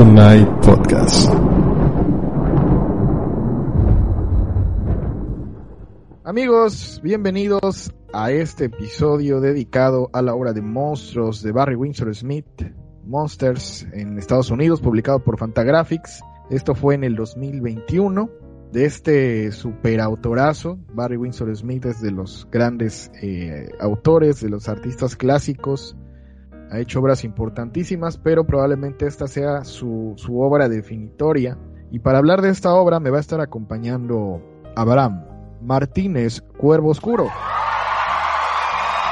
Tonight 0.00 0.48
Podcast. 0.62 1.30
Amigos, 6.24 7.00
bienvenidos 7.02 7.92
a 8.10 8.30
este 8.30 8.64
episodio 8.64 9.42
dedicado 9.42 10.08
a 10.14 10.22
la 10.22 10.34
obra 10.34 10.54
de 10.54 10.62
monstruos 10.62 11.42
de 11.42 11.52
Barry 11.52 11.74
Windsor 11.74 12.14
Smith, 12.14 12.46
Monsters 13.04 13.86
en 13.92 14.16
Estados 14.16 14.50
Unidos, 14.50 14.80
publicado 14.80 15.22
por 15.22 15.38
Fantagraphics. 15.38 16.22
Esto 16.48 16.74
fue 16.74 16.94
en 16.94 17.04
el 17.04 17.14
2021. 17.14 18.30
De 18.72 18.86
este 18.86 19.52
superautorazo, 19.52 20.78
Barry 20.94 21.18
Windsor 21.18 21.54
Smith 21.54 21.84
es 21.84 22.00
de 22.00 22.12
los 22.12 22.48
grandes 22.50 23.12
eh, 23.20 23.68
autores, 23.78 24.40
de 24.40 24.48
los 24.48 24.66
artistas 24.66 25.14
clásicos. 25.14 25.94
Ha 26.70 26.78
hecho 26.78 27.00
obras 27.00 27.24
importantísimas, 27.24 28.16
pero 28.16 28.44
probablemente 28.44 29.06
esta 29.06 29.26
sea 29.26 29.64
su, 29.64 30.14
su 30.16 30.40
obra 30.40 30.68
definitoria. 30.68 31.58
Y 31.90 31.98
para 31.98 32.18
hablar 32.18 32.42
de 32.42 32.50
esta 32.50 32.72
obra 32.74 33.00
me 33.00 33.10
va 33.10 33.16
a 33.16 33.20
estar 33.20 33.40
acompañando 33.40 34.40
Abraham 34.76 35.24
Martínez 35.60 36.42
Cuervo 36.58 36.90
Oscuro. 36.90 37.28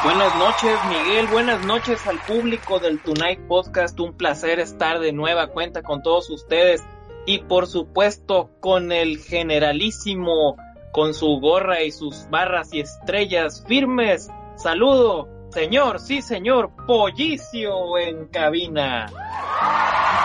Buenas 0.05 0.37
noches, 0.37 0.79
Miguel. 0.89 1.27
Buenas 1.27 1.67
noches 1.67 2.07
al 2.07 2.19
público 2.21 2.79
del 2.79 3.03
Tonight 3.03 3.41
Podcast. 3.49 3.99
Un 3.99 4.15
placer 4.15 4.61
estar 4.61 5.01
de 5.01 5.13
nueva 5.13 5.49
cuenta 5.49 5.83
con 5.83 6.03
todos 6.03 6.31
ustedes. 6.31 6.85
Y 7.27 7.39
por 7.41 7.67
supuesto, 7.67 8.51
con 8.61 8.93
el 8.93 9.19
generalísimo, 9.19 10.57
con 10.93 11.15
su 11.15 11.41
gorra 11.41 11.83
y 11.83 11.91
sus 11.91 12.29
barras 12.31 12.73
y 12.73 12.81
estrellas 12.81 13.65
firmes. 13.67 14.31
Saludo, 14.55 15.29
señor, 15.59 15.99
sí, 15.99 16.23
señor, 16.23 16.71
Pollicio 16.87 17.99
en 17.99 18.27
cabina. 18.29 19.07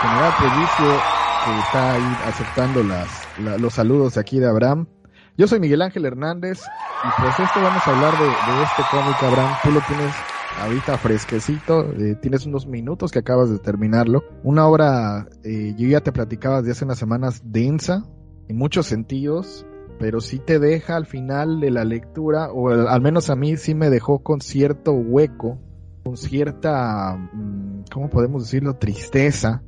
General 0.02 0.32
Pollicio, 0.38 1.00
que 1.44 1.58
está 1.58 1.94
ahí 1.94 2.16
aceptando 2.28 2.82
las, 2.84 3.28
la- 3.40 3.58
los 3.58 3.74
saludos 3.74 4.14
de 4.14 4.20
aquí 4.20 4.38
de 4.38 4.46
Abraham. 4.48 4.86
Yo 5.36 5.48
soy 5.48 5.58
Miguel 5.58 5.82
Ángel 5.82 6.04
Hernández 6.04 6.62
y 6.62 7.20
pues 7.20 7.40
esto 7.40 7.60
vamos 7.60 7.84
a 7.84 7.90
hablar 7.90 8.12
de, 8.16 8.24
de 8.26 8.62
este 8.62 8.82
cómic, 8.92 9.22
Abraham. 9.24 9.56
Tú 9.64 9.70
lo 9.72 9.80
tienes 9.80 10.14
ahorita 10.62 10.98
fresquecito, 10.98 11.90
eh, 11.98 12.14
tienes 12.22 12.46
unos 12.46 12.68
minutos 12.68 13.10
que 13.10 13.18
acabas 13.18 13.50
de 13.50 13.58
terminarlo. 13.58 14.22
Una 14.44 14.68
obra, 14.68 15.26
eh, 15.42 15.74
yo 15.76 15.88
ya 15.88 16.00
te 16.00 16.12
platicaba 16.12 16.62
de 16.62 16.70
hace 16.70 16.84
unas 16.84 16.98
semanas, 16.98 17.40
densa 17.44 18.04
en 18.48 18.56
muchos 18.56 18.86
sentidos, 18.86 19.66
pero 19.98 20.20
sí 20.20 20.38
te 20.38 20.58
deja 20.58 20.96
al 20.96 21.06
final 21.06 21.60
de 21.60 21.70
la 21.70 21.84
lectura, 21.84 22.52
o 22.52 22.68
al, 22.70 23.00
menos 23.00 23.30
a 23.30 23.36
mí 23.36 23.56
sí 23.56 23.74
me 23.74 23.90
dejó 23.90 24.20
con 24.20 24.40
cierto 24.40 24.92
hueco, 24.92 25.58
con 26.04 26.16
cierta, 26.16 27.16
mm, 27.16 27.84
¿cómo 27.92 28.10
podemos 28.10 28.44
decirlo?, 28.44 28.74
tristeza 28.76 29.62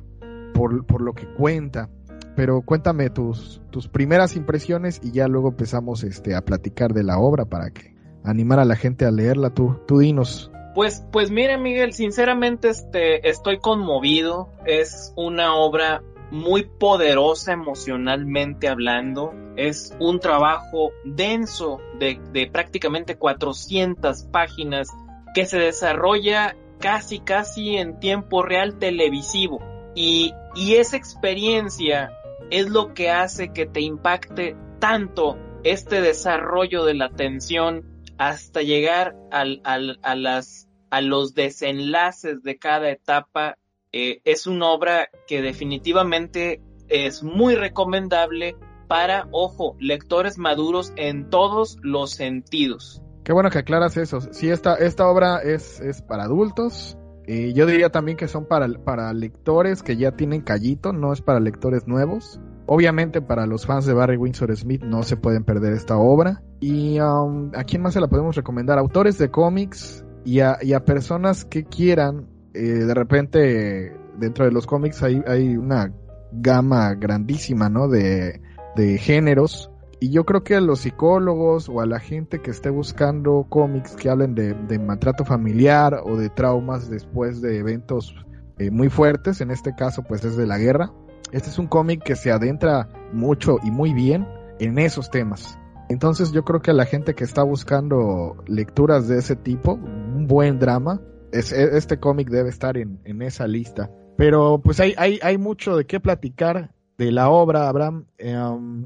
por, 0.53 0.85
por 0.85 1.01
lo 1.01 1.13
que 1.13 1.27
cuenta 1.33 1.89
pero 2.37 2.61
cuéntame 2.61 3.09
tus, 3.09 3.63
tus 3.71 3.87
primeras 3.87 4.35
impresiones 4.35 5.01
y 5.03 5.11
ya 5.11 5.27
luego 5.27 5.49
empezamos 5.49 6.03
este, 6.03 6.35
a 6.35 6.41
platicar 6.41 6.93
de 6.93 7.01
la 7.03 7.17
obra 7.17 7.45
para 7.45 7.71
que 7.71 7.95
animar 8.23 8.59
a 8.59 8.65
la 8.65 8.75
gente 8.75 9.05
a 9.05 9.11
leerla. 9.11 9.49
Tú, 9.49 9.79
tú 9.87 9.97
dinos. 9.97 10.51
Pues, 10.75 11.03
pues 11.11 11.31
mire, 11.31 11.57
Miguel, 11.57 11.93
sinceramente 11.93 12.69
este, 12.69 13.27
estoy 13.27 13.57
conmovido. 13.57 14.49
Es 14.67 15.13
una 15.15 15.55
obra 15.55 16.03
muy 16.31 16.63
poderosa 16.63 17.53
emocionalmente 17.53 18.67
hablando. 18.67 19.33
Es 19.55 19.95
un 19.99 20.19
trabajo 20.19 20.91
denso 21.03 21.79
de, 21.99 22.49
prácticamente 22.51 23.17
400 23.17 24.23
páginas 24.25 24.89
que 25.33 25.45
se 25.45 25.57
desarrolla 25.57 26.55
casi, 26.79 27.19
casi 27.19 27.77
en 27.77 27.99
tiempo 27.99 28.43
real 28.43 28.77
televisivo. 28.77 29.59
Y, 29.95 30.33
y 30.55 30.75
esa 30.75 30.97
experiencia 30.97 32.11
es 32.49 32.69
lo 32.69 32.93
que 32.93 33.09
hace 33.09 33.51
que 33.51 33.65
te 33.65 33.81
impacte 33.81 34.55
tanto 34.79 35.37
este 35.63 36.01
desarrollo 36.01 36.85
de 36.85 36.93
la 36.93 37.09
tensión 37.09 37.83
hasta 38.17 38.61
llegar 38.61 39.15
al, 39.31 39.61
al, 39.63 39.99
a, 40.01 40.15
las, 40.15 40.67
a 40.89 41.01
los 41.01 41.33
desenlaces 41.33 42.41
de 42.43 42.57
cada 42.57 42.89
etapa. 42.89 43.57
Eh, 43.99 44.21
es 44.25 44.45
una 44.45 44.67
obra 44.67 45.09
que 45.25 45.41
definitivamente 45.41 46.61
es 46.87 47.23
muy 47.23 47.55
recomendable 47.55 48.55
para, 48.87 49.27
ojo, 49.31 49.75
lectores 49.79 50.37
maduros 50.37 50.93
en 50.97 51.31
todos 51.31 51.79
los 51.81 52.11
sentidos. 52.11 53.01
Qué 53.23 53.33
bueno 53.33 53.49
que 53.49 53.57
aclaras 53.57 53.97
eso. 53.97 54.21
Sí, 54.21 54.51
esta, 54.51 54.75
esta 54.75 55.07
obra 55.07 55.39
es, 55.39 55.79
es 55.79 56.03
para 56.03 56.25
adultos. 56.25 56.95
Yo 57.25 57.65
diría 57.65 57.89
también 57.89 58.17
que 58.17 58.27
son 58.27 58.45
para, 58.45 58.67
para 58.85 59.11
lectores 59.13 59.81
que 59.81 59.97
ya 59.97 60.11
tienen 60.11 60.41
callito, 60.41 60.93
no 60.93 61.11
es 61.11 61.21
para 61.21 61.39
lectores 61.39 61.87
nuevos. 61.87 62.39
Obviamente 62.67 63.19
para 63.19 63.47
los 63.47 63.65
fans 63.65 63.87
de 63.87 63.93
Barry 63.93 64.17
Windsor 64.17 64.55
Smith 64.55 64.83
no 64.83 65.01
se 65.01 65.17
pueden 65.17 65.43
perder 65.43 65.73
esta 65.73 65.97
obra. 65.97 66.43
Y 66.59 66.99
um, 66.99 67.49
a 67.55 67.63
quién 67.63 67.81
más 67.81 67.95
se 67.95 67.99
la 67.99 68.07
podemos 68.07 68.35
recomendar? 68.35 68.77
Autores 68.77 69.17
de 69.17 69.31
cómics 69.31 70.05
y 70.23 70.41
a, 70.41 70.59
y 70.61 70.73
a 70.73 70.85
personas 70.85 71.45
que 71.45 71.65
quieran, 71.65 72.27
eh, 72.57 72.85
de 72.85 72.93
repente 72.93 73.95
dentro 74.17 74.45
de 74.45 74.51
los 74.51 74.65
cómics 74.65 75.03
hay, 75.03 75.21
hay 75.27 75.55
una 75.55 75.93
gama 76.31 76.93
grandísima, 76.95 77.69
¿no? 77.69 77.87
De, 77.87 78.41
de 78.75 78.97
géneros. 78.97 79.71
Y 79.99 80.11
yo 80.11 80.25
creo 80.25 80.43
que 80.43 80.55
a 80.55 80.61
los 80.61 80.81
psicólogos 80.81 81.69
o 81.69 81.81
a 81.81 81.87
la 81.87 81.99
gente 81.99 82.39
que 82.39 82.51
esté 82.51 82.69
buscando 82.69 83.47
cómics 83.49 83.95
que 83.95 84.09
hablen 84.09 84.35
de, 84.35 84.53
de 84.53 84.77
maltrato 84.77 85.25
familiar 85.25 86.01
o 86.03 86.17
de 86.17 86.29
traumas 86.29 86.89
después 86.89 87.41
de 87.41 87.57
eventos 87.57 88.13
eh, 88.59 88.71
muy 88.71 88.89
fuertes, 88.89 89.41
en 89.41 89.51
este 89.51 89.75
caso 89.75 90.03
pues 90.03 90.23
es 90.23 90.35
de 90.35 90.47
la 90.47 90.57
guerra, 90.57 90.91
este 91.31 91.49
es 91.49 91.59
un 91.59 91.67
cómic 91.67 92.03
que 92.03 92.15
se 92.15 92.31
adentra 92.31 92.89
mucho 93.13 93.57
y 93.63 93.71
muy 93.71 93.93
bien 93.93 94.27
en 94.59 94.79
esos 94.79 95.09
temas. 95.11 95.59
Entonces 95.89 96.31
yo 96.31 96.43
creo 96.43 96.61
que 96.61 96.71
a 96.71 96.73
la 96.73 96.85
gente 96.85 97.13
que 97.13 97.23
está 97.23 97.43
buscando 97.43 98.35
lecturas 98.47 99.07
de 99.07 99.19
ese 99.19 99.35
tipo, 99.35 99.73
un 99.73 100.27
buen 100.27 100.59
drama, 100.59 101.01
es, 101.31 101.51
este 101.51 101.99
cómic 101.99 102.29
debe 102.29 102.49
estar 102.49 102.77
en, 102.77 102.99
en, 103.05 103.21
esa 103.21 103.47
lista. 103.47 103.91
Pero 104.17 104.61
pues 104.63 104.79
hay, 104.79 104.93
hay, 104.97 105.19
hay 105.21 105.37
mucho 105.37 105.77
de 105.77 105.85
qué 105.85 105.99
platicar 105.99 106.71
de 106.97 107.11
la 107.11 107.29
obra, 107.29 107.69
Abraham. 107.69 108.05
Um, 108.23 108.85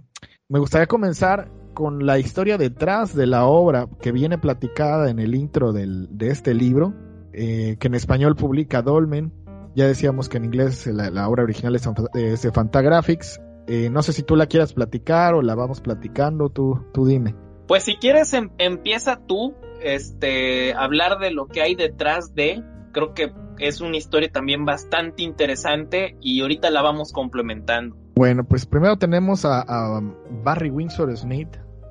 me 0.50 0.60
gustaría 0.60 0.88
comenzar 0.88 1.50
con 1.74 2.06
la 2.06 2.20
historia 2.20 2.58
detrás 2.58 3.16
de 3.16 3.28
la 3.28 3.46
obra 3.46 3.88
que 4.02 4.12
viene 4.12 4.38
platicada 4.38 5.10
en 5.10 5.20
el 5.20 5.36
intro 5.36 5.72
del, 5.72 6.10
de 6.12 6.30
este 6.30 6.54
libro, 6.54 6.94
eh, 7.34 7.78
que 7.80 7.88
en 7.88 7.96
español 7.96 8.36
publica 8.36 8.82
Dolmen. 8.82 9.32
Ya 9.74 9.88
decíamos 9.88 10.28
que 10.28 10.38
en 10.38 10.46
inglés 10.46 10.86
la, 10.88 11.10
la 11.10 11.30
obra 11.30 11.44
original 11.44 11.76
es, 11.76 11.88
es 12.14 12.42
de 12.42 12.52
Fantagraphics. 12.52 13.40
Eh, 13.68 13.90
no 13.90 14.02
sé 14.02 14.12
si 14.12 14.24
tú 14.24 14.36
la 14.36 14.48
quieras 14.48 14.74
platicar 14.74 15.34
o 15.34 15.42
la 15.42 15.56
vamos 15.56 15.80
platicando, 15.80 16.50
tú, 16.50 16.86
tú 16.94 17.06
dime. 17.06 17.36
Pues 17.72 17.86
si 17.86 17.96
quieres 17.96 18.34
em, 18.34 18.50
empieza 18.58 19.22
tú, 19.26 19.54
este, 19.82 20.74
hablar 20.74 21.20
de 21.20 21.32
lo 21.32 21.48
que 21.48 21.62
hay 21.62 21.74
detrás 21.74 22.36
de, 22.36 22.62
creo 22.92 23.14
que 23.14 23.32
es 23.60 23.80
una 23.80 23.96
historia 23.96 24.30
también 24.30 24.66
bastante 24.66 25.24
interesante 25.24 26.18
y 26.20 26.42
ahorita 26.42 26.70
la 26.70 26.82
vamos 26.82 27.14
complementando. 27.14 27.96
Bueno, 28.14 28.44
pues 28.44 28.66
primero 28.66 28.98
tenemos 28.98 29.46
a, 29.46 30.02
Barry 30.44 30.70
Windsor 30.70 31.16
Smith 31.16 31.48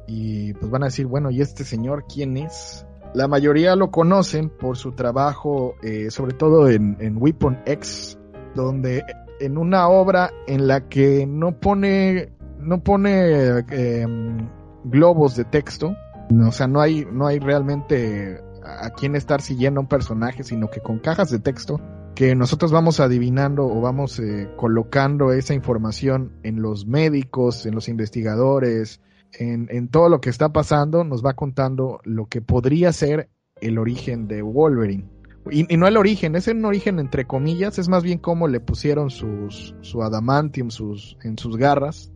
y 0.06 0.52
pues 0.52 0.70
van 0.70 0.82
a 0.82 0.88
decir, 0.88 1.06
bueno, 1.06 1.30
¿y 1.30 1.40
este 1.40 1.64
señor 1.64 2.04
quién 2.12 2.36
es? 2.36 2.86
La 3.14 3.26
mayoría 3.26 3.74
lo 3.74 3.90
conocen 3.90 4.50
por 4.50 4.76
su 4.76 4.92
trabajo, 4.92 5.76
eh, 5.82 6.10
sobre 6.10 6.34
todo 6.34 6.68
en, 6.68 6.98
en, 7.00 7.16
Weapon 7.16 7.58
X, 7.64 8.18
donde 8.54 9.02
en 9.40 9.56
una 9.56 9.88
obra 9.88 10.30
en 10.46 10.68
la 10.68 10.90
que 10.90 11.26
no 11.26 11.58
pone, 11.58 12.34
no 12.58 12.82
pone 12.82 13.60
eh, 13.70 14.06
globos 14.84 15.36
de 15.36 15.44
texto, 15.44 15.96
o 16.46 16.52
sea, 16.52 16.68
no 16.68 16.80
hay, 16.80 17.06
no 17.10 17.26
hay 17.26 17.38
realmente 17.38 18.40
a 18.64 18.90
quién 18.90 19.16
estar 19.16 19.40
siguiendo 19.40 19.80
a 19.80 19.82
un 19.82 19.88
personaje, 19.88 20.44
sino 20.44 20.70
que 20.70 20.80
con 20.80 20.98
cajas 20.98 21.30
de 21.30 21.40
texto 21.40 21.80
que 22.14 22.34
nosotros 22.34 22.70
vamos 22.70 23.00
adivinando 23.00 23.64
o 23.66 23.80
vamos 23.80 24.18
eh, 24.18 24.48
colocando 24.56 25.32
esa 25.32 25.54
información 25.54 26.32
en 26.42 26.60
los 26.60 26.86
médicos, 26.86 27.66
en 27.66 27.74
los 27.74 27.88
investigadores, 27.88 29.00
en, 29.32 29.68
en, 29.70 29.88
todo 29.88 30.08
lo 30.08 30.20
que 30.20 30.28
está 30.28 30.52
pasando, 30.52 31.04
nos 31.04 31.24
va 31.24 31.34
contando 31.34 32.00
lo 32.04 32.26
que 32.26 32.42
podría 32.42 32.92
ser 32.92 33.30
el 33.60 33.78
origen 33.78 34.28
de 34.28 34.42
Wolverine. 34.42 35.08
Y, 35.50 35.72
y, 35.72 35.76
no 35.78 35.86
el 35.86 35.96
origen, 35.96 36.36
es 36.36 36.46
un 36.48 36.64
origen 36.64 36.98
entre 36.98 37.26
comillas, 37.26 37.78
es 37.78 37.88
más 37.88 38.02
bien 38.02 38.18
como 38.18 38.48
le 38.48 38.60
pusieron 38.60 39.08
sus, 39.08 39.74
su 39.80 40.02
adamantium 40.02 40.70
sus, 40.70 41.16
en 41.22 41.38
sus 41.38 41.56
garras. 41.56 42.12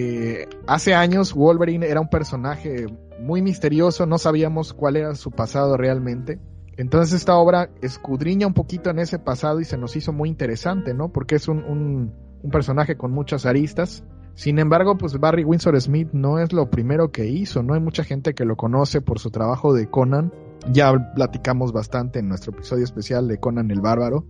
Eh, 0.00 0.46
hace 0.68 0.94
años 0.94 1.34
Wolverine 1.34 1.88
era 1.88 2.00
un 2.00 2.08
personaje 2.08 2.86
muy 3.18 3.42
misterioso, 3.42 4.06
no 4.06 4.16
sabíamos 4.16 4.72
cuál 4.72 4.94
era 4.94 5.16
su 5.16 5.32
pasado 5.32 5.76
realmente. 5.76 6.38
Entonces 6.76 7.14
esta 7.14 7.34
obra 7.34 7.70
escudriña 7.82 8.46
un 8.46 8.54
poquito 8.54 8.90
en 8.90 9.00
ese 9.00 9.18
pasado 9.18 9.58
y 9.58 9.64
se 9.64 9.76
nos 9.76 9.96
hizo 9.96 10.12
muy 10.12 10.28
interesante, 10.28 10.94
¿no? 10.94 11.08
Porque 11.08 11.34
es 11.34 11.48
un, 11.48 11.64
un, 11.64 12.50
personaje 12.52 12.96
con 12.96 13.10
muchas 13.10 13.44
aristas. 13.44 14.04
Sin 14.34 14.60
embargo, 14.60 14.96
pues 14.96 15.18
Barry 15.18 15.42
Windsor 15.42 15.80
Smith 15.80 16.10
no 16.12 16.38
es 16.38 16.52
lo 16.52 16.70
primero 16.70 17.10
que 17.10 17.26
hizo, 17.26 17.64
no 17.64 17.74
hay 17.74 17.80
mucha 17.80 18.04
gente 18.04 18.34
que 18.34 18.44
lo 18.44 18.54
conoce 18.54 19.00
por 19.00 19.18
su 19.18 19.32
trabajo 19.32 19.74
de 19.74 19.90
Conan. 19.90 20.32
Ya 20.70 20.92
platicamos 21.16 21.72
bastante 21.72 22.20
en 22.20 22.28
nuestro 22.28 22.52
episodio 22.52 22.84
especial 22.84 23.26
de 23.26 23.40
Conan 23.40 23.72
el 23.72 23.80
Bárbaro. 23.80 24.26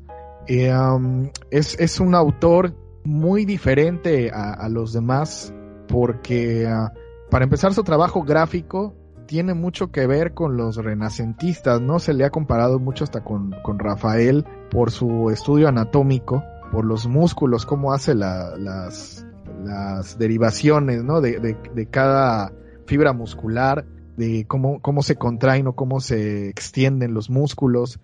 Eh, 0.47 0.75
um, 0.75 1.29
es, 1.50 1.79
es 1.79 2.00
un 2.00 2.15
autor 2.15 2.73
muy 3.09 3.47
diferente 3.47 4.31
a, 4.31 4.69
los 4.69 4.93
demás 4.93 5.55
porque 5.88 6.67
ah, 6.67 6.93
para 7.31 7.44
empezar 7.44 7.75
su 7.75 7.82
trabajo 7.82 8.23
gráfico 8.23 8.94
tiene 9.26 9.52
mucho 9.52 9.90
que 9.93 10.06
ver 10.06 10.32
con 10.32 10.56
los 10.56 10.76
renacentistas, 10.76 11.81
¿no? 11.81 11.99
Se 11.99 12.14
le 12.14 12.25
ha 12.25 12.31
comparado 12.31 12.79
mucho 12.79 13.05
hasta 13.05 13.23
con, 13.23 13.55
con 13.62 13.79
Rafael 13.79 14.44
por 14.70 14.90
su 14.90 15.31
estudio 15.31 15.69
anatómico, 15.69 16.43
por 16.73 16.87
los 16.87 17.06
músculos, 17.06 17.67
cómo 17.67 17.93
hace 17.93 18.14
las, 18.14 19.26
las 19.62 20.19
derivaciones, 20.19 21.05
¿no? 21.05 21.20
De, 21.20 21.38
de, 21.40 21.87
cada 21.87 22.52
fibra 22.87 23.12
muscular, 23.12 23.84
de 24.17 24.46
cómo, 24.46 24.81
cómo 24.81 25.02
se 25.02 25.17
contraen 25.17 25.67
o 25.67 25.75
cómo 25.75 26.00
se 26.00 26.49
extienden 26.49 27.12
los 27.12 27.29
músculos. 27.29 28.00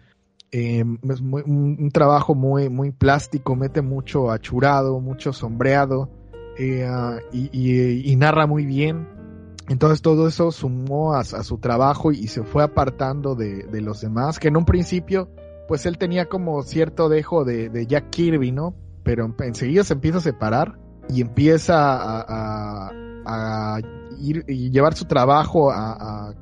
Eh, 0.52 0.84
es 1.10 1.20
un, 1.20 1.90
trabajo 1.90 2.34
muy, 2.34 2.68
muy 2.68 2.92
plástico, 2.92 3.56
mete 3.56 3.80
mucho 3.80 4.30
achurado, 4.30 5.00
mucho 5.00 5.32
sombreado 5.32 6.10
eh, 6.58 6.84
ah, 6.88 7.18
y, 7.32 8.16
narra 8.16 8.46
muy 8.46 8.66
bien. 8.66 9.08
Entonces 9.68 10.02
todo 10.02 10.28
eso 10.28 10.52
sumó 10.52 11.14
a, 11.14 11.24
su 11.24 11.58
trabajo 11.58 12.12
y 12.12 12.28
se 12.28 12.42
fue 12.42 12.62
apartando 12.62 13.34
de, 13.34 13.66
los 13.80 14.00
demás, 14.00 14.38
que 14.38 14.48
en 14.48 14.56
un 14.56 14.64
principio 14.64 15.30
pues 15.66 15.86
él 15.86 15.96
tenía 15.96 16.26
como 16.26 16.62
cierto 16.62 17.08
dejo 17.08 17.44
de, 17.44 17.86
Jack 17.86 18.10
Kirby, 18.10 18.52
¿no? 18.52 18.74
Pero 19.02 19.34
enseguida 19.40 19.82
se 19.82 19.94
empieza 19.94 20.18
a 20.18 20.20
separar 20.20 20.78
y 21.08 21.22
empieza 21.22 21.74
a, 21.76 22.90
llevar 24.46 24.94
su 24.94 25.06
trabajo 25.06 25.70
a, 25.72 26.34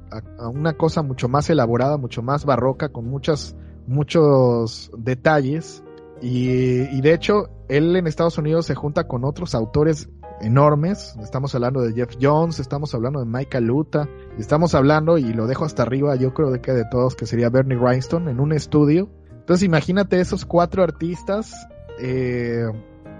una 0.52 0.72
cosa 0.72 1.02
mucho 1.02 1.28
más 1.28 1.48
elaborada, 1.48 1.96
mucho 1.96 2.22
más 2.22 2.44
barroca, 2.44 2.88
con 2.88 3.06
muchas 3.06 3.56
muchos 3.86 4.90
detalles 4.96 5.82
y, 6.20 7.00
de 7.00 7.14
hecho 7.14 7.50
él 7.68 7.96
en 7.96 8.06
Estados 8.06 8.38
Unidos 8.38 8.66
se 8.66 8.74
junta 8.74 9.06
con 9.06 9.24
otros 9.24 9.54
autores 9.54 10.08
enormes, 10.40 11.16
estamos 11.22 11.54
hablando 11.54 11.80
de 11.80 11.92
Jeff 11.92 12.16
Jones, 12.20 12.58
estamos 12.58 12.94
hablando 12.94 13.20
de 13.20 13.26
Michael 13.26 13.64
Luta, 13.64 14.08
estamos 14.38 14.74
hablando, 14.74 15.18
y 15.18 15.32
lo 15.32 15.46
dejo 15.46 15.64
hasta 15.64 15.82
arriba, 15.82 16.16
yo 16.16 16.34
creo 16.34 16.50
de 16.50 16.60
que 16.60 16.72
de 16.72 16.84
todos, 16.90 17.14
que 17.14 17.26
sería 17.26 17.48
Bernie 17.48 17.78
Rhinestone, 17.78 18.30
en 18.30 18.40
un 18.40 18.52
estudio. 18.52 19.08
Entonces 19.30 19.64
imagínate 19.64 20.20
esos 20.20 20.44
cuatro 20.44 20.82
artistas, 20.82 21.68
eh, 22.00 22.64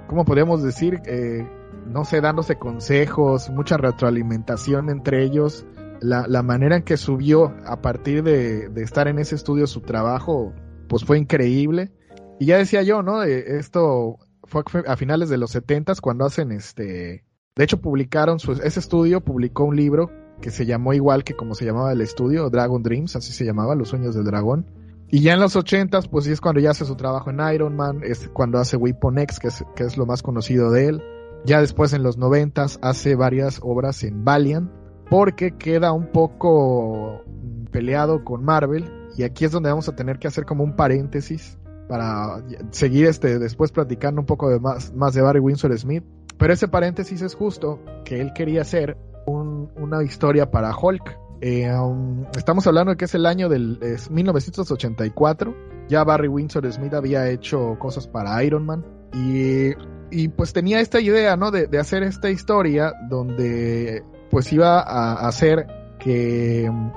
¿cómo 0.08 0.24
podríamos 0.24 0.62
decir? 0.62 1.00
Eh, 1.06 1.46
no 1.86 2.04
sé, 2.04 2.20
dándose 2.20 2.56
consejos, 2.56 3.50
mucha 3.50 3.76
retroalimentación 3.76 4.90
entre 4.90 5.24
ellos, 5.24 5.64
la, 6.00 6.26
la 6.26 6.42
manera 6.42 6.76
en 6.76 6.82
que 6.82 6.96
subió 6.96 7.54
a 7.64 7.80
partir 7.80 8.22
de, 8.22 8.68
de, 8.68 8.82
estar 8.82 9.06
en 9.06 9.18
ese 9.18 9.36
estudio 9.36 9.66
su 9.66 9.80
trabajo, 9.80 10.52
pues 10.88 11.04
fue 11.04 11.18
increíble. 11.18 11.92
Y 12.40 12.46
ya 12.46 12.58
decía 12.58 12.82
yo, 12.82 13.02
¿no? 13.02 13.22
esto 13.22 14.18
fue 14.52 14.84
a 14.86 14.96
finales 14.96 15.28
de 15.28 15.38
los 15.38 15.50
setentas 15.50 16.00
cuando 16.00 16.24
hacen 16.24 16.52
este... 16.52 17.24
De 17.54 17.64
hecho, 17.64 17.80
publicaron, 17.80 18.38
su, 18.38 18.52
ese 18.52 18.80
estudio 18.80 19.20
publicó 19.20 19.64
un 19.64 19.76
libro 19.76 20.10
que 20.40 20.50
se 20.50 20.64
llamó 20.64 20.94
igual 20.94 21.24
que 21.24 21.34
como 21.34 21.54
se 21.54 21.64
llamaba 21.64 21.92
el 21.92 22.00
estudio, 22.00 22.48
Dragon 22.48 22.82
Dreams, 22.82 23.16
así 23.16 23.32
se 23.32 23.44
llamaba, 23.44 23.74
Los 23.74 23.88
Sueños 23.88 24.14
del 24.14 24.24
Dragón. 24.24 24.66
Y 25.08 25.20
ya 25.20 25.34
en 25.34 25.40
los 25.40 25.56
ochentas, 25.56 26.08
pues 26.08 26.24
sí 26.24 26.32
es 26.32 26.40
cuando 26.40 26.60
ya 26.60 26.70
hace 26.70 26.86
su 26.86 26.96
trabajo 26.96 27.30
en 27.30 27.40
Iron 27.54 27.76
Man, 27.76 28.00
es 28.02 28.28
cuando 28.28 28.58
hace 28.58 28.78
Weapon 28.78 29.18
X, 29.18 29.38
que 29.38 29.48
es, 29.48 29.64
que 29.76 29.84
es 29.84 29.98
lo 29.98 30.06
más 30.06 30.22
conocido 30.22 30.70
de 30.70 30.86
él. 30.86 31.02
Ya 31.44 31.60
después 31.60 31.92
en 31.92 32.02
los 32.02 32.16
noventas 32.16 32.78
hace 32.80 33.14
varias 33.14 33.60
obras 33.62 34.02
en 34.04 34.24
Valiant, 34.24 34.70
porque 35.10 35.56
queda 35.58 35.92
un 35.92 36.10
poco 36.10 37.22
peleado 37.70 38.24
con 38.24 38.44
Marvel 38.44 38.90
y 39.16 39.24
aquí 39.24 39.44
es 39.44 39.52
donde 39.52 39.70
vamos 39.70 39.88
a 39.88 39.96
tener 39.96 40.18
que 40.18 40.28
hacer 40.28 40.44
como 40.44 40.64
un 40.64 40.76
paréntesis 40.76 41.58
para 41.92 42.42
seguir 42.70 43.04
este 43.04 43.38
después 43.38 43.70
platicando 43.70 44.22
un 44.22 44.26
poco 44.26 44.48
más, 44.60 44.94
más 44.94 45.12
de 45.12 45.20
Barry 45.20 45.40
Windsor 45.40 45.78
Smith. 45.78 46.02
Pero 46.38 46.54
ese 46.54 46.66
paréntesis 46.66 47.20
es 47.20 47.34
justo 47.34 47.80
que 48.06 48.18
él 48.18 48.32
quería 48.32 48.62
hacer 48.62 48.96
una 49.26 50.02
historia 50.02 50.50
para 50.50 50.74
Hulk. 50.74 51.18
Eh, 51.42 51.70
um, 51.70 52.24
estamos 52.34 52.66
hablando 52.66 52.92
de 52.92 52.96
que 52.96 53.04
es 53.04 53.14
el 53.14 53.26
año 53.26 53.50
del 53.50 53.78
1984. 54.08 55.54
Ya 55.90 56.02
Barry 56.02 56.28
Windsor 56.28 56.72
Smith 56.72 56.94
había 56.94 57.28
hecho 57.28 57.76
cosas 57.78 58.06
para 58.06 58.42
Iron 58.42 58.64
Man. 58.64 58.86
Y, 59.12 59.72
y 60.10 60.28
pues 60.28 60.54
tenía 60.54 60.80
esta 60.80 60.98
idea, 60.98 61.36
¿no? 61.36 61.50
De, 61.50 61.66
de 61.66 61.78
hacer 61.78 62.04
esta 62.04 62.30
historia 62.30 62.94
donde 63.10 64.02
pues 64.30 64.50
iba 64.50 64.80
a 64.80 65.28
hacer 65.28 65.66
que 65.98 66.70
mm, 66.72 66.90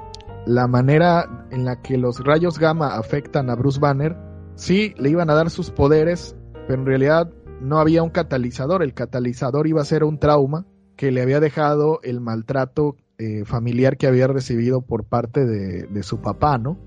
la 0.46 0.68
manera 0.68 1.48
en 1.52 1.66
la 1.66 1.82
que 1.82 1.98
los 1.98 2.24
rayos 2.24 2.60
gamma 2.60 2.96
afectan 2.96 3.50
a 3.50 3.56
Bruce 3.56 3.82
Banner, 3.82 4.16
sí, 4.56 4.94
le 4.98 5.10
iban 5.10 5.30
a 5.30 5.34
dar 5.34 5.50
sus 5.50 5.72
poderes, 5.72 6.36
pero 6.68 6.82
en 6.82 6.86
realidad 6.86 7.32
no 7.62 7.80
había 7.80 8.04
un 8.04 8.10
catalizador. 8.10 8.84
El 8.84 8.94
catalizador 8.94 9.68
iba 9.68 9.82
a 9.82 9.86
ser 9.86 10.04
un 10.04 10.20
trauma 10.20 10.66
que 10.96 11.12
le 11.12 11.22
había 11.22 11.40
dejado 11.40 12.00
el 12.04 12.22
maltrato 12.22 12.96
eh, 13.18 13.46
familiar 13.46 13.98
que 13.98 14.08
había 14.08 14.28
recibido 14.28 14.82
por 14.82 15.06
parte 15.06 15.46
de, 15.46 15.84
de 15.84 16.04
su 16.04 16.22
papá, 16.22 16.58
¿no? 16.58 16.78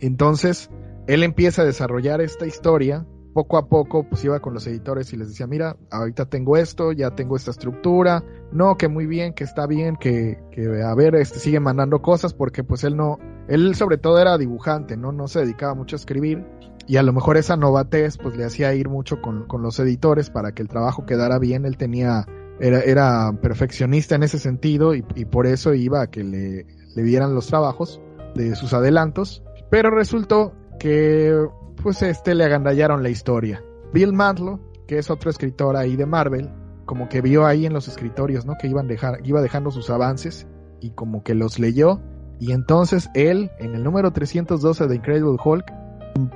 Entonces, 0.00 0.70
él 1.06 1.22
empieza 1.22 1.62
a 1.62 1.64
desarrollar 1.66 2.20
esta 2.20 2.46
historia 2.46 3.06
poco 3.34 3.58
a 3.58 3.68
poco 3.68 4.08
pues 4.08 4.24
iba 4.24 4.40
con 4.40 4.54
los 4.54 4.66
editores 4.66 5.12
y 5.12 5.16
les 5.16 5.28
decía, 5.28 5.46
mira, 5.46 5.76
ahorita 5.90 6.26
tengo 6.26 6.56
esto, 6.56 6.92
ya 6.92 7.10
tengo 7.10 7.36
esta 7.36 7.50
estructura, 7.50 8.24
no, 8.52 8.76
que 8.76 8.88
muy 8.88 9.06
bien, 9.06 9.34
que 9.34 9.44
está 9.44 9.66
bien, 9.66 9.96
que, 9.96 10.38
que 10.52 10.82
a 10.82 10.94
ver, 10.94 11.16
este 11.16 11.40
sigue 11.40 11.60
mandando 11.60 12.00
cosas 12.00 12.32
porque 12.32 12.62
pues 12.62 12.84
él 12.84 12.96
no, 12.96 13.18
él 13.48 13.74
sobre 13.74 13.98
todo 13.98 14.18
era 14.20 14.38
dibujante, 14.38 14.96
¿no? 14.96 15.12
No 15.12 15.26
se 15.26 15.40
dedicaba 15.40 15.74
mucho 15.74 15.96
a 15.96 15.98
escribir 15.98 16.46
y 16.86 16.96
a 16.96 17.02
lo 17.02 17.12
mejor 17.12 17.36
esa 17.36 17.56
novatez 17.56 18.18
pues 18.18 18.36
le 18.36 18.44
hacía 18.44 18.74
ir 18.74 18.88
mucho 18.88 19.20
con, 19.22 19.46
con 19.46 19.62
los 19.62 19.78
editores 19.78 20.30
para 20.30 20.52
que 20.52 20.62
el 20.62 20.68
trabajo 20.68 21.06
quedara 21.06 21.38
bien, 21.38 21.64
él 21.64 21.76
tenía, 21.76 22.26
era, 22.60 22.80
era 22.80 23.32
perfeccionista 23.40 24.14
en 24.14 24.22
ese 24.22 24.38
sentido 24.38 24.94
y, 24.94 25.04
y 25.14 25.24
por 25.24 25.46
eso 25.46 25.74
iba 25.74 26.02
a 26.02 26.10
que 26.10 26.24
le, 26.24 26.66
le 26.94 27.02
dieran 27.02 27.34
los 27.34 27.46
trabajos 27.46 28.00
de 28.34 28.54
sus 28.56 28.72
adelantos, 28.74 29.42
pero 29.70 29.90
resultó 29.90 30.54
que 30.78 31.34
pues 31.82 32.02
este 32.02 32.34
le 32.34 32.44
agandallaron 32.44 33.02
la 33.02 33.10
historia. 33.10 33.62
Bill 33.92 34.12
Mantlo, 34.12 34.60
que 34.86 34.98
es 34.98 35.10
otro 35.10 35.30
escritor 35.30 35.76
ahí 35.76 35.96
de 35.96 36.06
Marvel, 36.06 36.50
como 36.84 37.08
que 37.08 37.20
vio 37.20 37.46
ahí 37.46 37.66
en 37.66 37.72
los 37.72 37.88
escritorios, 37.88 38.44
¿no? 38.44 38.54
Que 38.60 38.68
iban 38.68 38.88
dejar, 38.88 39.20
iba 39.24 39.40
dejando 39.40 39.70
sus 39.70 39.90
avances 39.90 40.46
y 40.80 40.90
como 40.90 41.22
que 41.22 41.34
los 41.34 41.58
leyó. 41.58 42.00
Y 42.40 42.52
entonces 42.52 43.08
él, 43.14 43.50
en 43.58 43.74
el 43.74 43.84
número 43.84 44.12
312 44.12 44.86
de 44.86 44.96
Incredible 44.96 45.36
Hulk, 45.42 45.64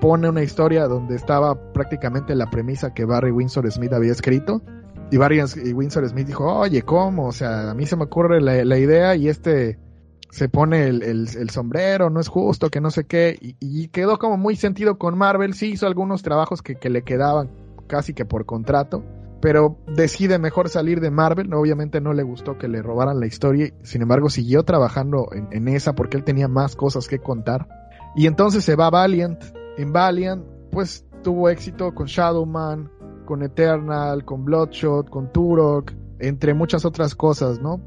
pone 0.00 0.28
una 0.28 0.42
historia 0.42 0.86
donde 0.86 1.16
estaba 1.16 1.72
prácticamente 1.72 2.34
la 2.34 2.50
premisa 2.50 2.94
que 2.94 3.04
Barry 3.04 3.30
Windsor 3.30 3.70
Smith 3.70 3.92
había 3.92 4.12
escrito. 4.12 4.62
Y 5.10 5.16
Barry 5.16 5.40
Windsor 5.72 6.08
Smith 6.08 6.26
dijo, 6.26 6.44
oye, 6.44 6.82
¿cómo? 6.82 7.28
O 7.28 7.32
sea, 7.32 7.70
a 7.70 7.74
mí 7.74 7.86
se 7.86 7.96
me 7.96 8.04
ocurre 8.04 8.40
la, 8.40 8.64
la 8.64 8.78
idea 8.78 9.14
y 9.16 9.28
este 9.28 9.78
se 10.30 10.48
pone 10.48 10.88
el, 10.88 11.02
el, 11.02 11.50
sombrero, 11.50 12.10
no 12.10 12.20
es 12.20 12.28
justo, 12.28 12.68
que 12.68 12.80
no 12.80 12.90
sé 12.90 13.06
qué, 13.06 13.38
y, 13.40 13.88
quedó 13.88 14.18
como 14.18 14.36
muy 14.36 14.56
sentido 14.56 14.98
con 14.98 15.16
Marvel, 15.16 15.54
sí 15.54 15.70
hizo 15.70 15.86
algunos 15.86 16.22
trabajos 16.22 16.60
que, 16.60 16.74
que, 16.74 16.90
le 16.90 17.02
quedaban 17.02 17.50
casi 17.86 18.12
que 18.12 18.26
por 18.26 18.44
contrato, 18.44 19.02
pero 19.40 19.78
decide 19.86 20.38
mejor 20.38 20.68
salir 20.68 21.00
de 21.00 21.10
Marvel, 21.10 21.52
obviamente 21.54 22.02
no 22.02 22.12
le 22.12 22.24
gustó 22.24 22.58
que 22.58 22.68
le 22.68 22.82
robaran 22.82 23.20
la 23.20 23.26
historia, 23.26 23.72
sin 23.82 24.02
embargo 24.02 24.28
siguió 24.28 24.64
trabajando 24.64 25.28
en, 25.32 25.48
en 25.50 25.68
esa 25.68 25.94
porque 25.94 26.18
él 26.18 26.24
tenía 26.24 26.46
más 26.46 26.76
cosas 26.76 27.08
que 27.08 27.20
contar, 27.20 27.66
y 28.14 28.26
entonces 28.26 28.64
se 28.64 28.76
va 28.76 28.90
Valiant, 28.90 29.42
en 29.78 29.92
Valiant 29.92 30.44
pues 30.70 31.06
tuvo 31.22 31.48
éxito 31.48 31.94
con 31.94 32.06
Shadowman, 32.06 32.90
con 33.24 33.42
Eternal, 33.42 34.24
con 34.24 34.44
Bloodshot, 34.44 35.08
con 35.08 35.32
Turok, 35.32 35.92
entre 36.18 36.54
muchas 36.54 36.84
otras 36.84 37.14
cosas, 37.14 37.60
¿no? 37.60 37.80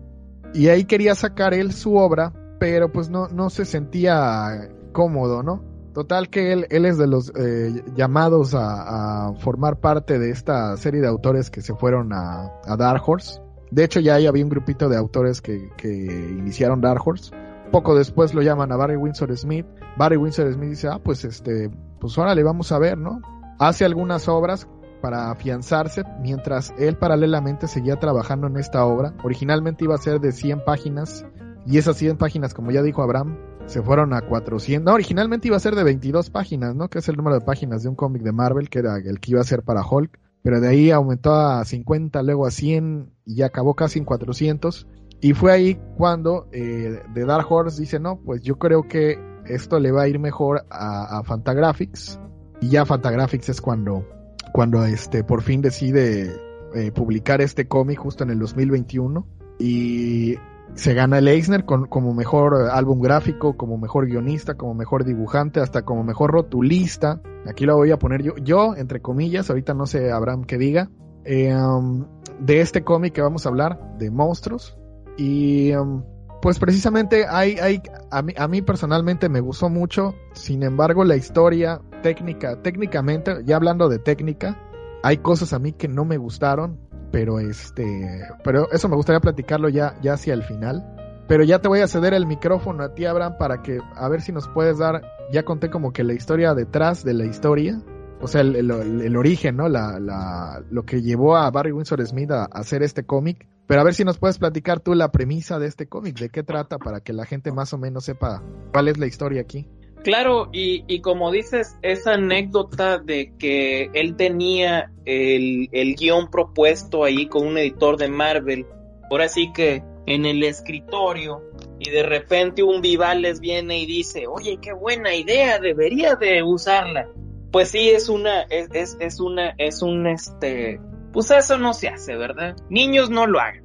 Y 0.53 0.67
ahí 0.67 0.85
quería 0.85 1.15
sacar 1.15 1.53
él 1.53 1.71
su 1.71 1.95
obra, 1.95 2.33
pero 2.59 2.91
pues 2.91 3.09
no, 3.09 3.27
no 3.27 3.49
se 3.49 3.65
sentía 3.65 4.69
cómodo, 4.91 5.43
¿no? 5.43 5.63
Total 5.93 6.29
que 6.29 6.53
él, 6.53 6.67
él 6.69 6.85
es 6.85 6.97
de 6.97 7.07
los 7.07 7.31
eh, 7.35 7.83
llamados 7.95 8.53
a, 8.55 9.33
formar 9.39 9.79
parte 9.79 10.19
de 10.19 10.29
esta 10.29 10.77
serie 10.77 11.01
de 11.01 11.07
autores 11.07 11.49
que 11.49 11.61
se 11.61 11.75
fueron 11.75 12.13
a, 12.13 12.51
Dark 12.77 13.03
Horse. 13.05 13.41
De 13.71 13.83
hecho 13.83 13.99
ya 13.99 14.15
ahí 14.15 14.25
había 14.25 14.43
un 14.43 14.49
grupito 14.49 14.89
de 14.89 14.97
autores 14.97 15.41
que, 15.41 15.69
que 15.77 15.89
iniciaron 15.89 16.81
Dark 16.81 17.01
Horse. 17.05 17.31
Poco 17.71 17.95
después 17.95 18.33
lo 18.33 18.41
llaman 18.41 18.71
a 18.71 18.75
Barry 18.75 18.97
Windsor 18.97 19.35
Smith. 19.37 19.65
Barry 19.97 20.17
Windsor 20.17 20.53
Smith 20.53 20.69
dice, 20.69 20.87
ah, 20.89 20.99
pues 21.03 21.23
este, 21.23 21.69
pues 21.99 22.17
ahora 22.17 22.35
le 22.35 22.43
vamos 22.43 22.71
a 22.71 22.79
ver, 22.79 22.97
¿no? 22.97 23.21
Hace 23.59 23.85
algunas 23.85 24.27
obras 24.27 24.67
para 25.01 25.31
afianzarse, 25.31 26.03
mientras 26.21 26.73
él 26.77 26.97
paralelamente 26.97 27.67
seguía 27.67 27.97
trabajando 27.97 28.47
en 28.47 28.57
esta 28.57 28.85
obra. 28.85 29.13
Originalmente 29.23 29.85
iba 29.85 29.95
a 29.95 29.99
ser 29.99 30.19
de 30.19 30.31
100 30.31 30.63
páginas, 30.65 31.25
y 31.65 31.77
esas 31.77 31.97
100 31.97 32.17
páginas, 32.17 32.53
como 32.53 32.71
ya 32.71 32.81
dijo 32.81 33.01
Abraham, 33.03 33.37
se 33.67 33.81
fueron 33.81 34.13
a 34.13 34.21
400. 34.21 34.85
No, 34.85 34.93
originalmente 34.93 35.47
iba 35.47 35.57
a 35.57 35.59
ser 35.61 35.75
de 35.75 35.83
22 35.83 36.29
páginas, 36.29 36.75
¿no? 36.75 36.89
Que 36.89 36.99
es 36.99 37.09
el 37.09 37.15
número 37.15 37.35
de 37.35 37.45
páginas 37.45 37.83
de 37.83 37.89
un 37.89 37.95
cómic 37.95 38.23
de 38.23 38.31
Marvel, 38.31 38.69
que 38.69 38.79
era 38.79 38.97
el 38.97 39.19
que 39.19 39.31
iba 39.31 39.41
a 39.41 39.45
ser 39.45 39.63
para 39.63 39.85
Hulk. 39.85 40.19
Pero 40.43 40.59
de 40.59 40.67
ahí 40.67 40.89
aumentó 40.89 41.33
a 41.33 41.63
50, 41.63 42.23
luego 42.23 42.47
a 42.47 42.51
100 42.51 43.11
y 43.25 43.43
acabó 43.43 43.75
casi 43.75 43.99
en 43.99 44.05
400. 44.05 44.87
Y 45.21 45.33
fue 45.33 45.51
ahí 45.51 45.79
cuando 45.97 46.47
eh, 46.51 47.03
The 47.13 47.25
Dark 47.25 47.45
Horse 47.49 47.79
dice, 47.79 47.99
no, 47.99 48.19
pues 48.19 48.41
yo 48.41 48.57
creo 48.57 48.87
que 48.87 49.19
esto 49.45 49.79
le 49.79 49.91
va 49.91 50.03
a 50.03 50.07
ir 50.07 50.19
mejor 50.19 50.65
a, 50.69 51.21
Fantagraphics. 51.23 52.19
Y 52.59 52.69
ya 52.69 52.85
Fantagraphics 52.85 53.49
es 53.49 53.61
cuando 53.61 54.05
cuando 54.51 54.83
este 54.85 55.23
por 55.23 55.41
fin 55.43 55.61
decide 55.61 56.35
eh, 56.75 56.91
publicar 56.91 57.41
este 57.41 57.67
cómic 57.67 57.99
justo 57.99 58.23
en 58.23 58.31
el 58.31 58.39
2021 58.39 59.25
y 59.59 60.35
se 60.73 60.93
gana 60.93 61.19
el 61.19 61.27
Eisner 61.27 61.65
con, 61.65 61.85
como 61.85 62.13
mejor 62.13 62.69
álbum 62.71 63.01
gráfico, 63.01 63.57
como 63.57 63.77
mejor 63.77 64.07
guionista, 64.07 64.55
como 64.55 64.73
mejor 64.73 65.03
dibujante, 65.03 65.59
hasta 65.59 65.83
como 65.83 66.03
mejor 66.03 66.31
rotulista. 66.31 67.21
Aquí 67.47 67.65
lo 67.65 67.75
voy 67.75 67.91
a 67.91 67.99
poner 67.99 68.23
yo, 68.23 68.35
yo 68.37 68.75
entre 68.75 69.01
comillas, 69.01 69.49
ahorita 69.49 69.73
no 69.73 69.85
sé 69.85 70.11
Abraham 70.11 70.45
que 70.45 70.57
diga, 70.57 70.89
eh, 71.25 71.55
um, 71.55 72.05
de 72.39 72.61
este 72.61 72.83
cómic 72.83 73.13
que 73.13 73.21
vamos 73.21 73.45
a 73.45 73.49
hablar, 73.49 73.97
de 73.97 74.09
monstruos. 74.11 74.77
Y 75.17 75.73
um, 75.73 76.03
pues 76.41 76.59
precisamente 76.59 77.25
hay, 77.29 77.57
hay 77.59 77.81
a, 78.09 78.21
mí, 78.21 78.33
a 78.37 78.47
mí 78.47 78.61
personalmente 78.61 79.29
me 79.29 79.41
gustó 79.41 79.69
mucho, 79.69 80.15
sin 80.33 80.63
embargo 80.63 81.03
la 81.03 81.15
historia 81.15 81.81
técnica, 82.01 82.61
técnicamente, 82.61 83.43
ya 83.45 83.55
hablando 83.57 83.89
de 83.89 83.99
técnica, 83.99 84.57
hay 85.03 85.17
cosas 85.17 85.53
a 85.53 85.59
mí 85.59 85.73
que 85.73 85.87
no 85.87 86.05
me 86.05 86.17
gustaron, 86.17 86.79
pero 87.11 87.39
este, 87.39 88.21
pero 88.43 88.71
eso 88.71 88.89
me 88.89 88.95
gustaría 88.95 89.19
platicarlo 89.19 89.69
ya, 89.69 89.95
ya 90.01 90.13
hacia 90.13 90.33
el 90.33 90.43
final. 90.43 90.97
Pero 91.27 91.43
ya 91.43 91.59
te 91.59 91.69
voy 91.69 91.79
a 91.79 91.87
ceder 91.87 92.13
el 92.13 92.25
micrófono 92.25 92.83
a 92.83 92.93
ti, 92.93 93.05
Abraham, 93.05 93.35
para 93.39 93.61
que 93.61 93.79
a 93.95 94.09
ver 94.09 94.21
si 94.21 94.31
nos 94.31 94.49
puedes 94.49 94.79
dar, 94.79 95.01
ya 95.31 95.43
conté 95.43 95.69
como 95.69 95.93
que 95.93 96.03
la 96.03 96.13
historia 96.13 96.53
detrás 96.53 97.05
de 97.05 97.13
la 97.13 97.25
historia, 97.25 97.81
o 98.19 98.27
sea, 98.27 98.41
el, 98.41 98.55
el, 98.55 99.15
origen, 99.15 99.55
¿no? 99.55 99.69
La, 99.69 99.97
la, 99.99 100.61
lo 100.69 100.83
que 100.83 101.01
llevó 101.01 101.37
a 101.37 101.49
Barry 101.49 101.71
Windsor 101.71 102.05
Smith 102.05 102.31
a 102.31 102.45
hacer 102.45 102.83
este 102.83 103.03
cómic. 103.03 103.47
Pero 103.71 103.79
a 103.79 103.85
ver 103.85 103.93
si 103.93 104.03
nos 104.03 104.17
puedes 104.17 104.37
platicar 104.37 104.81
tú 104.81 104.95
la 104.95 105.13
premisa 105.13 105.57
de 105.57 105.67
este 105.67 105.87
cómic, 105.87 106.19
de 106.19 106.27
qué 106.27 106.43
trata, 106.43 106.77
para 106.77 106.99
que 106.99 107.13
la 107.13 107.25
gente 107.25 107.53
más 107.53 107.71
o 107.71 107.77
menos 107.77 108.03
sepa 108.03 108.43
cuál 108.73 108.89
es 108.89 108.97
la 108.97 109.07
historia 109.07 109.39
aquí. 109.39 109.65
Claro, 110.03 110.49
y, 110.51 110.99
como 110.99 111.31
dices, 111.31 111.77
esa 111.81 112.15
anécdota 112.15 112.97
de 112.97 113.31
que 113.39 113.89
él 113.93 114.17
tenía 114.17 114.91
el, 115.05 115.69
el 115.71 115.95
guion 115.95 116.29
propuesto 116.29 117.05
ahí 117.05 117.27
con 117.27 117.47
un 117.47 117.57
editor 117.57 117.95
de 117.95 118.09
Marvel, 118.09 118.65
ahora 119.09 119.29
sí 119.29 119.53
que 119.53 119.81
en 120.05 120.25
el 120.25 120.43
escritorio, 120.43 121.41
y 121.79 121.91
de 121.91 122.03
repente 122.03 122.63
un 122.63 122.81
Vivales 122.81 123.39
viene 123.39 123.79
y 123.79 123.85
dice, 123.85 124.27
oye, 124.27 124.59
qué 124.61 124.73
buena 124.73 125.15
idea, 125.15 125.59
debería 125.59 126.15
de 126.15 126.43
usarla. 126.43 127.07
Pues 127.53 127.69
sí, 127.69 127.89
es 127.89 128.09
una, 128.09 128.41
es, 128.49 128.67
es, 128.73 128.97
es 128.99 129.21
una, 129.21 129.55
es 129.57 129.81
un 129.81 130.07
este, 130.07 130.81
pues 131.11 131.29
eso 131.31 131.57
no 131.57 131.73
se 131.73 131.89
hace, 131.89 132.15
¿verdad? 132.15 132.55
Niños 132.69 133.09
no 133.09 133.27
lo 133.27 133.39
hagan. 133.39 133.60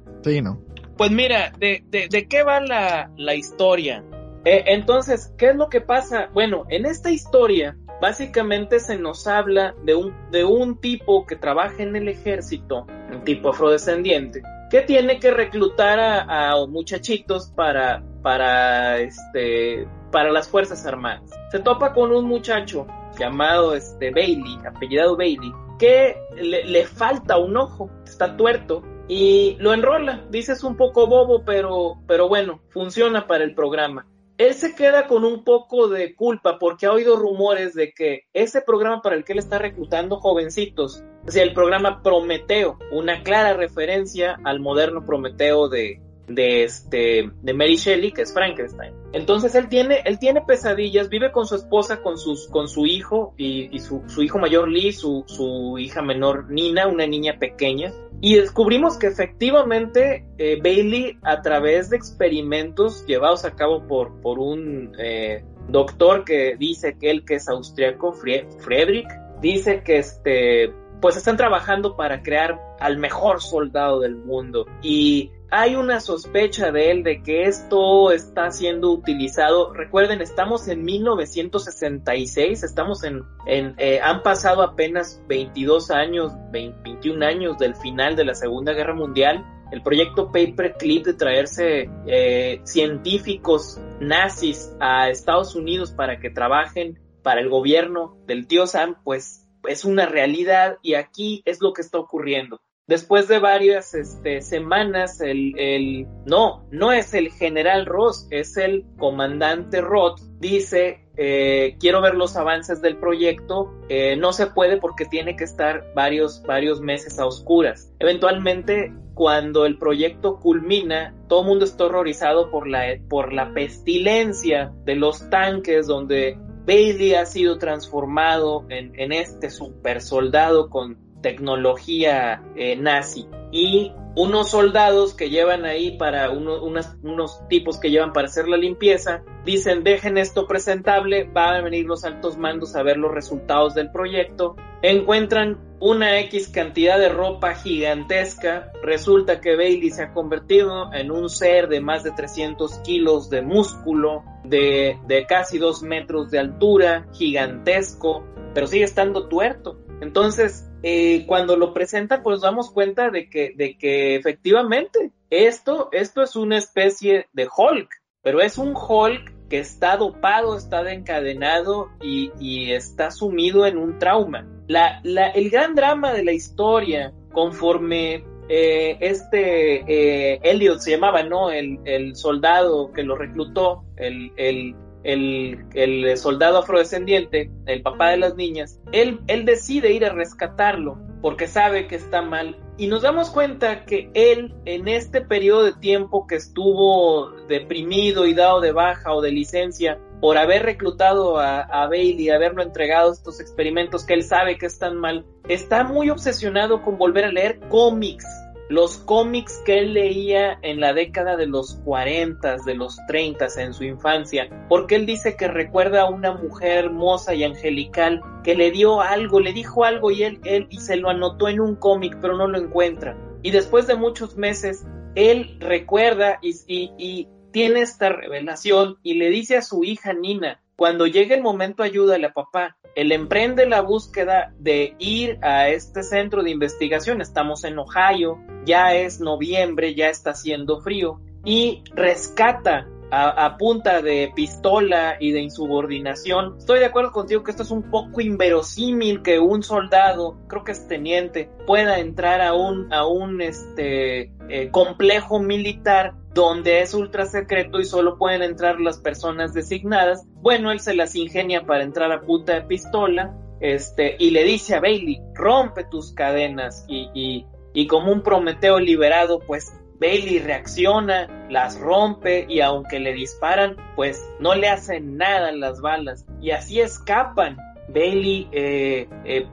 Pues 0.97 1.11
mira, 1.11 1.53
¿de, 1.59 1.83
de, 1.89 2.27
qué 2.27 2.43
va 2.43 2.59
la, 2.59 3.11
la 3.17 3.35
historia? 3.35 4.03
Eh, 4.45 4.63
entonces, 4.67 5.33
¿qué 5.37 5.49
es 5.49 5.55
lo 5.55 5.69
que 5.69 5.81
pasa? 5.81 6.29
Bueno, 6.33 6.65
en 6.69 6.85
esta 6.85 7.11
historia, 7.11 7.77
básicamente 8.01 8.79
se 8.79 8.97
nos 8.97 9.27
habla 9.27 9.75
de 9.83 9.95
un, 9.95 10.13
de 10.31 10.43
un 10.43 10.79
tipo 10.79 11.25
que 11.25 11.35
trabaja 11.35 11.83
en 11.83 11.95
el 11.95 12.07
ejército, 12.07 12.87
un 13.11 13.23
tipo 13.23 13.49
afrodescendiente, 13.49 14.41
que 14.71 14.81
tiene 14.81 15.19
que 15.19 15.31
reclutar 15.31 15.99
a, 15.99 16.51
a 16.51 16.65
muchachitos 16.67 17.51
para, 17.51 18.03
para, 18.23 18.97
este, 18.99 19.87
para 20.11 20.31
las 20.31 20.49
Fuerzas 20.49 20.85
Armadas. 20.85 21.29
Se 21.51 21.59
topa 21.59 21.93
con 21.93 22.11
un 22.11 22.25
muchacho 22.25 22.87
llamado 23.19 23.75
este, 23.75 24.11
Bailey, 24.11 24.57
apellidado 24.67 25.15
Bailey, 25.15 25.51
que 25.77 26.17
le, 26.35 26.65
le, 26.65 26.85
falta 26.85 27.37
un 27.37 27.55
ojo, 27.55 27.89
está 28.03 28.35
tuerto 28.35 28.81
y 29.07 29.57
lo 29.59 29.73
enrola. 29.73 30.25
Dices 30.29 30.63
un 30.63 30.75
poco 30.75 31.07
bobo, 31.07 31.43
pero, 31.45 31.95
pero 32.07 32.27
bueno, 32.27 32.61
funciona 32.69 33.27
para 33.27 33.43
el 33.43 33.53
programa. 33.55 34.07
Él 34.37 34.53
se 34.53 34.75
queda 34.75 35.07
con 35.07 35.23
un 35.23 35.43
poco 35.43 35.87
de 35.87 36.13
culpa 36.15 36.59
porque 36.59 36.85
ha 36.85 36.91
oído 36.91 37.15
rumores 37.15 37.73
de 37.73 37.91
que 37.91 38.25
ese 38.33 38.61
programa 38.61 39.01
para 39.01 39.15
el 39.15 39.23
que 39.23 39.33
él 39.33 39.39
está 39.39 39.57
reclutando 39.57 40.17
jovencitos, 40.17 41.03
o 41.25 41.31
sea, 41.31 41.41
el 41.41 41.53
programa 41.53 42.03
Prometeo, 42.03 42.77
una 42.91 43.23
clara 43.23 43.53
referencia 43.53 44.37
al 44.43 44.59
moderno 44.59 45.03
Prometeo 45.05 45.69
de, 45.69 45.99
de 46.27 46.63
este 46.63 47.31
de 47.41 47.53
Mary 47.53 47.77
Shelley 47.77 48.11
que 48.11 48.21
es 48.21 48.33
Frankenstein 48.33 48.93
entonces 49.13 49.55
él 49.55 49.69
tiene 49.69 50.01
él 50.05 50.19
tiene 50.19 50.41
pesadillas 50.41 51.09
vive 51.09 51.31
con 51.31 51.45
su 51.45 51.55
esposa 51.55 52.01
con 52.01 52.17
sus 52.17 52.47
con 52.47 52.67
su 52.67 52.85
hijo 52.85 53.33
y, 53.37 53.79
su, 53.79 54.03
hijo 54.21 54.37
mayor 54.37 54.67
Lee 54.67 54.91
su, 54.91 55.23
su 55.27 55.77
hija 55.77 56.01
menor 56.01 56.49
Nina 56.49 56.87
una 56.87 57.07
niña 57.07 57.37
pequeña. 57.39 57.91
Y 58.19 58.35
descubrimos 58.35 58.97
que 58.97 59.07
efectivamente 59.07 60.25
eh, 60.39 60.59
Bailey 60.61 61.19
a 61.21 61.41
través 61.43 61.91
de 61.91 61.97
experimentos 61.97 63.05
llevados 63.05 63.45
a 63.45 63.51
cabo 63.51 63.87
por 63.87 64.19
por 64.21 64.39
un 64.39 64.91
eh, 64.97 65.43
doctor 65.69 66.25
que 66.25 66.55
dice 66.57 66.97
que 66.99 67.11
él 67.11 67.25
que 67.25 67.35
es 67.35 67.47
austriaco 67.47 68.13
Friedrich 68.13 69.07
dice 69.39 69.83
que 69.83 69.99
este 69.99 70.73
pues 71.01 71.15
están 71.15 71.37
trabajando 71.37 71.95
para 71.95 72.23
crear 72.23 72.59
al 72.79 72.97
mejor 72.97 73.41
soldado 73.41 73.99
del 73.99 74.15
mundo. 74.15 74.65
Y 74.81 75.31
hay 75.49 75.75
una 75.75 75.99
sospecha 75.99 76.71
de 76.71 76.91
él 76.91 77.03
de 77.03 77.23
que 77.23 77.43
esto 77.43 78.11
está 78.11 78.51
siendo 78.51 78.91
utilizado. 78.91 79.73
Recuerden, 79.73 80.21
estamos 80.21 80.67
en 80.67 80.83
1966, 80.83 82.63
estamos 82.63 83.03
en, 83.03 83.23
en 83.45 83.73
eh, 83.77 83.99
han 84.01 84.23
pasado 84.23 84.61
apenas 84.61 85.21
22 85.27 85.91
años, 85.91 86.33
20, 86.51 86.81
21 86.83 87.25
años 87.25 87.57
del 87.57 87.75
final 87.75 88.15
de 88.15 88.25
la 88.25 88.35
Segunda 88.35 88.73
Guerra 88.73 88.93
Mundial. 88.93 89.45
El 89.71 89.81
proyecto 89.83 90.31
Paperclip 90.31 91.05
de 91.05 91.13
traerse 91.13 91.89
eh, 92.07 92.61
científicos 92.63 93.81
nazis 93.99 94.73
a 94.79 95.09
Estados 95.09 95.55
Unidos 95.55 95.91
para 95.91 96.19
que 96.19 96.29
trabajen 96.29 96.99
para 97.21 97.41
el 97.41 97.49
gobierno 97.49 98.17
del 98.25 98.47
tío 98.47 98.67
Sam, 98.67 98.95
pues 99.03 99.45
es 99.67 99.83
una 99.83 100.05
realidad 100.05 100.77
y 100.81 100.93
aquí 100.93 101.41
es 101.45 101.61
lo 101.61 101.73
que 101.73 101.81
está 101.81 101.99
ocurriendo 101.99 102.61
Después 102.87 103.27
de 103.27 103.39
varias 103.39 103.93
este, 103.93 104.41
semanas, 104.41 105.19
el, 105.19 105.59
el, 105.59 106.07
no, 106.25 106.65
no 106.71 106.93
es 106.93 107.13
el 107.13 107.31
general 107.31 107.85
Ross, 107.85 108.27
es 108.31 108.55
el 108.55 108.85
comandante 108.97 109.81
Roth, 109.81 110.21
dice, 110.39 111.05
eh, 111.17 111.75
quiero 111.81 112.01
ver 112.01 112.15
los 112.15 112.37
avances 112.37 112.81
del 112.81 112.95
proyecto, 112.95 113.73
eh, 113.89 114.15
no 114.15 114.31
se 114.31 114.47
puede 114.47 114.77
porque 114.77 115.03
tiene 115.03 115.35
que 115.35 115.43
estar 115.43 115.91
varios, 115.95 116.41
varios 116.43 116.79
meses 116.79 117.19
a 117.19 117.25
oscuras. 117.25 117.91
Eventualmente, 117.99 118.93
cuando 119.15 119.65
el 119.65 119.77
proyecto 119.77 120.39
culmina, 120.39 121.13
todo 121.27 121.41
el 121.41 121.47
mundo 121.47 121.65
está 121.65 121.87
horrorizado 121.87 122.49
por 122.49 122.69
la, 122.69 122.85
por 123.09 123.33
la 123.33 123.53
pestilencia 123.53 124.71
de 124.85 124.95
los 124.95 125.29
tanques 125.29 125.87
donde 125.87 126.37
Bailey 126.65 127.15
ha 127.15 127.25
sido 127.25 127.57
transformado 127.57 128.65
en, 128.69 128.97
en 128.97 129.11
este 129.11 129.49
super 129.49 130.01
soldado 130.01 130.69
con 130.69 131.06
tecnología 131.21 132.43
eh, 132.55 132.75
nazi 132.75 133.27
y 133.51 133.93
unos 134.17 134.49
soldados 134.49 135.13
que 135.13 135.29
llevan 135.29 135.63
ahí 135.65 135.95
para 135.95 136.31
unos 136.31 137.47
tipos 137.49 137.79
que 137.79 137.91
llevan 137.91 138.13
para 138.13 138.27
hacer 138.27 138.47
la 138.47 138.57
limpieza 138.57 139.23
dicen 139.45 139.83
dejen 139.83 140.17
esto 140.17 140.47
presentable 140.47 141.29
van 141.31 141.55
a 141.55 141.61
venir 141.61 141.85
los 141.85 142.03
altos 142.03 142.35
mandos 142.35 142.75
a 142.75 142.81
ver 142.81 142.97
los 142.97 143.13
resultados 143.13 143.75
del 143.75 143.91
proyecto 143.91 144.55
encuentran 144.81 145.59
una 145.79 146.19
X 146.21 146.49
cantidad 146.49 146.97
de 146.97 147.09
ropa 147.09 147.53
gigantesca 147.53 148.71
resulta 148.81 149.39
que 149.39 149.55
Bailey 149.55 149.91
se 149.91 150.01
ha 150.01 150.13
convertido 150.13 150.91
en 150.93 151.11
un 151.11 151.29
ser 151.29 151.67
de 151.67 151.79
más 151.79 152.03
de 152.03 152.11
300 152.11 152.79
kilos 152.79 153.29
de 153.29 153.43
músculo 153.43 154.23
de, 154.43 154.97
de 155.05 155.27
casi 155.27 155.59
dos 155.59 155.83
metros 155.83 156.31
de 156.31 156.39
altura 156.39 157.05
gigantesco 157.13 158.25
pero 158.55 158.65
sigue 158.65 158.85
estando 158.85 159.27
tuerto 159.27 159.79
entonces 160.01 160.66
eh, 160.83 161.25
cuando 161.27 161.57
lo 161.57 161.73
presentan, 161.73 162.23
pues 162.23 162.41
damos 162.41 162.71
cuenta 162.71 163.09
de 163.09 163.29
que, 163.29 163.53
de 163.55 163.77
que 163.77 164.15
efectivamente 164.15 165.11
esto, 165.29 165.89
esto 165.91 166.21
es 166.21 166.35
una 166.35 166.57
especie 166.57 167.27
de 167.33 167.47
Hulk, 167.55 167.89
pero 168.21 168.41
es 168.41 168.57
un 168.57 168.73
Hulk 168.75 169.49
que 169.49 169.59
está 169.59 169.97
dopado, 169.97 170.57
está 170.57 170.91
encadenado 170.91 171.89
y, 172.01 172.71
está 172.71 173.11
sumido 173.11 173.65
en 173.65 173.77
un 173.77 173.97
trauma. 173.97 174.45
La, 174.67 175.01
el 175.03 175.49
gran 175.49 175.75
drama 175.75 176.13
de 176.13 176.23
la 176.23 176.33
historia, 176.33 177.13
conforme 177.31 178.25
eh, 178.49 178.97
este 178.99 179.83
eh, 179.87 180.39
Elliot 180.43 180.79
se 180.79 180.91
llamaba, 180.91 181.23
¿no? 181.23 181.51
El, 181.51 181.79
el 181.85 182.15
soldado 182.15 182.91
que 182.91 183.03
lo 183.03 183.15
reclutó, 183.15 183.83
el, 183.95 184.75
el, 185.07 185.65
el, 185.73 186.17
soldado 186.17 186.59
afrodescendiente, 186.59 187.49
el 187.65 187.81
papá 187.81 188.09
de 188.09 188.17
las 188.17 188.35
niñas, 188.35 188.79
él, 188.91 189.21
él 189.27 189.45
decide 189.45 189.93
ir 189.93 190.05
a 190.05 190.09
rescatarlo 190.09 190.99
porque 191.21 191.47
sabe 191.47 191.87
que 191.87 191.95
está 191.95 192.21
mal. 192.21 192.57
Y 192.77 192.87
nos 192.87 193.01
damos 193.01 193.29
cuenta 193.31 193.85
que 193.85 194.11
él, 194.13 194.53
en 194.65 194.87
este 194.87 195.21
periodo 195.21 195.63
de 195.63 195.73
tiempo 195.73 196.27
que 196.27 196.35
estuvo 196.35 197.31
deprimido 197.47 198.27
y 198.27 198.33
dado 198.33 198.61
de 198.61 198.71
baja 198.71 199.13
o 199.13 199.21
de 199.21 199.31
licencia 199.31 199.97
por 200.19 200.37
haber 200.37 200.63
reclutado 200.63 201.39
a, 201.39 201.61
a 201.61 201.87
Bailey, 201.87 202.29
haberlo 202.29 202.61
entregado 202.61 203.11
estos 203.13 203.39
experimentos 203.39 204.05
que 204.05 204.13
él 204.13 204.23
sabe 204.23 204.57
que 204.57 204.65
están 204.65 204.97
mal, 204.97 205.25
está 205.47 205.83
muy 205.83 206.09
obsesionado 206.09 206.81
con 206.81 206.97
volver 206.97 207.25
a 207.25 207.31
leer 207.31 207.59
cómics 207.69 208.25
los 208.69 208.97
cómics 208.97 209.61
que 209.65 209.79
él 209.79 209.93
leía 209.93 210.59
en 210.61 210.79
la 210.79 210.93
década 210.93 211.37
de 211.37 211.47
los 211.47 211.75
40, 211.85 212.57
de 212.65 212.75
los 212.75 212.97
30 213.07 213.47
en 213.57 213.73
su 213.73 213.83
infancia, 213.83 214.49
porque 214.67 214.95
él 214.95 215.05
dice 215.05 215.37
que 215.37 215.47
recuerda 215.47 216.01
a 216.01 216.09
una 216.09 216.33
mujer 216.33 216.85
hermosa 216.85 217.33
y 217.33 217.43
angelical 217.43 218.21
que 218.43 218.55
le 218.55 218.71
dio 218.71 219.01
algo, 219.01 219.39
le 219.39 219.53
dijo 219.53 219.85
algo 219.85 220.11
y 220.11 220.23
él, 220.23 220.39
él 220.43 220.67
y 220.69 220.79
se 220.79 220.97
lo 220.97 221.09
anotó 221.09 221.47
en 221.47 221.59
un 221.59 221.75
cómic, 221.75 222.17
pero 222.21 222.35
no 222.35 222.47
lo 222.47 222.57
encuentra. 222.57 223.17
Y 223.41 223.51
después 223.51 223.87
de 223.87 223.95
muchos 223.95 224.35
meses, 224.35 224.85
él 225.15 225.57
recuerda 225.59 226.39
y, 226.41 226.55
y 226.67 227.27
tiene 227.51 227.81
esta 227.81 228.09
revelación 228.09 228.97
y 229.01 229.15
le 229.15 229.29
dice 229.29 229.57
a 229.57 229.61
su 229.61 229.83
hija 229.83 230.13
Nina, 230.13 230.61
cuando 230.75 231.07
llegue 231.07 231.33
el 231.33 231.41
momento 231.41 231.81
ayúdale 231.81 232.27
a 232.27 232.33
papá. 232.33 232.76
Él 232.97 233.11
emprende 233.11 233.67
la 233.67 233.81
búsqueda 233.81 234.55
de 234.57 234.95
ir 234.97 235.37
a 235.43 235.69
este 235.69 236.01
centro 236.01 236.41
de 236.41 236.49
investigación. 236.49 237.21
Estamos 237.21 237.63
en 237.63 237.77
Ohio, 237.77 238.39
ya 238.65 238.95
es 238.95 239.19
noviembre, 239.19 239.93
ya 239.93 240.09
está 240.09 240.31
haciendo 240.31 240.81
frío 240.81 241.21
y 241.45 241.83
rescata 241.93 242.87
a, 243.11 243.55
punta 243.57 244.01
de 244.01 244.31
pistola 244.35 245.15
y 245.19 245.31
de 245.31 245.41
insubordinación. 245.41 246.55
Estoy 246.57 246.79
de 246.79 246.85
acuerdo 246.85 247.11
contigo 247.11 247.43
que 247.43 247.51
esto 247.51 247.61
es 247.61 247.69
un 247.69 247.83
poco 247.83 248.19
inverosímil 248.19 249.21
que 249.21 249.39
un 249.39 249.61
soldado, 249.61 250.35
creo 250.47 250.63
que 250.63 250.71
es 250.71 250.87
teniente, 250.87 251.51
pueda 251.67 251.99
entrar 251.99 252.41
a 252.41 252.55
un, 252.55 252.91
a 252.91 253.05
un 253.05 253.41
este, 253.41 254.31
eh, 254.49 254.71
complejo 254.71 255.39
militar 255.39 256.15
donde 256.37 256.81
es 256.81 256.93
ultra 256.93 257.25
secreto 257.25 257.79
y 257.79 257.85
solo 257.85 258.19
pueden 258.19 258.43
entrar 258.43 258.79
las 258.79 258.99
personas 258.99 259.55
designadas. 259.55 260.23
Bueno, 260.35 260.71
él 260.71 260.79
se 260.79 260.93
las 260.93 261.15
ingenia 261.15 261.65
para 261.65 261.83
entrar 261.83 262.11
a 262.11 262.21
punta 262.21 262.53
de 262.53 262.61
pistola, 262.61 263.35
este, 263.59 264.15
y 264.19 264.29
le 264.29 264.43
dice 264.43 264.75
a 264.75 264.79
Bailey, 264.79 265.19
rompe 265.33 265.83
tus 265.85 266.13
cadenas 266.13 266.85
y, 266.87 267.09
y, 267.15 267.47
y 267.73 267.87
como 267.87 268.11
un 268.11 268.21
Prometeo 268.21 268.79
liberado, 268.79 269.39
pues 269.39 269.73
Bailey 269.99 270.37
reacciona, 270.37 271.47
las 271.49 271.79
rompe 271.79 272.45
y 272.47 272.61
aunque 272.61 272.99
le 272.99 273.13
disparan, 273.13 273.75
pues 273.95 274.23
no 274.39 274.53
le 274.53 274.69
hacen 274.69 275.17
nada 275.17 275.51
las 275.51 275.81
balas 275.81 276.23
y 276.39 276.51
así 276.51 276.79
escapan. 276.79 277.57
Bailey 277.89 278.47
eh, 278.51 279.09
eh, 279.25 279.47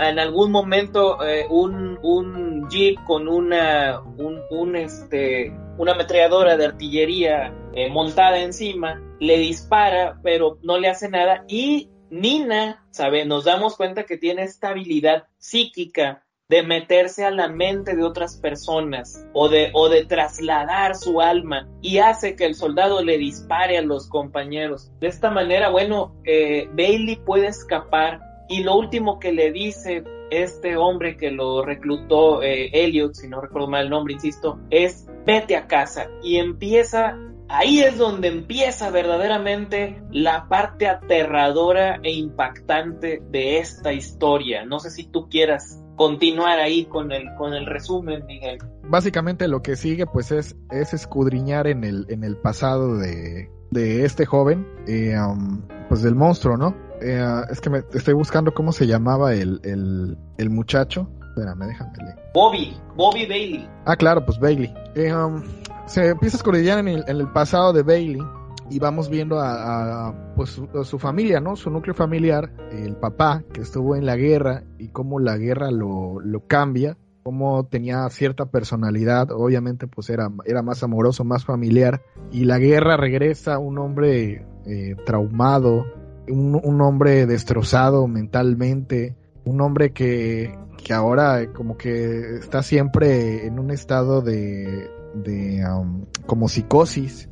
en 0.00 0.18
algún 0.18 0.50
momento 0.50 1.24
eh, 1.24 1.46
un, 1.48 1.96
un, 2.02 2.68
jeep 2.70 2.98
con 3.04 3.28
una 3.28 4.00
un, 4.00 4.40
un, 4.50 4.74
este 4.74 5.52
una 5.78 5.92
ametralladora 5.92 6.56
de 6.56 6.66
artillería 6.66 7.54
montada 7.90 8.40
encima 8.40 9.00
le 9.20 9.38
dispara 9.38 10.18
pero 10.22 10.58
no 10.62 10.78
le 10.78 10.88
hace 10.88 11.08
nada 11.08 11.44
y 11.48 11.90
Nina 12.10 12.84
sabe 12.90 13.24
nos 13.24 13.44
damos 13.44 13.76
cuenta 13.76 14.04
que 14.04 14.16
tiene 14.16 14.42
esta 14.42 14.70
habilidad 14.70 15.24
psíquica 15.38 16.24
de 16.48 16.62
meterse 16.62 17.24
a 17.26 17.30
la 17.30 17.48
mente 17.48 17.94
de 17.94 18.02
otras 18.02 18.38
personas 18.38 19.26
o 19.34 19.48
de, 19.48 19.70
o 19.74 19.88
de 19.88 20.06
trasladar 20.06 20.96
su 20.96 21.20
alma 21.20 21.68
y 21.82 21.98
hace 21.98 22.36
que 22.36 22.46
el 22.46 22.54
soldado 22.54 23.02
le 23.02 23.18
dispare 23.18 23.76
a 23.76 23.82
los 23.82 24.08
compañeros. 24.08 24.90
De 24.98 25.08
esta 25.08 25.30
manera, 25.30 25.68
bueno, 25.68 26.16
eh, 26.24 26.68
Bailey 26.72 27.16
puede 27.16 27.48
escapar 27.48 28.20
y 28.48 28.62
lo 28.62 28.76
último 28.76 29.18
que 29.18 29.32
le 29.32 29.52
dice 29.52 30.04
este 30.30 30.76
hombre 30.76 31.16
que 31.16 31.30
lo 31.30 31.64
reclutó, 31.64 32.42
eh, 32.42 32.70
Elliot, 32.72 33.14
si 33.14 33.28
no 33.28 33.40
recuerdo 33.40 33.68
mal 33.68 33.84
el 33.84 33.90
nombre, 33.90 34.14
insisto, 34.14 34.58
es 34.70 35.06
vete 35.26 35.56
a 35.56 35.66
casa 35.66 36.08
y 36.22 36.36
empieza 36.36 37.16
Ahí 37.50 37.80
es 37.80 37.96
donde 37.96 38.28
empieza 38.28 38.90
verdaderamente 38.90 40.02
la 40.10 40.48
parte 40.48 40.86
aterradora 40.86 41.98
e 42.02 42.12
impactante 42.12 43.22
de 43.30 43.58
esta 43.58 43.94
historia. 43.94 44.66
No 44.66 44.80
sé 44.80 44.90
si 44.90 45.04
tú 45.04 45.30
quieras 45.30 45.82
continuar 45.96 46.58
ahí 46.58 46.84
con 46.84 47.10
el, 47.10 47.34
con 47.38 47.54
el 47.54 47.64
resumen, 47.64 48.26
Miguel. 48.26 48.58
Básicamente 48.84 49.48
lo 49.48 49.62
que 49.62 49.76
sigue 49.76 50.04
pues 50.04 50.30
es, 50.30 50.56
es 50.70 50.92
escudriñar 50.92 51.66
en 51.68 51.84
el, 51.84 52.04
en 52.10 52.22
el 52.22 52.36
pasado 52.36 52.98
de, 52.98 53.50
de 53.70 54.04
este 54.04 54.26
joven, 54.26 54.66
eh, 54.86 55.18
um, 55.18 55.62
pues 55.88 56.02
del 56.02 56.14
monstruo, 56.14 56.58
¿no? 56.58 56.76
Eh, 57.00 57.42
es 57.50 57.60
que 57.60 57.70
me 57.70 57.82
estoy 57.92 58.14
buscando 58.14 58.52
cómo 58.52 58.72
se 58.72 58.86
llamaba 58.86 59.34
el, 59.34 59.60
el, 59.64 60.16
el 60.36 60.50
muchacho. 60.50 61.08
Espérame, 61.28 61.66
déjame 61.66 61.92
leer. 61.98 62.18
Bobby, 62.34 62.76
Bobby 62.96 63.26
Bailey. 63.26 63.68
Ah, 63.84 63.96
claro, 63.96 64.24
pues 64.24 64.38
Bailey. 64.38 64.72
Eh, 64.94 65.14
um, 65.14 65.42
se 65.86 66.08
empieza 66.08 66.36
a 66.36 66.38
escudriñar 66.38 66.78
en 66.80 66.88
el, 66.88 67.04
en 67.06 67.16
el 67.16 67.32
pasado 67.32 67.72
de 67.72 67.82
Bailey 67.82 68.22
y 68.70 68.78
vamos 68.78 69.08
viendo 69.08 69.40
a, 69.40 70.14
pues 70.36 70.60
su, 70.82 70.98
familia, 70.98 71.40
¿no? 71.40 71.56
Su 71.56 71.70
núcleo 71.70 71.94
familiar, 71.94 72.52
el 72.70 72.96
papá 72.96 73.42
que 73.52 73.62
estuvo 73.62 73.96
en 73.96 74.04
la 74.06 74.16
guerra 74.16 74.64
y 74.78 74.88
cómo 74.88 75.18
la 75.20 75.36
guerra 75.36 75.70
lo, 75.70 76.20
lo 76.20 76.46
cambia, 76.46 76.96
cómo 77.22 77.66
tenía 77.66 78.08
cierta 78.10 78.46
personalidad, 78.46 79.30
obviamente 79.30 79.86
pues 79.86 80.10
era, 80.10 80.30
era 80.44 80.62
más 80.62 80.82
amoroso, 80.82 81.24
más 81.24 81.44
familiar 81.44 82.02
y 82.30 82.44
la 82.44 82.58
guerra 82.58 82.96
regresa 82.96 83.58
un 83.58 83.78
hombre 83.78 84.46
eh, 84.66 84.96
traumado, 85.06 85.86
un, 86.30 86.60
un, 86.62 86.80
hombre 86.80 87.26
destrozado 87.26 88.06
mentalmente, 88.06 89.16
un 89.44 89.60
hombre 89.60 89.92
que, 89.92 90.58
que 90.82 90.92
ahora 90.92 91.52
como 91.52 91.76
que 91.76 92.36
está 92.36 92.62
siempre 92.62 93.46
en 93.46 93.58
un 93.58 93.70
estado 93.70 94.22
de, 94.22 94.90
de 95.14 95.64
um, 95.66 96.04
como 96.26 96.48
psicosis 96.48 97.28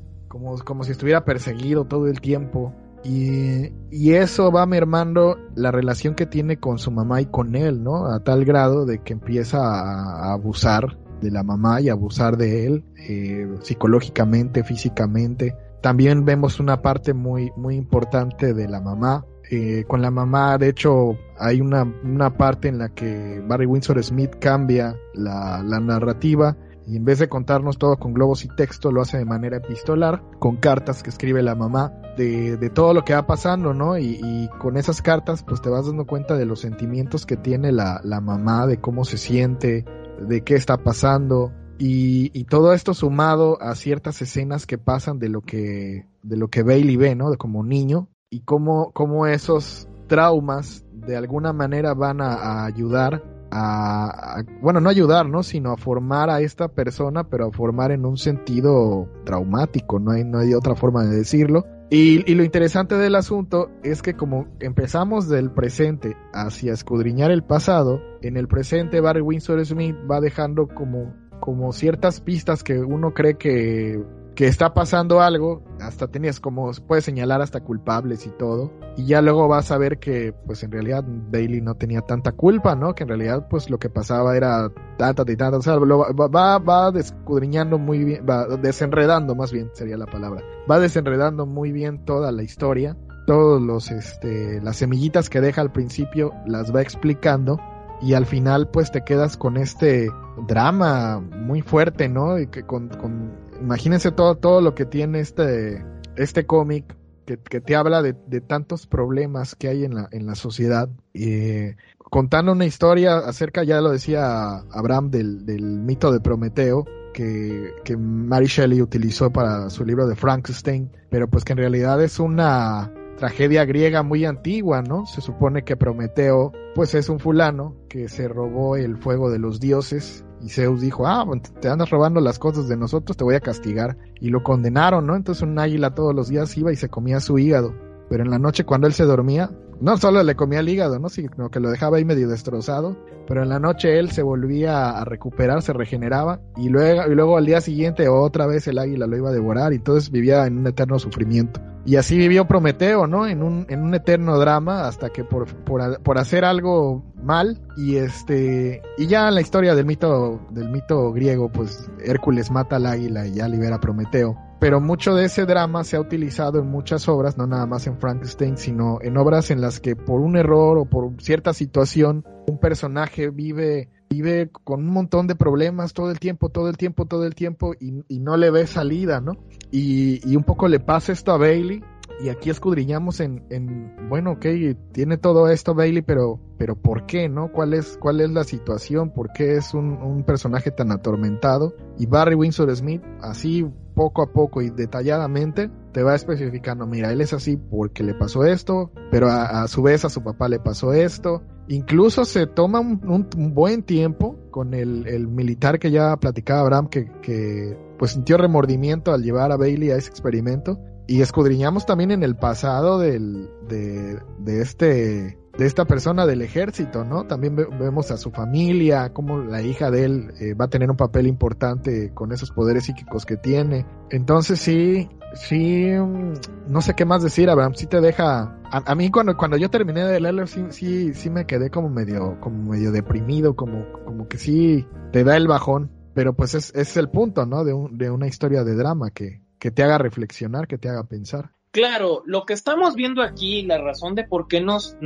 como, 0.65 0.85
si 0.85 0.93
estuviera 0.93 1.25
perseguido 1.25 1.85
todo 1.85 2.07
el 2.07 2.21
tiempo. 2.21 2.75
Y, 3.05 3.73
eso 4.13 4.51
va 4.51 4.67
mermando 4.67 5.39
la 5.55 5.71
relación 5.71 6.15
que 6.15 6.27
tiene 6.27 6.59
con 6.59 6.79
su 6.79 6.91
mamá 6.91 7.21
y 7.21 7.27
con 7.27 7.55
él, 7.55 7.83
¿no? 7.83 8.07
A 8.07 8.21
tal 8.21 8.45
grado 8.45 8.85
de 8.85 8.99
que 9.03 9.13
empieza 9.13 9.59
a, 9.59 10.33
abusar 10.33 10.99
de 11.21 11.31
la 11.31 11.43
mamá 11.43 11.81
y 11.81 11.89
abusar 11.89 12.37
de 12.37 12.67
él 12.67 12.85
eh, 12.97 13.49
psicológicamente, 13.63 14.65
físicamente. 14.65 15.55
También 15.87 16.25
vemos 16.25 16.59
una 16.59 16.83
parte 16.83 17.15
muy, 17.15 17.53
muy 17.57 17.77
importante 17.77 18.55
de 18.55 18.67
la 18.67 18.81
mamá. 18.81 19.25
Eh, 19.49 19.85
con 19.87 20.03
la 20.03 20.11
mamá, 20.11 20.59
de 20.59 20.69
hecho, 20.69 21.17
hay 21.39 21.61
una, 21.61 21.85
una 22.03 22.37
parte 22.37 22.67
en 22.67 22.79
la 22.79 22.89
que 22.89 23.41
Barry 23.47 23.67
Windsor 23.67 24.03
Smith 24.03 24.33
cambia 24.41 24.97
la, 25.15 25.63
la 25.63 25.79
narrativa 25.79 26.57
y 26.89 26.97
en 26.97 27.05
vez 27.05 27.21
de 27.21 27.29
contarnos 27.29 27.79
todo 27.79 27.99
con 27.99 28.15
globos 28.15 28.45
y 28.45 28.49
texto, 28.49 28.91
lo 28.91 29.01
hace 29.01 29.19
de 29.19 29.27
manera 29.27 29.59
epistolar, 29.59 30.25
con 30.41 30.57
cartas 30.57 31.05
que 31.05 31.11
escribe 31.11 31.41
la 31.45 31.55
mamá 31.55 31.93
de, 32.17 32.57
de 32.57 32.69
todo 32.69 32.93
lo 32.93 33.05
que 33.05 33.15
va 33.15 33.25
pasando, 33.25 33.73
¿no? 33.73 33.97
Y, 33.97 34.19
y, 34.21 34.49
con 34.59 34.77
esas 34.77 35.03
cartas, 35.03 35.45
pues 35.45 35.63
te 35.63 35.69
vas 35.69 35.87
dando 35.87 36.05
cuenta 36.05 36.37
de 36.37 36.47
los 36.47 36.59
sentimientos 36.59 37.27
que 37.27 37.37
tiene 37.37 37.71
la, 37.71 38.01
la 38.03 38.21
mamá, 38.21 38.67
de 38.67 38.81
cómo 38.81 39.05
se 39.05 39.19
siente, 39.19 39.85
de 40.21 40.43
qué 40.43 40.57
está 40.57 40.79
pasando. 40.79 41.53
Y, 41.79 42.45
todo 42.45 42.73
esto 42.73 42.95
sumado 42.95 43.61
a 43.61 43.75
ciertas 43.75 44.23
escenas 44.23 44.67
que 44.67 44.79
pasan 44.79 45.19
de 45.19 45.29
lo 45.29 45.41
que, 45.43 46.07
de 46.23 46.37
lo 46.37 46.49
que 46.49 46.63
Bailey 46.63 46.97
ve, 46.97 47.15
¿no? 47.15 47.31
De 47.31 47.37
como 47.37 47.65
niño, 47.65 48.09
y 48.31 48.41
cómo, 48.41 48.93
cómo 48.93 49.27
esos 49.27 49.89
traumas 50.07 50.85
de 50.93 51.17
alguna 51.17 51.53
manera 51.53 51.93
van 51.95 52.21
a, 52.21 52.35
a 52.35 52.67
ayudar 52.67 53.23
a, 53.51 54.43
bueno, 54.61 54.81
no 54.81 54.89
ayudar, 54.89 55.29
¿no? 55.29 55.43
Sino 55.43 55.73
a 55.73 55.77
formar 55.77 56.31
a 56.31 56.41
esta 56.41 56.69
persona, 56.69 57.25
pero 57.25 57.47
a 57.47 57.53
formar 57.53 57.93
en 57.93 58.05
un 58.05 58.17
sentido 58.17 59.09
traumático, 59.25 59.99
no 59.99 60.13
hay, 60.13 60.25
no 60.25 60.39
hay 60.39 60.55
otra 60.55 60.75
forma 60.75 61.05
de 61.05 61.17
decirlo. 61.17 61.65
Y, 61.89 62.29
y, 62.31 62.35
lo 62.35 62.43
interesante 62.43 62.97
del 62.97 63.15
asunto 63.15 63.71
es 63.85 64.03
que 64.03 64.15
como 64.15 64.49
empezamos 64.59 65.29
del 65.29 65.53
presente 65.53 66.17
hacia 66.33 66.73
escudriñar 66.73 67.31
el 67.31 67.45
pasado, 67.45 68.01
en 68.23 68.37
el 68.37 68.49
presente 68.49 69.01
Barry 69.01 69.21
Windsor 69.21 69.65
Smith 69.65 69.95
va 70.11 70.21
dejando 70.21 70.67
como, 70.67 71.15
como 71.47 71.73
ciertas 71.73 72.21
pistas 72.21 72.65
que 72.65 72.81
uno 72.81 73.15
cree 73.15 73.39
que 73.39 74.05
que 74.37 74.47
está 74.47 74.75
pasando 74.75 75.23
algo, 75.23 75.63
hasta 75.81 76.09
tenías 76.09 76.41
como, 76.41 76.71
puedes 76.87 77.05
señalar 77.05 77.41
hasta 77.41 77.61
culpables 77.63 78.27
y 78.27 78.31
todo, 78.31 78.71
y 78.95 79.07
ya 79.07 79.23
luego 79.23 79.49
vas 79.49 79.73
a 79.73 79.79
ver 79.79 79.99
que 79.99 80.35
pues 80.45 80.63
en 80.63 80.73
realidad 80.73 81.03
Bailey 81.07 81.63
no 81.63 81.75
tenía 81.77 82.03
tanta 82.03 82.33
culpa, 82.33 82.77
¿no? 82.77 82.95
Que 82.95 83.05
en 83.05 83.09
realidad 83.09 83.47
pues 83.49 83.71
lo 83.71 83.79
que 83.79 83.89
pasaba 83.89 84.37
era 84.37 84.71
tanta 84.99 85.25
y 85.27 85.37
tanta, 85.37 85.57
o 85.57 85.63
sea, 85.63 85.77
va, 85.79 86.59
va 86.59 86.91
descudriñando 86.93 87.79
muy 87.79 88.05
bien, 88.05 88.27
va 88.29 88.47
desenredando 88.59 89.35
más 89.35 89.53
bien 89.53 89.71
sería 89.73 89.97
la 89.97 90.07
palabra, 90.07 90.43
va 90.71 90.79
desenredando 90.81 91.47
muy 91.47 91.73
bien 91.73 92.05
toda 92.05 92.31
la 92.31 92.43
historia, 92.43 92.95
todos 93.27 93.63
los, 93.63 93.91
este, 93.91 94.61
las 94.61 94.77
semillitas 94.77 95.31
que 95.31 95.41
deja 95.41 95.63
al 95.63 95.73
principio 95.73 96.35
las 96.47 96.75
va 96.75 96.83
explicando, 96.83 97.59
y 98.03 98.15
al 98.15 98.27
final 98.27 98.69
pues 98.69 98.91
te 98.91 99.05
quedas 99.05 99.37
con 99.37 99.57
este 99.57 100.11
drama 100.47 101.21
muy 101.21 101.63
fuerte, 101.63 102.09
¿no? 102.09 102.39
Y 102.39 102.47
que 102.49 102.65
con, 102.65 102.89
con 102.89 103.33
imagínense 103.61 104.13
todo, 104.13 104.37
todo 104.37 104.61
lo 104.61 104.75
que 104.75 104.85
tiene 104.85 105.21
este, 105.21 105.85
este 106.17 106.47
cómic 106.47 106.97
que, 107.25 107.39
que, 107.39 107.61
te 107.61 107.75
habla 107.75 108.03
de, 108.03 108.15
de, 108.27 108.41
tantos 108.41 108.87
problemas 108.87 109.57
que 109.57 109.69
hay 109.69 109.85
en 109.85 109.95
la, 109.95 110.09
en 110.13 110.27
la 110.27 110.37
sociedad. 110.37 110.89
Eh, 111.13 111.77
contando 111.99 112.53
una 112.53 112.67
historia 112.67 113.19
acerca, 113.19 113.65
ya 113.65 113.81
lo 113.81 113.91
decía 113.91 114.59
Abraham, 114.71 115.11
del, 115.11 115.45
del 115.45 115.65
mito 115.65 116.13
de 116.13 116.21
Prometeo, 116.21 116.85
que, 117.13 117.73
que 117.85 117.97
Mary 117.97 118.47
Shelley 118.47 118.81
utilizó 118.81 119.33
para 119.33 119.71
su 119.71 119.85
libro 119.85 120.07
de 120.07 120.15
Frankenstein, 120.15 120.91
pero 121.11 121.29
pues 121.29 121.45
que 121.45 121.53
en 121.53 121.59
realidad 121.59 122.01
es 122.03 122.21
una 122.21 122.93
tragedia 123.17 123.65
griega 123.65 124.03
muy 124.03 124.25
antigua, 124.25 124.83
¿no? 124.83 125.07
Se 125.07 125.21
supone 125.21 125.65
que 125.65 125.77
Prometeo, 125.77 126.53
pues 126.75 126.95
es 126.95 127.09
un 127.09 127.19
fulano 127.19 127.77
que 127.89 128.09
se 128.09 128.29
robó 128.29 128.77
el 128.77 128.97
fuego 128.99 129.31
de 129.31 129.39
los 129.39 129.59
dioses 129.61 130.25
Y 130.41 130.51
Zeus 130.51 130.81
dijo, 130.81 131.07
ah, 131.07 131.25
te 131.61 131.69
andas 131.69 131.91
robando 131.91 132.21
las 132.21 132.39
cosas 132.39 132.69
de 132.69 132.77
nosotros, 132.77 133.17
te 133.17 133.25
voy 133.25 133.35
a 133.35 133.41
castigar. 133.41 133.97
Y 134.21 134.29
lo 134.29 134.43
condenaron, 134.43 135.07
¿no? 135.07 135.17
Entonces 135.17 135.43
un 135.43 135.59
águila 135.59 135.95
todos 135.95 136.15
los 136.15 136.29
días 136.29 136.57
iba 136.57 136.73
y 136.73 136.77
se 136.77 136.89
comía 136.89 137.21
su 137.21 137.39
hígado. 137.39 137.75
Pero 138.09 138.23
en 138.23 138.31
la 138.31 138.39
noche 138.39 138.65
cuando 138.65 138.87
él 138.87 138.93
se 138.93 139.05
dormía, 139.05 139.51
no 139.81 139.97
solo 139.99 140.23
le 140.23 140.37
comía 140.37 140.61
el 140.61 140.69
hígado, 140.69 140.99
¿no? 140.99 141.09
sino 141.09 141.51
que 141.51 141.61
lo 141.61 141.71
dejaba 141.71 141.99
ahí 141.99 142.05
medio 142.05 142.29
destrozado, 142.29 142.97
pero 143.27 143.43
en 143.43 143.49
la 143.49 143.59
noche 143.59 143.99
él 143.99 144.11
se 144.11 144.23
volvía 144.23 144.91
a 144.91 145.05
recuperar, 145.05 145.61
se 145.63 145.73
regeneraba 145.73 146.41
y 146.57 146.69
luego, 146.69 147.11
y 147.11 147.15
luego 147.15 147.37
al 147.37 147.45
día 147.45 147.61
siguiente 147.61 148.09
otra 148.09 148.47
vez 148.47 148.67
el 148.69 148.79
águila 148.79 149.07
lo 149.07 149.17
iba 149.17 149.29
a 149.29 149.35
devorar 149.35 149.73
y 149.73 149.77
entonces 149.77 150.11
vivía 150.11 150.47
en 150.47 150.59
un 150.59 150.67
eterno 150.67 150.99
sufrimiento. 150.99 151.61
Y 151.87 151.97
así 151.97 152.19
vivió 152.19 152.47
Prometeo, 152.47 153.07
¿no? 153.07 153.27
En 153.29 153.45
un, 153.45 153.65
en 153.69 153.83
un 153.83 153.95
eterno 153.95 154.39
drama 154.39 154.89
hasta 154.89 155.11
que 155.11 155.23
por, 155.23 155.47
por, 155.65 156.03
por 156.03 156.19
hacer 156.19 156.45
algo 156.45 157.05
mal 157.23 157.63
y 157.77 157.97
este 157.97 158.83
y 158.99 159.07
ya 159.07 159.31
la 159.31 159.41
historia 159.41 159.75
del 159.75 159.87
mito 159.87 160.41
del 160.51 160.69
mito 160.69 161.13
griego 161.13 161.51
pues 161.51 161.91
Hércules 162.05 162.51
mata 162.51 162.77
al 162.77 162.87
águila 162.87 163.27
y 163.27 163.35
ya 163.35 163.49
libera 163.49 163.77
a 163.77 163.81
Prometeo 163.81 164.37
pero 164.59 164.81
mucho 164.81 165.15
de 165.15 165.27
ese 165.27 165.45
drama 165.45 165.85
se 165.85 165.97
ha 165.97 166.01
utilizado 166.01 166.59
en 166.59 166.67
muchas 166.67 167.09
obras, 167.09 167.37
no 167.37 167.47
nada 167.47 167.67
más 167.67 167.87
en 167.87 167.99
Frankenstein, 167.99 168.57
sino 168.57 168.99
en 169.03 169.17
obras 169.19 169.51
en 169.51 169.61
las 169.61 169.81
que 169.81 169.97
por 169.97 170.21
un 170.21 170.37
error 170.37 170.79
o 170.79 170.87
por 170.87 171.13
cierta 171.21 171.53
situación 171.53 172.25
un 172.47 172.59
personaje 172.59 173.29
vive 173.31 173.91
vive 174.09 174.51
con 174.65 174.81
un 174.81 174.93
montón 174.93 175.27
de 175.27 175.35
problemas 175.35 175.93
todo 175.93 176.11
el 176.11 176.19
tiempo, 176.19 176.49
todo 176.49 176.69
el 176.69 176.77
tiempo, 176.77 177.07
todo 177.07 177.27
el 177.27 177.35
tiempo 177.35 177.75
y, 177.79 178.19
no 178.19 178.37
le 178.37 178.51
ve 178.51 178.67
salida, 178.67 179.21
¿no? 179.21 179.33
Y, 179.71 180.21
y, 180.29 180.37
un 180.37 180.43
poco 180.43 180.69
le 180.69 180.81
pasa 180.81 181.13
esto 181.13 181.33
a 181.33 181.39
Bailey 181.39 181.83
y 182.21 182.31
aquí 182.31 182.51
escudriñamos 182.51 183.21
en, 183.21 183.45
en, 183.51 184.09
bueno, 184.09 184.33
ok, 184.33 184.47
tiene 184.93 185.19
todo 185.19 185.49
esto 185.49 185.75
Bailey, 185.75 186.03
pero, 186.03 186.41
pero 186.59 186.75
¿por 186.75 187.07
qué, 187.07 187.29
no? 187.29 187.53
¿Cuál 187.53 187.75
es, 187.75 187.99
cuál 188.01 188.21
es 188.21 188.31
la 188.31 188.45
situación? 188.45 189.11
¿Por 189.11 189.33
qué 189.33 189.57
es 189.57 189.75
un, 189.75 190.03
un 190.03 190.25
personaje 190.25 190.71
tan 190.71 190.93
atormentado? 190.93 191.75
Y 191.99 192.07
Barry 192.07 192.35
Windsor 192.35 192.75
Smith, 192.75 193.03
así 193.21 193.67
poco 193.95 194.23
a 194.23 194.33
poco 194.33 194.63
y 194.63 194.71
detalladamente, 194.71 195.71
te 195.93 196.03
va 196.03 196.15
especificando, 196.15 196.87
mira, 196.87 197.11
él 197.13 197.21
es 197.21 197.33
así 197.33 197.57
porque 197.57 198.03
le 198.03 198.15
pasó 198.15 198.45
esto, 198.45 198.91
pero 199.11 199.29
a, 199.29 199.67
su 199.69 199.83
vez 199.83 200.05
a 200.05 200.11
su 200.11 200.23
papá 200.23 200.49
le 200.49 200.59
pasó 200.59 200.93
esto. 200.93 201.43
Incluso 201.69 202.25
se 202.25 202.47
toma 202.47 202.81
un, 202.81 203.29
buen 203.55 203.83
tiempo 203.83 204.37
con 204.51 204.75
el, 204.75 205.07
el, 205.07 205.27
militar 205.27 205.79
que 205.79 205.91
ya 205.91 206.17
platicaba 206.17 206.61
Abraham, 206.61 206.89
que, 206.89 207.11
que 207.23 207.77
pues 207.99 208.13
sintió 208.13 208.37
remordimiento 208.37 209.13
al 209.13 209.23
llevar 209.23 209.51
a 209.53 209.57
Bailey 209.57 209.91
a 209.91 209.97
ese 209.97 210.11
experimento. 210.11 210.79
Y 211.09 211.21
escudriñamos 211.21 211.87
también 211.87 212.11
en 212.11 212.23
el 212.23 212.37
pasado 212.37 212.99
del, 212.99 213.49
de, 213.69 214.19
de 214.39 214.61
este 214.61 215.39
de 215.59 215.67
esta 215.67 215.87
persona 215.87 216.27
del 216.27 216.43
ejército, 216.43 217.05
¿no? 217.05 217.27
También 217.27 217.57
vemos 217.57 218.11
a 218.11 218.17
su 218.17 218.31
familia, 218.31 219.13
cómo 219.13 219.39
la 219.39 219.63
hija 219.63 219.91
de 219.91 220.05
él 220.05 220.35
eh, 220.41 220.55
va 220.55 220.67
a 220.67 220.71
tener 220.71 220.91
un 220.91 220.97
papel 220.97 221.27
importante 221.27 222.13
con 222.13 222.33
esos 222.33 222.51
poderes 222.51 222.85
psíquicos 222.85 223.25
que 223.25 223.37
tiene. 223.37 223.87
Entonces 224.11 224.61
sí, 224.61 225.09
sí, 225.35 225.87
mm, 225.93 226.33
no 226.69 226.81
sé 226.83 226.95
qué 226.95 227.05
más 227.05 227.23
decir, 227.23 227.49
Abraham, 227.49 227.75
sí 227.75 227.87
te 227.87 228.01
deja... 228.01 228.53
A, 228.71 228.95
mí 228.97 229.11
cuando, 229.11 229.37
cuando 229.37 229.57
yo 229.57 229.71
terminé 229.71 230.05
de 230.05 230.21
leerlo 230.21 230.47
sí, 230.47 230.65
sí, 230.71 231.15
sí 231.15 231.31
me 231.31 231.47
quedé 231.47 231.71
como 231.71 231.89
medio, 231.89 232.39
como 232.41 232.73
medio 232.73 232.91
deprimido, 232.91 233.55
como, 233.55 233.87
como 234.05 234.27
que 234.27 234.39
sí 234.39 234.87
te 235.13 235.23
da 235.25 235.37
el 235.37 235.47
bajón. 235.47 235.93
Pero 236.15 236.35
pues 236.35 236.55
es, 236.55 236.75
es 236.75 236.97
el 236.97 237.11
punto, 237.11 237.47
¿no? 237.47 237.63
De, 237.65 237.73
un, 237.73 237.97
de 237.97 238.11
una 238.11 238.27
historia 238.27 238.65
de 238.65 238.75
drama 238.75 239.11
que, 239.11 239.43
que 239.59 239.71
te 239.71 239.83
haga 239.83 239.99
reflexionar, 239.99 240.67
que 240.67 240.79
te 240.79 240.89
haga 240.89 241.05
pensar. 241.05 241.53
Claro, 241.77 242.23
lo 242.25 242.47
que 242.47 242.55
estamos 242.55 242.95
viendo 242.95 243.21
aquí, 243.21 243.61
la 243.61 243.77
razón 243.77 244.15
de 244.15 244.25
por 244.25 244.49
qué 244.49 244.63
nos, 244.63 244.97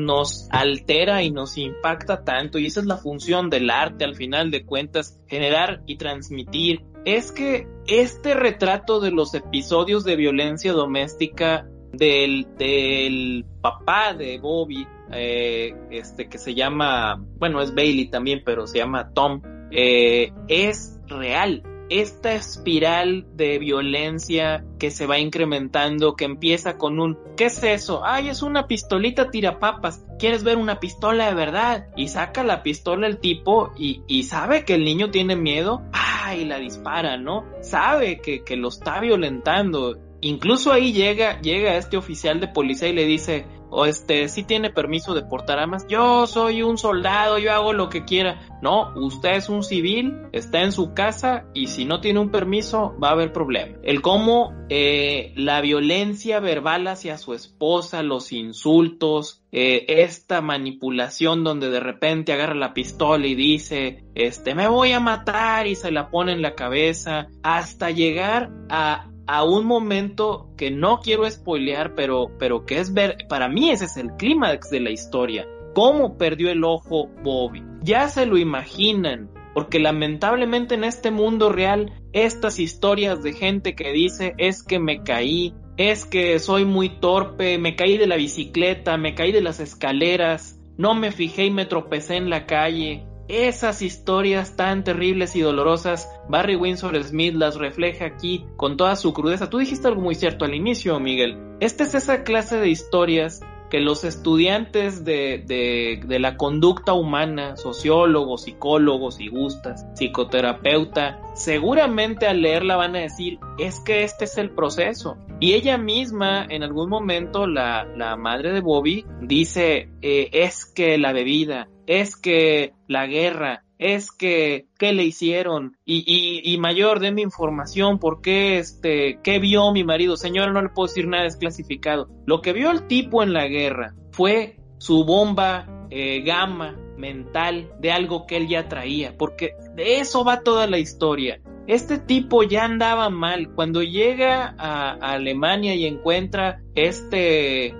altera 0.52 1.20
y 1.24 1.32
nos 1.32 1.58
impacta 1.58 2.22
tanto, 2.22 2.60
y 2.60 2.66
esa 2.66 2.78
es 2.78 2.86
la 2.86 2.96
función 2.96 3.50
del 3.50 3.70
arte 3.70 4.04
al 4.04 4.14
final 4.14 4.52
de 4.52 4.64
cuentas, 4.64 5.20
generar 5.26 5.82
y 5.86 5.96
transmitir, 5.96 6.84
es 7.04 7.32
que 7.32 7.66
este 7.88 8.34
retrato 8.34 9.00
de 9.00 9.10
los 9.10 9.34
episodios 9.34 10.04
de 10.04 10.14
violencia 10.14 10.72
doméstica 10.72 11.68
del, 11.92 12.46
del 12.56 13.44
papá 13.60 14.14
de 14.14 14.38
Bobby, 14.38 14.86
eh, 15.10 15.74
este 15.90 16.28
que 16.28 16.38
se 16.38 16.54
llama, 16.54 17.20
bueno, 17.40 17.62
es 17.62 17.74
Bailey 17.74 18.10
también, 18.10 18.42
pero 18.44 18.68
se 18.68 18.78
llama 18.78 19.10
Tom, 19.12 19.42
eh, 19.72 20.32
es 20.46 21.00
real 21.08 21.64
esta 21.90 22.32
espiral 22.34 23.26
de 23.34 23.58
violencia 23.58 24.64
que 24.78 24.90
se 24.90 25.06
va 25.06 25.18
incrementando, 25.18 26.14
que 26.14 26.24
empieza 26.24 26.78
con 26.78 27.00
un 27.00 27.18
¿qué 27.36 27.46
es 27.46 27.62
eso? 27.62 28.02
Ay, 28.04 28.28
es 28.28 28.42
una 28.42 28.66
pistolita 28.66 29.30
tirapapas. 29.30 30.04
¿Quieres 30.18 30.44
ver 30.44 30.56
una 30.56 30.80
pistola 30.80 31.26
de 31.26 31.34
verdad? 31.34 31.88
Y 31.96 32.08
saca 32.08 32.44
la 32.44 32.62
pistola 32.62 33.06
el 33.06 33.18
tipo 33.18 33.72
y, 33.76 34.02
y 34.06 34.22
sabe 34.22 34.64
que 34.64 34.74
el 34.74 34.84
niño 34.84 35.10
tiene 35.10 35.36
miedo. 35.36 35.82
Ay, 35.92 36.44
la 36.44 36.58
dispara, 36.58 37.16
¿no? 37.16 37.44
Sabe 37.60 38.20
que, 38.20 38.44
que 38.44 38.56
lo 38.56 38.68
está 38.68 39.00
violentando. 39.00 39.98
Incluso 40.20 40.72
ahí 40.72 40.92
llega, 40.92 41.40
llega 41.40 41.76
este 41.76 41.96
oficial 41.96 42.40
de 42.40 42.48
policía 42.48 42.88
y 42.88 42.94
le 42.94 43.06
dice, 43.06 43.46
o 43.70 43.86
este, 43.86 44.28
si 44.28 44.42
tiene 44.42 44.70
permiso 44.70 45.14
de 45.14 45.22
portar 45.22 45.58
armas. 45.58 45.86
Yo 45.88 46.26
soy 46.26 46.62
un 46.62 46.78
soldado, 46.78 47.38
yo 47.38 47.52
hago 47.52 47.72
lo 47.72 47.88
que 47.88 48.04
quiera. 48.04 48.40
No, 48.62 48.92
usted 48.96 49.36
es 49.36 49.48
un 49.48 49.62
civil, 49.62 50.14
está 50.32 50.62
en 50.62 50.72
su 50.72 50.92
casa 50.92 51.46
y 51.54 51.68
si 51.68 51.84
no 51.84 52.00
tiene 52.00 52.20
un 52.20 52.30
permiso 52.30 52.94
va 53.02 53.08
a 53.08 53.12
haber 53.12 53.32
problema. 53.32 53.78
El 53.82 54.02
cómo 54.02 54.52
eh, 54.68 55.32
la 55.36 55.60
violencia 55.60 56.40
verbal 56.40 56.86
hacia 56.86 57.16
su 57.18 57.34
esposa, 57.34 58.02
los 58.02 58.32
insultos, 58.32 59.42
eh, 59.52 59.84
esta 59.88 60.40
manipulación 60.40 61.42
donde 61.42 61.70
de 61.70 61.80
repente 61.80 62.32
agarra 62.32 62.54
la 62.54 62.74
pistola 62.74 63.26
y 63.26 63.34
dice, 63.34 64.04
este, 64.14 64.54
me 64.54 64.68
voy 64.68 64.92
a 64.92 65.00
matar 65.00 65.66
y 65.66 65.74
se 65.74 65.90
la 65.90 66.10
pone 66.10 66.32
en 66.32 66.42
la 66.42 66.54
cabeza, 66.54 67.28
hasta 67.42 67.90
llegar 67.90 68.50
a 68.68 69.10
a 69.30 69.44
un 69.44 69.64
momento 69.64 70.50
que 70.56 70.72
no 70.72 70.98
quiero 70.98 71.30
spoilear, 71.30 71.94
pero, 71.94 72.32
pero 72.36 72.66
que 72.66 72.80
es 72.80 72.92
ver, 72.92 73.16
para 73.28 73.48
mí 73.48 73.70
ese 73.70 73.84
es 73.84 73.96
el 73.96 74.10
clímax 74.16 74.70
de 74.70 74.80
la 74.80 74.90
historia. 74.90 75.46
¿Cómo 75.72 76.18
perdió 76.18 76.50
el 76.50 76.64
ojo 76.64 77.06
Bobby? 77.22 77.62
Ya 77.80 78.08
se 78.08 78.26
lo 78.26 78.38
imaginan, 78.38 79.30
porque 79.54 79.78
lamentablemente 79.78 80.74
en 80.74 80.82
este 80.82 81.12
mundo 81.12 81.52
real, 81.52 81.92
estas 82.12 82.58
historias 82.58 83.22
de 83.22 83.32
gente 83.32 83.76
que 83.76 83.92
dice 83.92 84.34
es 84.36 84.64
que 84.64 84.80
me 84.80 85.04
caí, 85.04 85.54
es 85.76 86.06
que 86.06 86.40
soy 86.40 86.64
muy 86.64 86.98
torpe, 86.98 87.56
me 87.58 87.76
caí 87.76 87.98
de 87.98 88.08
la 88.08 88.16
bicicleta, 88.16 88.96
me 88.96 89.14
caí 89.14 89.30
de 89.30 89.42
las 89.42 89.60
escaleras, 89.60 90.60
no 90.76 90.96
me 90.96 91.12
fijé 91.12 91.44
y 91.44 91.50
me 91.52 91.66
tropecé 91.66 92.16
en 92.16 92.30
la 92.30 92.46
calle, 92.46 93.06
esas 93.30 93.82
historias 93.82 94.56
tan 94.56 94.84
terribles 94.84 95.36
y 95.36 95.40
dolorosas, 95.40 96.08
Barry 96.28 96.56
Windsor 96.56 97.02
Smith 97.02 97.34
las 97.34 97.56
refleja 97.56 98.06
aquí 98.06 98.44
con 98.56 98.76
toda 98.76 98.96
su 98.96 99.12
crudeza. 99.12 99.48
Tú 99.48 99.58
dijiste 99.58 99.88
algo 99.88 100.00
muy 100.00 100.14
cierto 100.14 100.44
al 100.44 100.54
inicio, 100.54 100.98
Miguel. 101.00 101.38
Esta 101.60 101.84
es 101.84 101.94
esa 101.94 102.24
clase 102.24 102.58
de 102.58 102.68
historias 102.68 103.40
que 103.70 103.80
los 103.80 104.04
estudiantes 104.04 105.04
de, 105.04 105.44
de, 105.46 106.18
la 106.18 106.36
conducta 106.36 106.92
humana, 106.92 107.56
sociólogos, 107.56 108.42
psicólogos 108.42 109.20
y 109.20 109.28
gustas, 109.28 109.86
psicoterapeuta, 109.94 111.20
seguramente 111.34 112.26
al 112.26 112.42
leerla 112.42 112.76
van 112.76 112.96
a 112.96 113.00
decir, 113.00 113.38
es 113.58 113.80
que 113.80 114.02
este 114.02 114.24
es 114.24 114.36
el 114.36 114.50
proceso. 114.50 115.16
Y 115.38 115.54
ella 115.54 115.78
misma, 115.78 116.44
en 116.50 116.62
algún 116.62 116.90
momento, 116.90 117.46
la, 117.46 117.84
la 117.96 118.16
madre 118.16 118.52
de 118.52 118.60
Bobby, 118.60 119.06
dice, 119.22 119.88
eh, 120.02 120.28
es 120.32 120.66
que 120.66 120.98
la 120.98 121.12
bebida, 121.12 121.68
es 121.90 122.14
que 122.16 122.72
la 122.86 123.06
guerra, 123.06 123.64
es 123.78 124.12
que 124.12 124.66
qué 124.78 124.92
le 124.92 125.04
hicieron 125.04 125.76
y, 125.84 126.04
y, 126.06 126.52
y 126.52 126.58
mayor 126.58 127.02
información 127.18 127.98
por 127.98 128.20
qué 128.20 128.58
este 128.58 129.18
qué 129.22 129.38
vio 129.38 129.72
mi 129.72 129.84
marido 129.84 130.18
señora 130.18 130.52
no 130.52 130.60
le 130.60 130.68
puedo 130.68 130.86
decir 130.86 131.08
nada 131.08 131.24
desclasificado 131.24 132.10
lo 132.26 132.42
que 132.42 132.52
vio 132.52 132.70
el 132.70 132.86
tipo 132.86 133.22
en 133.22 133.32
la 133.32 133.46
guerra 133.46 133.94
fue 134.12 134.58
su 134.76 135.06
bomba 135.06 135.86
eh, 135.88 136.20
gamma 136.20 136.76
mental 136.98 137.72
de 137.80 137.90
algo 137.90 138.26
que 138.26 138.36
él 138.36 138.48
ya 138.48 138.68
traía 138.68 139.16
porque 139.16 139.54
de 139.74 140.00
eso 140.00 140.24
va 140.24 140.42
toda 140.42 140.66
la 140.66 140.78
historia. 140.78 141.40
Este 141.66 141.98
tipo 141.98 142.42
ya 142.42 142.64
andaba 142.64 143.10
mal. 143.10 143.52
Cuando 143.54 143.82
llega 143.82 144.54
a, 144.58 144.92
Alemania 144.92 145.74
y 145.74 145.86
encuentra 145.86 146.60
este 146.74 147.66
eh, 147.66 147.74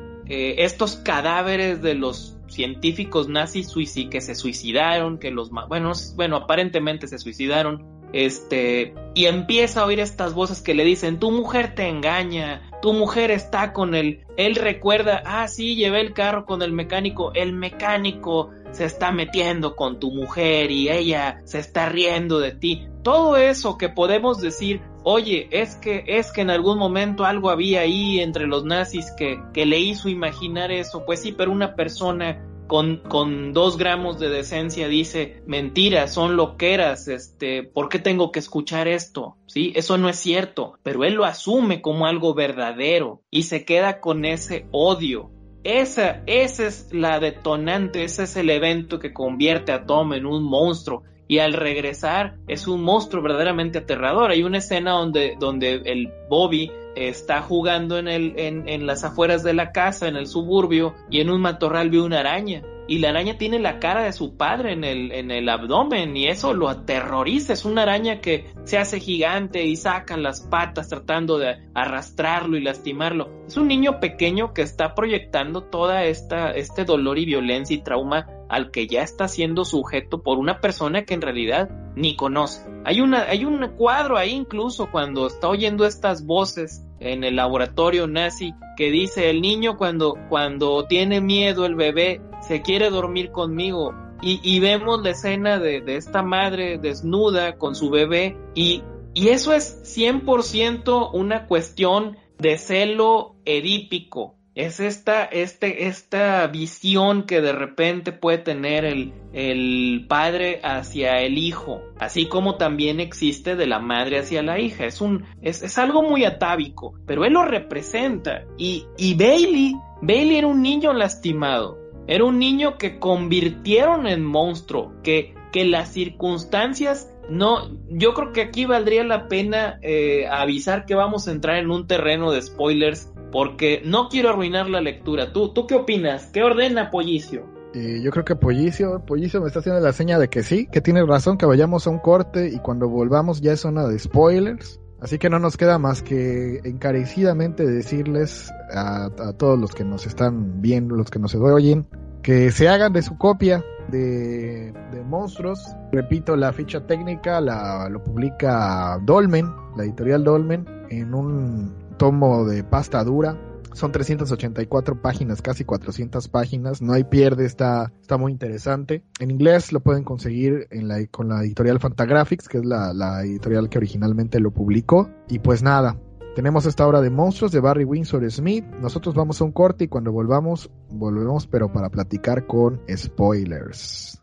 estos 0.59 0.97
cadáveres 0.97 1.83
de 1.83 1.95
los 1.95 2.40
científicos 2.51 3.29
nazis 3.29 3.73
que 4.11 4.21
se 4.21 4.35
suicidaron, 4.35 5.19
que 5.19 5.31
los 5.31 5.51
bueno, 5.51 5.93
bueno, 6.17 6.37
aparentemente 6.37 7.07
se 7.09 7.19
suicidaron, 7.19 8.01
este, 8.13 8.95
y 9.15 9.27
empieza 9.27 9.81
a 9.81 9.87
oír 9.87 10.01
estas 10.01 10.35
voces 10.35 10.63
que 10.63 10.75
le 10.75 10.85
dicen, 10.85 11.19
tu 11.19 11.31
mujer 11.31 11.75
te 11.75 11.89
engaña, 11.89 12.63
tu 12.83 12.93
mujer 12.93 13.31
está 13.31 13.73
con 13.73 13.95
él, 13.95 14.25
él 14.37 14.57
recuerda, 14.57 15.23
ah, 15.25 15.47
sí, 15.49 15.77
llevé 15.77 16.01
el 16.01 16.13
carro 16.13 16.45
con 16.45 16.63
el 16.63 16.73
mecánico, 16.73 17.33
el 17.35 17.53
mecánico 17.53 18.51
se 18.73 18.85
está 18.85 19.13
metiendo 19.13 19.77
con 19.77 20.01
tu 20.01 20.11
mujer 20.11 20.71
y 20.71 20.89
ella 20.89 21.41
se 21.45 21.59
está 21.59 21.89
riendo 21.89 22.39
de 22.39 22.53
ti. 22.53 22.89
Todo 23.03 23.37
eso 23.37 23.79
que 23.79 23.89
podemos 23.89 24.41
decir, 24.41 24.83
oye, 25.03 25.49
es 25.51 25.77
que, 25.77 26.05
es 26.07 26.33
que 26.33 26.43
en 26.43 26.51
algún 26.51 26.79
momento 26.79 27.25
algo 27.25 27.51
había 27.51 27.81
ahí 27.81 28.21
entre 28.21 28.47
los 28.47 28.65
nazis 28.65 29.11
que, 29.13 29.41
que 29.53 29.67
le 29.67 29.79
hizo 29.79 30.09
imaginar 30.09 30.71
eso, 30.71 31.05
pues 31.05 31.21
sí, 31.21 31.33
pero 31.33 31.53
una 31.53 31.75
persona 31.75 32.47
con, 32.71 32.99
con 32.99 33.53
dos 33.53 33.77
gramos 33.77 34.21
de 34.21 34.29
decencia 34.29 34.87
dice, 34.87 35.43
mentira, 35.45 36.07
son 36.07 36.37
loqueras, 36.37 37.09
este, 37.09 37.65
¿por 37.65 37.89
qué 37.89 37.99
tengo 37.99 38.31
que 38.31 38.39
escuchar 38.39 38.87
esto? 38.87 39.37
Sí, 39.47 39.73
eso 39.75 39.99
no 39.99 40.09
es 40.09 40.21
cierto, 40.21 40.79
pero 40.85 41.03
él 41.03 41.15
lo 41.15 41.25
asume 41.25 41.83
como 41.83 42.07
algo 42.07 42.33
verdadero 42.33 43.23
y 43.29 43.43
se 43.43 43.65
queda 43.65 44.01
con 44.01 44.25
ese 44.25 44.67
odio. 44.71 45.33
Esa, 45.65 46.23
esa 46.27 46.69
es 46.69 46.89
la 46.93 47.19
detonante, 47.19 48.05
ese 48.05 48.23
es 48.23 48.37
el 48.37 48.49
evento 48.51 49.01
que 49.01 49.13
convierte 49.13 49.73
a 49.73 49.85
Tom 49.85 50.13
en 50.13 50.25
un 50.25 50.45
monstruo 50.45 51.03
y 51.31 51.39
al 51.39 51.53
regresar 51.53 52.35
es 52.49 52.67
un 52.67 52.83
monstruo 52.83 53.23
verdaderamente 53.23 53.79
aterrador. 53.79 54.33
Hay 54.33 54.43
una 54.43 54.59
escena 54.59 54.91
donde, 54.91 55.37
donde 55.39 55.75
el 55.85 56.13
Bobby 56.29 56.73
está 56.97 57.41
jugando 57.41 57.99
en, 57.99 58.09
el, 58.09 58.35
en, 58.37 58.85
las 58.85 59.05
afueras 59.05 59.45
de 59.45 59.55
la 59.55 59.71
casa, 59.71 60.09
en 60.09 60.17
el 60.17 60.27
suburbio, 60.27 60.97
y 61.09 61.21
en 61.21 61.31
un 61.31 61.41
matorral 61.41 61.89
ve 61.89 62.01
una 62.01 62.19
araña. 62.19 62.65
Y 62.91 62.99
la 62.99 63.11
araña 63.11 63.39
tiene 63.39 63.61
la 63.61 63.79
cara 63.79 64.03
de 64.03 64.13
su 64.13 64.37
padre 64.37 64.73
en 64.73 64.83
el, 64.83 65.13
en 65.13 65.31
el 65.31 65.49
abdomen 65.49 66.17
y 66.17 66.27
eso 66.27 66.55
lo 66.55 66.69
aterroriza. 66.69 67.53
Es 67.53 67.65
una 67.65 67.83
araña 67.83 68.21
que 68.21 68.53
se 68.65 68.79
hace 68.79 68.99
gigante 68.99 69.65
y 69.65 69.77
sacan 69.77 70.25
las 70.25 70.41
patas 70.41 70.89
tratando 70.89 71.39
de 71.39 71.69
arrastrarlo 71.73 72.57
y 72.57 72.63
lastimarlo. 72.63 73.45
Es 73.47 73.57
un 73.57 73.69
niño 73.69 74.01
pequeño 74.01 74.53
que 74.53 74.63
está 74.63 74.97
proyectando 74.97 75.63
toda 75.63 76.03
esta, 76.03 76.51
este 76.51 76.85
dolor 76.85 77.21
y 77.21 77.27
violencia 77.27 77.77
y 77.77 77.81
trauma 77.81 78.27
al 78.49 78.73
que 78.73 78.89
ya 78.89 79.03
está 79.03 79.29
siendo 79.29 79.65
sujeto 79.65 80.25
por 80.25 80.39
una 80.39 80.61
persona 80.61 81.05
que 81.05 81.15
en 81.15 81.23
realidad 81.23 81.71
ni 81.95 82.17
conoce. 82.17 82.69
Hay, 82.85 83.01
una, 83.01 83.23
hay 83.23 83.45
un 83.45 83.65
cuadro 83.77 84.19
ahí 84.19 84.33
incluso 84.33 84.91
cuando 84.91 85.29
está 85.29 85.49
oyendo 85.49 85.87
estas 85.87 86.27
voces 86.27 86.85
en 86.99 87.23
el 87.23 87.37
laboratorio 87.37 88.09
nazi 88.09 88.53
que 88.77 88.91
dice 88.91 89.31
el 89.31 89.41
niño 89.41 89.77
cuando, 89.77 90.17
cuando 90.29 90.87
tiene 90.87 91.21
miedo 91.21 91.67
el 91.67 91.77
bebé 91.77 92.21
se 92.51 92.63
quiere 92.63 92.91
dormir 92.91 93.31
conmigo 93.31 93.95
y, 94.23 94.59
vemos 94.59 95.01
la 95.05 95.11
escena 95.11 95.61
de, 95.61 95.85
esta 95.87 96.25
madre 96.25 96.79
desnuda 96.79 97.59
con 97.59 97.77
su 97.77 97.91
bebé 97.91 98.37
y, 98.57 98.83
eso 99.15 99.53
es 99.53 99.97
100% 99.97 101.11
una 101.13 101.47
cuestión 101.47 102.17
de 102.39 102.59
celo 102.59 103.37
edípico 103.45 104.35
es 104.57 104.81
esta, 104.81 105.25
este, 105.27 105.87
esta 105.87 106.45
visión 106.49 107.23
que 107.23 107.41
de 107.41 107.53
repente 107.53 108.11
puede 108.11 108.39
tener 108.39 108.85
el, 108.85 110.07
padre 110.09 110.61
hacia 110.65 111.21
el 111.21 111.39
hijo, 111.39 111.83
así 112.01 112.27
como 112.27 112.57
también 112.57 112.99
existe 112.99 113.55
de 113.55 113.69
la 113.69 113.79
madre 113.79 114.19
hacia 114.19 114.43
la 114.43 114.59
hija. 114.59 114.87
Es 114.87 115.79
algo 115.79 116.03
muy 116.03 116.25
atávico, 116.25 116.95
pero 117.07 117.25
él 117.25 117.35
lo 117.35 117.45
representa. 117.45 118.43
Y, 118.59 118.87
y 118.99 119.15
Bailey, 119.15 119.77
Bailey 120.03 120.39
era 120.39 120.49
un 120.49 120.63
niño 120.63 120.93
lastimado. 120.93 121.81
Era 122.11 122.25
un 122.25 122.41
niño 122.41 122.77
que 122.77 122.99
convirtieron 122.99 124.09
en 124.09 124.25
monstruo, 124.25 124.93
que, 125.05 125.33
que 125.53 125.65
las 125.65 125.93
circunstancias 125.93 127.09
no, 127.29 127.71
yo 127.89 128.15
creo 128.15 128.33
que 128.33 128.41
aquí 128.41 128.67
valdría 128.67 129.05
la 129.05 129.29
pena 129.29 129.79
eh, 129.81 130.27
avisar 130.27 130.85
que 130.87 130.97
vamos 130.97 131.29
a 131.29 131.31
entrar 131.31 131.59
en 131.59 131.71
un 131.71 131.87
terreno 131.87 132.33
de 132.33 132.43
spoilers 132.43 133.13
porque 133.31 133.81
no 133.85 134.09
quiero 134.09 134.31
arruinar 134.31 134.69
la 134.69 134.81
lectura. 134.81 135.33
¿Tú, 135.33 135.53
tú 135.55 135.69
qué 135.69 135.77
opinas? 135.77 136.27
¿Qué 136.33 136.43
ordena 136.43 136.91
Pollicio? 136.91 137.47
Yo 137.73 138.11
creo 138.11 138.25
que 138.25 138.35
Pollicio, 138.35 139.05
Pollicio 139.07 139.41
me 139.41 139.47
está 139.47 139.61
haciendo 139.61 139.81
la 139.81 139.93
seña 139.93 140.19
de 140.19 140.27
que 140.27 140.43
sí, 140.43 140.67
que 140.67 140.81
tiene 140.81 141.07
razón, 141.07 141.39
que 141.39 141.47
vayamos 141.47 141.87
a 141.87 141.91
un 141.91 142.01
corte 142.01 142.49
y 142.49 142.59
cuando 142.59 142.89
volvamos 142.89 143.41
ya 143.41 143.53
es 143.53 143.61
zona 143.61 143.87
de 143.87 143.97
spoilers. 143.97 144.80
Así 145.01 145.19
que 145.19 145.31
no 145.31 145.39
nos 145.39 145.57
queda 145.57 145.79
más 145.79 146.03
que 146.03 146.61
encarecidamente 146.65 147.67
decirles 147.67 148.53
a, 148.75 149.07
a 149.07 149.33
todos 149.33 149.59
los 149.59 149.75
que 149.75 149.85
nos 149.85 150.07
están 150.07 150.61
viendo, 150.61 150.95
los 150.95 151.11
que 151.11 151.19
nos 151.19 151.35
oyen, 151.35 151.87
que 152.23 152.51
se 152.51 152.69
hagan 152.69 152.93
de 152.93 153.03
su 153.03 153.17
copia 153.17 153.65
de, 153.89 154.73
de 154.93 155.03
monstruos. 155.05 155.75
Repito, 155.91 156.37
la 156.37 156.53
ficha 156.53 156.87
técnica 156.87 157.41
la, 157.41 157.89
lo 157.89 158.05
publica 158.05 158.99
Dolmen, 159.05 159.51
la 159.77 159.85
editorial 159.85 160.25
Dolmen, 160.25 160.67
en 160.91 161.15
un 161.15 161.75
tomo 161.97 162.45
de 162.45 162.63
pasta 162.63 163.03
dura. 163.03 163.37
Son 163.73 163.93
384 163.93 165.01
páginas, 165.01 165.43
casi 165.43 165.65
400 165.65 166.29
páginas. 166.29 166.83
No 166.83 166.93
hay 166.93 167.05
pierde, 167.05 167.47
está, 167.47 167.93
está 168.01 168.17
muy 168.17 168.33
interesante. 168.33 169.05
En 169.21 169.31
inglés 169.31 169.73
lo 169.73 169.81
pueden 169.81 170.05
conseguir 170.05 170.69
con 171.11 171.29
la 171.29 171.43
editorial 171.43 171.81
Fantagraphics, 171.81 172.49
que 172.49 172.59
es 172.59 172.65
la, 172.65 172.93
la 172.93 173.23
editorial 173.23 173.69
que 173.69 173.79
originalmente 173.79 174.41
lo 174.41 174.51
publicó. 174.51 175.11
Y 175.29 175.39
pues 175.39 175.63
nada, 175.63 175.99
tenemos 176.35 176.65
esta 176.65 176.87
obra 176.87 177.01
de 177.01 177.11
monstruos 177.11 177.53
de 177.53 177.61
Barry 177.61 177.85
Windsor 177.85 178.31
Smith. 178.31 178.65
Nosotros 178.81 179.15
vamos 179.15 179.41
a 179.41 179.45
un 179.45 179.53
corte 179.53 179.85
y 179.85 179.89
cuando 179.89 180.13
volvamos, 180.13 180.71
volvemos, 180.89 181.47
pero 181.47 181.73
para 181.73 181.91
platicar 181.91 182.47
con 182.47 182.81
spoilers. 182.89 184.21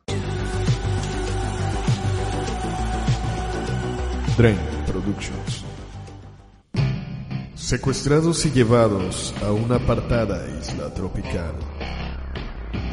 Drain 4.37 4.57
Productions. 4.85 5.66
Secuestrados 7.67 8.45
y 8.45 8.51
llevados 8.51 9.33
a 9.43 9.51
una 9.51 9.75
apartada 9.75 10.47
isla 10.57 10.89
tropical. 10.93 11.53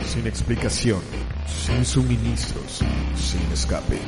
Sin 0.04 0.26
explicación, 0.26 0.98
sin 1.46 1.84
suministros, 1.84 2.80
sin 3.14 3.40
escape. 3.52 4.00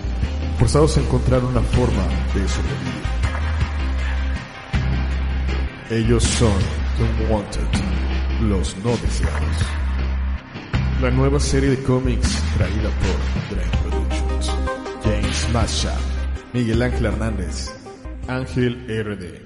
Forzados 0.59 0.97
a 0.97 1.03
encontrar 1.03 1.45
una 1.45 1.61
forma 1.61 2.03
de 2.35 2.49
sobrevivir. 2.49 3.03
Ellos 5.89 6.25
son 6.25 6.59
The 6.97 7.33
Wanted, 7.33 8.49
los 8.49 8.77
no 8.79 8.91
deseados. 8.97 9.57
La 11.01 11.13
nueva 11.13 11.39
serie 11.39 11.71
de 11.71 11.83
cómics 11.85 12.43
traída 12.57 12.91
por 12.91 13.57
Drain 13.57 13.71
Productions. 13.85 14.51
James 15.05 15.49
Masha, 15.53 15.95
Miguel 16.53 16.83
Ángel 16.83 17.07
Hernández, 17.07 17.71
Ángel 18.27 18.85
RD. 18.89 19.46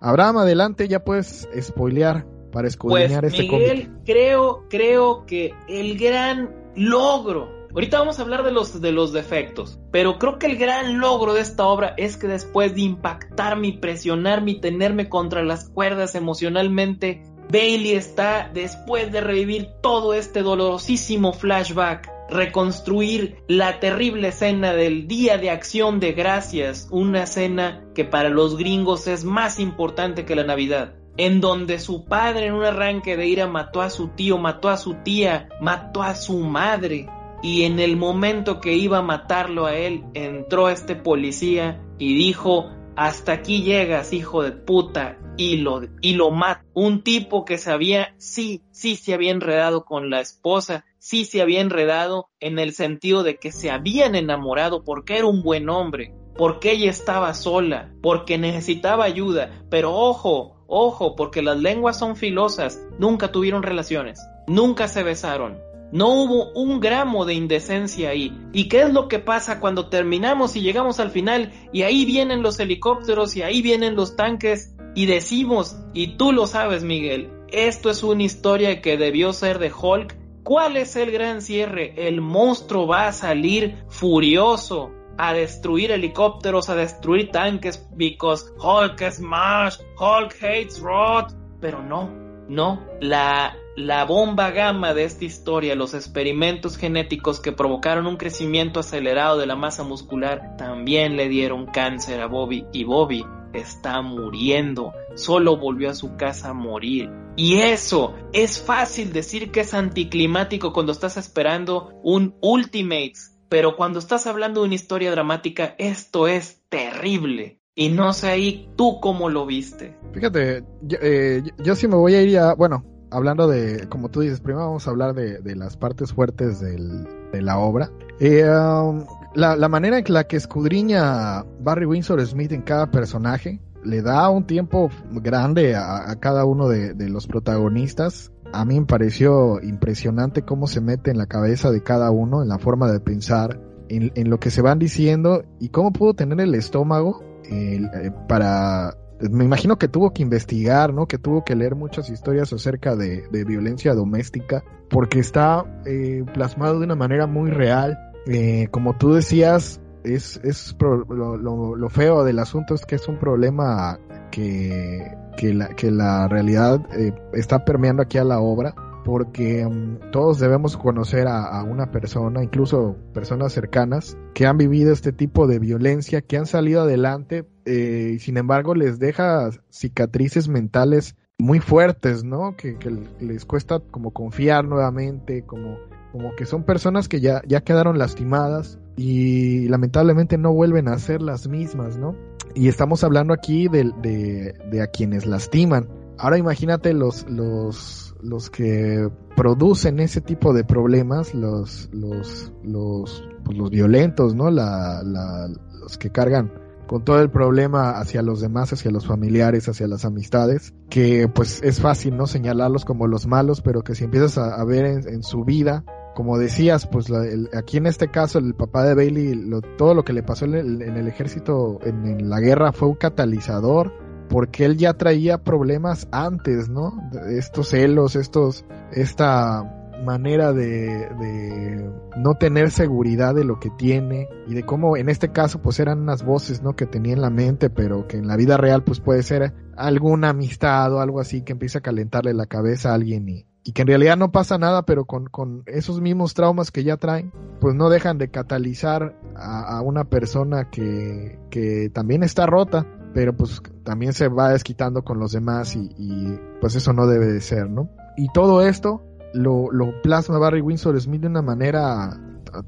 Abraham, 0.00 0.38
adelante, 0.38 0.88
ya 0.88 1.04
puedes 1.04 1.48
spoilear 1.60 2.24
para 2.52 2.68
escudriñar 2.68 3.22
pues, 3.22 3.34
este 3.34 3.44
Miguel, 3.44 3.86
cómic. 3.86 4.04
creo, 4.04 4.64
creo 4.68 5.26
que 5.26 5.54
el 5.68 5.98
gran 5.98 6.54
logro, 6.76 7.66
ahorita 7.74 7.98
vamos 7.98 8.18
a 8.18 8.22
hablar 8.22 8.44
de 8.44 8.52
los, 8.52 8.80
de 8.80 8.92
los 8.92 9.12
defectos, 9.12 9.78
pero 9.90 10.18
creo 10.18 10.38
que 10.38 10.46
el 10.46 10.56
gran 10.56 11.00
logro 11.00 11.34
de 11.34 11.40
esta 11.40 11.66
obra 11.66 11.94
es 11.96 12.16
que 12.16 12.28
después 12.28 12.74
de 12.74 12.82
impactarme 12.82 13.78
presionarme 13.80 14.52
y 14.52 14.60
tenerme 14.60 15.08
contra 15.08 15.42
las 15.42 15.68
cuerdas 15.68 16.14
emocionalmente, 16.14 17.24
Bailey 17.50 17.92
está, 17.92 18.50
después 18.52 19.10
de 19.10 19.20
revivir 19.20 19.68
todo 19.82 20.14
este 20.14 20.42
dolorosísimo 20.42 21.32
flashback, 21.32 22.17
reconstruir 22.30 23.42
la 23.48 23.80
terrible 23.80 24.28
escena 24.28 24.72
del 24.72 25.08
Día 25.08 25.38
de 25.38 25.50
Acción 25.50 26.00
de 26.00 26.12
Gracias, 26.12 26.88
una 26.90 27.24
escena 27.24 27.84
que 27.94 28.04
para 28.04 28.28
los 28.28 28.56
gringos 28.56 29.06
es 29.06 29.24
más 29.24 29.58
importante 29.58 30.24
que 30.24 30.36
la 30.36 30.44
Navidad, 30.44 30.94
en 31.16 31.40
donde 31.40 31.78
su 31.78 32.04
padre 32.04 32.46
en 32.46 32.54
un 32.54 32.64
arranque 32.64 33.16
de 33.16 33.26
ira 33.26 33.46
mató 33.46 33.82
a 33.82 33.90
su 33.90 34.08
tío, 34.08 34.38
mató 34.38 34.68
a 34.68 34.76
su 34.76 34.94
tía, 35.02 35.48
mató 35.60 36.02
a 36.02 36.14
su 36.14 36.38
madre, 36.38 37.08
y 37.42 37.64
en 37.64 37.78
el 37.78 37.96
momento 37.96 38.60
que 38.60 38.74
iba 38.74 38.98
a 38.98 39.02
matarlo 39.02 39.66
a 39.66 39.76
él, 39.76 40.04
entró 40.14 40.68
este 40.68 40.96
policía 40.96 41.80
y 41.98 42.14
dijo, 42.14 42.70
hasta 42.96 43.32
aquí 43.32 43.62
llegas, 43.62 44.12
hijo 44.12 44.42
de 44.42 44.52
puta, 44.52 45.18
y 45.36 45.58
lo, 45.58 45.82
y 46.00 46.14
lo 46.14 46.32
mata. 46.32 46.64
Un 46.74 47.02
tipo 47.02 47.44
que 47.44 47.58
se 47.58 47.70
había, 47.70 48.14
sí, 48.18 48.62
sí 48.72 48.96
se 48.96 49.14
había 49.14 49.30
enredado 49.30 49.84
con 49.84 50.10
la 50.10 50.20
esposa, 50.20 50.84
sí 51.08 51.24
se 51.24 51.40
había 51.40 51.62
enredado 51.62 52.28
en 52.38 52.58
el 52.58 52.74
sentido 52.74 53.22
de 53.22 53.38
que 53.38 53.50
se 53.50 53.70
habían 53.70 54.14
enamorado 54.14 54.84
porque 54.84 55.16
era 55.16 55.24
un 55.24 55.42
buen 55.42 55.70
hombre, 55.70 56.12
porque 56.36 56.72
ella 56.72 56.90
estaba 56.90 57.32
sola, 57.32 57.94
porque 58.02 58.36
necesitaba 58.36 59.04
ayuda, 59.04 59.64
pero 59.70 59.94
ojo, 59.94 60.62
ojo, 60.66 61.16
porque 61.16 61.40
las 61.40 61.58
lenguas 61.58 61.98
son 61.98 62.14
filosas, 62.14 62.86
nunca 62.98 63.32
tuvieron 63.32 63.62
relaciones, 63.62 64.20
nunca 64.48 64.86
se 64.86 65.02
besaron, 65.02 65.58
no 65.92 66.08
hubo 66.10 66.52
un 66.52 66.78
gramo 66.78 67.24
de 67.24 67.32
indecencia 67.32 68.10
ahí. 68.10 68.38
¿Y 68.52 68.68
qué 68.68 68.82
es 68.82 68.92
lo 68.92 69.08
que 69.08 69.18
pasa 69.18 69.60
cuando 69.60 69.88
terminamos 69.88 70.56
y 70.56 70.60
llegamos 70.60 71.00
al 71.00 71.10
final 71.10 71.50
y 71.72 71.84
ahí 71.84 72.04
vienen 72.04 72.42
los 72.42 72.60
helicópteros 72.60 73.34
y 73.34 73.40
ahí 73.40 73.62
vienen 73.62 73.96
los 73.96 74.14
tanques 74.14 74.74
y 74.94 75.06
decimos, 75.06 75.78
y 75.94 76.18
tú 76.18 76.32
lo 76.32 76.46
sabes 76.46 76.84
Miguel, 76.84 77.30
esto 77.50 77.88
es 77.88 78.02
una 78.02 78.24
historia 78.24 78.82
que 78.82 78.98
debió 78.98 79.32
ser 79.32 79.58
de 79.58 79.72
Hulk? 79.72 80.17
¿Cuál 80.48 80.78
es 80.78 80.96
el 80.96 81.10
gran 81.10 81.42
cierre? 81.42 81.92
El 82.08 82.22
monstruo 82.22 82.86
va 82.86 83.08
a 83.08 83.12
salir 83.12 83.84
furioso 83.90 84.90
a 85.18 85.34
destruir 85.34 85.90
helicópteros, 85.90 86.70
a 86.70 86.74
destruir 86.74 87.30
tanques, 87.30 87.86
because 87.96 88.46
Hulk 88.58 88.98
smash, 89.10 89.76
Hulk 90.00 90.34
hates 90.40 90.80
Rod. 90.80 91.34
Pero 91.60 91.82
no, 91.82 92.08
no, 92.48 92.82
la 93.02 93.54
la 93.76 94.06
bomba 94.06 94.50
gamma 94.50 94.94
de 94.94 95.04
esta 95.04 95.26
historia, 95.26 95.74
los 95.74 95.92
experimentos 95.92 96.78
genéticos 96.78 97.40
que 97.40 97.52
provocaron 97.52 98.06
un 98.06 98.16
crecimiento 98.16 98.80
acelerado 98.80 99.36
de 99.36 99.44
la 99.44 99.54
masa 99.54 99.84
muscular, 99.84 100.56
también 100.56 101.18
le 101.18 101.28
dieron 101.28 101.66
cáncer 101.66 102.22
a 102.22 102.26
Bobby 102.26 102.64
y 102.72 102.84
Bobby 102.84 103.22
está 103.52 104.00
muriendo, 104.02 104.92
solo 105.14 105.56
volvió 105.56 105.90
a 105.90 105.94
su 105.94 106.16
casa 106.16 106.50
a 106.50 106.54
morir. 106.54 107.10
Y 107.36 107.58
eso 107.58 108.14
es 108.32 108.60
fácil 108.60 109.12
decir 109.12 109.50
que 109.50 109.60
es 109.60 109.74
anticlimático 109.74 110.72
cuando 110.72 110.92
estás 110.92 111.16
esperando 111.16 111.92
un 112.02 112.34
Ultimates, 112.40 113.36
pero 113.48 113.76
cuando 113.76 113.98
estás 113.98 114.26
hablando 114.26 114.60
de 114.60 114.66
una 114.66 114.74
historia 114.74 115.10
dramática, 115.10 115.74
esto 115.78 116.26
es 116.28 116.62
terrible. 116.68 117.60
Y 117.74 117.90
no 117.90 118.12
sé 118.12 118.28
ahí 118.28 118.68
tú 118.76 118.98
cómo 119.00 119.28
lo 119.28 119.46
viste. 119.46 119.96
Fíjate, 120.12 120.64
yo, 120.82 120.98
eh, 121.00 121.42
sí 121.76 121.86
me 121.86 121.94
voy 121.94 122.14
a 122.16 122.22
ir 122.22 122.38
a, 122.38 122.54
bueno, 122.54 122.84
hablando 123.10 123.46
de, 123.46 123.88
como 123.88 124.08
tú 124.08 124.20
dices, 124.20 124.40
primero 124.40 124.66
vamos 124.66 124.88
a 124.88 124.90
hablar 124.90 125.14
de, 125.14 125.54
las 125.54 125.76
partes 125.76 126.12
fuertes 126.12 126.60
de 126.60 127.40
la 127.40 127.58
obra. 127.58 127.90
Eh, 128.18 128.44
um, 128.44 129.04
la, 129.34 129.56
la, 129.56 129.68
manera 129.68 129.98
en 129.98 130.04
la 130.08 130.24
que 130.24 130.36
escudriña 130.36 131.44
Barry 131.60 131.86
Windsor 131.86 132.24
Smith 132.26 132.52
en 132.52 132.62
cada 132.62 132.90
personaje 132.90 133.60
le 133.84 134.02
da 134.02 134.28
un 134.28 134.46
tiempo 134.46 134.90
grande 135.10 135.76
a, 135.76 136.14
cada 136.20 136.44
uno 136.44 136.68
de, 136.68 136.94
de, 136.94 137.08
los 137.08 137.26
protagonistas. 137.26 138.32
A 138.52 138.64
mí 138.64 138.78
me 138.80 138.86
pareció 138.86 139.62
impresionante 139.62 140.42
cómo 140.42 140.66
se 140.66 140.80
mete 140.80 141.10
en 141.10 141.18
la 141.18 141.26
cabeza 141.26 141.70
de 141.70 141.82
cada 141.82 142.10
uno, 142.10 142.42
en 142.42 142.48
la 142.48 142.58
forma 142.58 142.90
de 142.90 143.00
pensar, 143.00 143.60
en, 143.88 144.12
en 144.14 144.30
lo 144.30 144.38
que 144.40 144.50
se 144.50 144.62
van 144.62 144.78
diciendo 144.78 145.44
y 145.60 145.68
cómo 145.68 145.92
pudo 145.92 146.14
tener 146.14 146.40
el 146.40 146.54
estómago 146.54 147.22
eh, 147.50 148.10
para 148.28 148.94
me 149.20 149.44
imagino 149.44 149.78
que 149.78 149.88
tuvo 149.88 150.12
que 150.12 150.22
investigar, 150.22 150.94
¿no? 150.94 151.06
Que 151.06 151.18
tuvo 151.18 151.44
que 151.44 151.56
leer 151.56 151.74
muchas 151.74 152.08
historias 152.08 152.52
acerca 152.52 152.94
de, 152.94 153.24
de 153.30 153.44
violencia 153.44 153.94
doméstica, 153.94 154.62
porque 154.88 155.18
está 155.18 155.64
eh, 155.86 156.24
plasmado 156.34 156.78
de 156.78 156.84
una 156.84 156.94
manera 156.94 157.26
muy 157.26 157.50
real. 157.50 157.98
Eh, 158.28 158.68
como 158.70 158.96
tú 158.96 159.14
decías, 159.14 159.80
es, 160.04 160.40
es 160.44 160.74
pro, 160.74 161.04
lo, 161.04 161.36
lo, 161.36 161.74
lo, 161.74 161.88
feo 161.88 162.24
del 162.24 162.38
asunto 162.38 162.74
es 162.74 162.84
que 162.84 162.96
es 162.96 163.08
un 163.08 163.18
problema 163.18 163.98
que, 164.30 165.16
que, 165.36 165.54
la, 165.54 165.68
que 165.70 165.90
la 165.90 166.28
realidad 166.28 166.80
eh, 166.96 167.14
está 167.32 167.64
permeando 167.64 168.02
aquí 168.02 168.18
a 168.18 168.24
la 168.24 168.40
obra 168.40 168.74
porque 169.08 169.64
um, 169.64 169.98
todos 170.12 170.38
debemos 170.38 170.76
conocer 170.76 171.28
a, 171.28 171.62
una 171.62 171.90
persona, 171.90 172.42
incluso 172.42 172.94
personas 173.14 173.54
cercanas, 173.54 174.18
que 174.34 174.46
han 174.46 174.58
vivido 174.58 174.92
este 174.92 175.12
tipo 175.12 175.46
de 175.46 175.58
violencia, 175.58 176.20
que 176.20 176.36
han 176.36 176.44
salido 176.44 176.82
adelante 176.82 177.46
eh, 177.64 178.12
y 178.16 178.18
sin 178.18 178.36
embargo 178.36 178.74
les 178.74 178.98
deja 178.98 179.48
cicatrices 179.70 180.48
mentales 180.48 181.16
muy 181.38 181.60
fuertes, 181.60 182.22
¿no? 182.22 182.54
Que, 182.54 182.76
les 183.20 183.46
cuesta 183.46 183.80
como 183.80 184.10
confiar 184.10 184.66
nuevamente, 184.66 185.42
como, 185.46 185.78
como 186.12 186.34
que 186.36 186.46
son 186.46 186.64
personas 186.64 187.08
que 187.08 187.20
ya, 187.20 187.42
ya 187.46 187.60
quedaron 187.60 187.98
lastimadas 187.98 188.78
y 188.96 189.68
lamentablemente 189.68 190.38
no 190.38 190.52
vuelven 190.52 190.88
a 190.88 190.98
ser 190.98 191.22
las 191.22 191.48
mismas, 191.48 191.98
¿no? 191.98 192.16
Y 192.54 192.68
estamos 192.68 193.04
hablando 193.04 193.34
aquí 193.34 193.68
de, 193.68 193.92
de, 194.02 194.54
de 194.70 194.82
a 194.82 194.86
quienes 194.88 195.26
lastiman. 195.26 195.88
Ahora 196.18 196.38
imagínate 196.38 196.92
los, 196.94 197.28
los 197.28 198.08
los 198.22 198.50
que 198.50 199.10
producen 199.36 200.00
ese 200.00 200.20
tipo 200.20 200.52
de 200.52 200.64
problemas, 200.64 201.34
los, 201.34 201.88
los, 201.92 202.52
los, 202.64 203.28
pues 203.44 203.56
los 203.56 203.70
violentos, 203.70 204.34
¿no? 204.34 204.50
La, 204.50 205.02
la, 205.04 205.48
los 205.80 205.98
que 205.98 206.10
cargan 206.10 206.52
con 206.86 207.04
todo 207.04 207.20
el 207.20 207.30
problema 207.30 207.98
hacia 207.98 208.22
los 208.22 208.40
demás, 208.40 208.72
hacia 208.72 208.90
los 208.90 209.06
familiares, 209.06 209.68
hacia 209.68 209.86
las 209.86 210.04
amistades, 210.04 210.72
que 210.88 211.28
pues 211.28 211.62
es 211.62 211.80
fácil, 211.80 212.16
¿no? 212.16 212.26
Señalarlos 212.26 212.84
como 212.84 213.06
los 213.06 213.26
malos, 213.26 213.60
pero 213.60 213.82
que 213.82 213.94
si 213.94 214.04
empiezas 214.04 214.38
a, 214.38 214.54
a 214.54 214.64
ver 214.64 214.86
en, 214.86 215.08
en, 215.08 215.22
su 215.22 215.44
vida, 215.44 215.84
como 216.18 216.36
decías, 216.36 216.84
pues 216.88 217.10
la, 217.10 217.24
el, 217.24 217.48
aquí 217.56 217.76
en 217.76 217.86
este 217.86 218.08
caso 218.08 218.40
el 218.40 218.52
papá 218.52 218.82
de 218.82 218.96
Bailey, 218.96 219.36
lo, 219.36 219.60
todo 219.60 219.94
lo 219.94 220.04
que 220.04 220.12
le 220.12 220.24
pasó 220.24 220.46
en 220.46 220.54
el, 220.54 220.82
en 220.82 220.96
el 220.96 221.06
ejército, 221.06 221.78
en, 221.84 222.28
la 222.28 222.40
guerra, 222.40 222.72
fue 222.72 222.88
un 222.88 222.96
catalizador 222.96 223.92
porque 224.28 224.64
él 224.64 224.76
ya 224.76 224.94
traía 224.94 225.44
problemas 225.44 226.08
antes, 226.10 226.68
¿no? 226.68 227.08
Estos 227.30 227.68
celos, 227.68 228.16
estos, 228.16 228.64
esta 228.90 229.62
manera 230.04 230.52
de, 230.52 231.08
de, 231.20 231.88
no 232.16 232.34
tener 232.34 232.72
seguridad 232.72 233.32
de 233.36 233.44
lo 233.44 233.60
que 233.60 233.70
tiene 233.70 234.26
y 234.48 234.54
de 234.54 234.64
cómo 234.64 234.96
en 234.96 235.10
este 235.10 235.30
caso 235.30 235.62
pues 235.62 235.78
eran 235.78 236.00
unas 236.00 236.24
voces, 236.24 236.64
¿no? 236.64 236.74
Que 236.74 236.86
tenía 236.86 237.12
en 237.12 237.20
la 237.20 237.30
mente, 237.30 237.70
pero 237.70 238.08
que 238.08 238.16
en 238.16 238.26
la 238.26 238.34
vida 238.34 238.56
real 238.56 238.82
pues 238.82 238.98
puede 238.98 239.22
ser 239.22 239.54
alguna 239.76 240.30
amistad 240.30 240.92
o 240.92 241.00
algo 241.00 241.20
así 241.20 241.42
que 241.42 241.52
empieza 241.52 241.78
a 241.78 241.82
calentarle 241.82 242.34
la 242.34 242.46
cabeza 242.46 242.90
a 242.90 242.94
alguien 242.94 243.28
y, 243.28 243.47
y 243.68 243.72
que 243.72 243.82
en 243.82 243.88
realidad 243.88 244.16
no 244.16 244.32
pasa 244.32 244.56
nada, 244.56 244.86
pero 244.86 245.04
con, 245.04 245.26
con, 245.26 245.62
esos 245.66 246.00
mismos 246.00 246.32
traumas 246.32 246.70
que 246.70 246.84
ya 246.84 246.96
traen, 246.96 247.34
pues 247.60 247.74
no 247.74 247.90
dejan 247.90 248.16
de 248.16 248.30
catalizar 248.30 249.14
a, 249.36 249.76
a 249.76 249.82
una 249.82 250.04
persona 250.04 250.70
que, 250.70 251.38
que 251.50 251.90
también 251.92 252.22
está 252.22 252.46
rota 252.46 252.86
pero 253.12 253.36
pues 253.36 253.60
también 253.84 254.14
se 254.14 254.28
va 254.28 254.50
desquitando 254.50 255.02
con 255.02 255.18
los 255.18 255.32
demás 255.32 255.76
y, 255.76 255.90
y, 255.98 256.38
pues 256.60 256.76
eso 256.76 256.94
no 256.94 257.06
debe 257.06 257.26
de 257.26 257.40
ser, 257.40 257.68
¿no? 257.68 257.90
Y 258.16 258.28
todo 258.32 258.66
esto 258.66 259.02
lo, 259.34 259.70
lo 259.70 260.00
plasma 260.02 260.38
Barry 260.38 260.62
Windsor 260.62 260.98
Smith 260.98 261.20
de 261.22 261.26
una 261.26 261.42
manera 261.42 262.18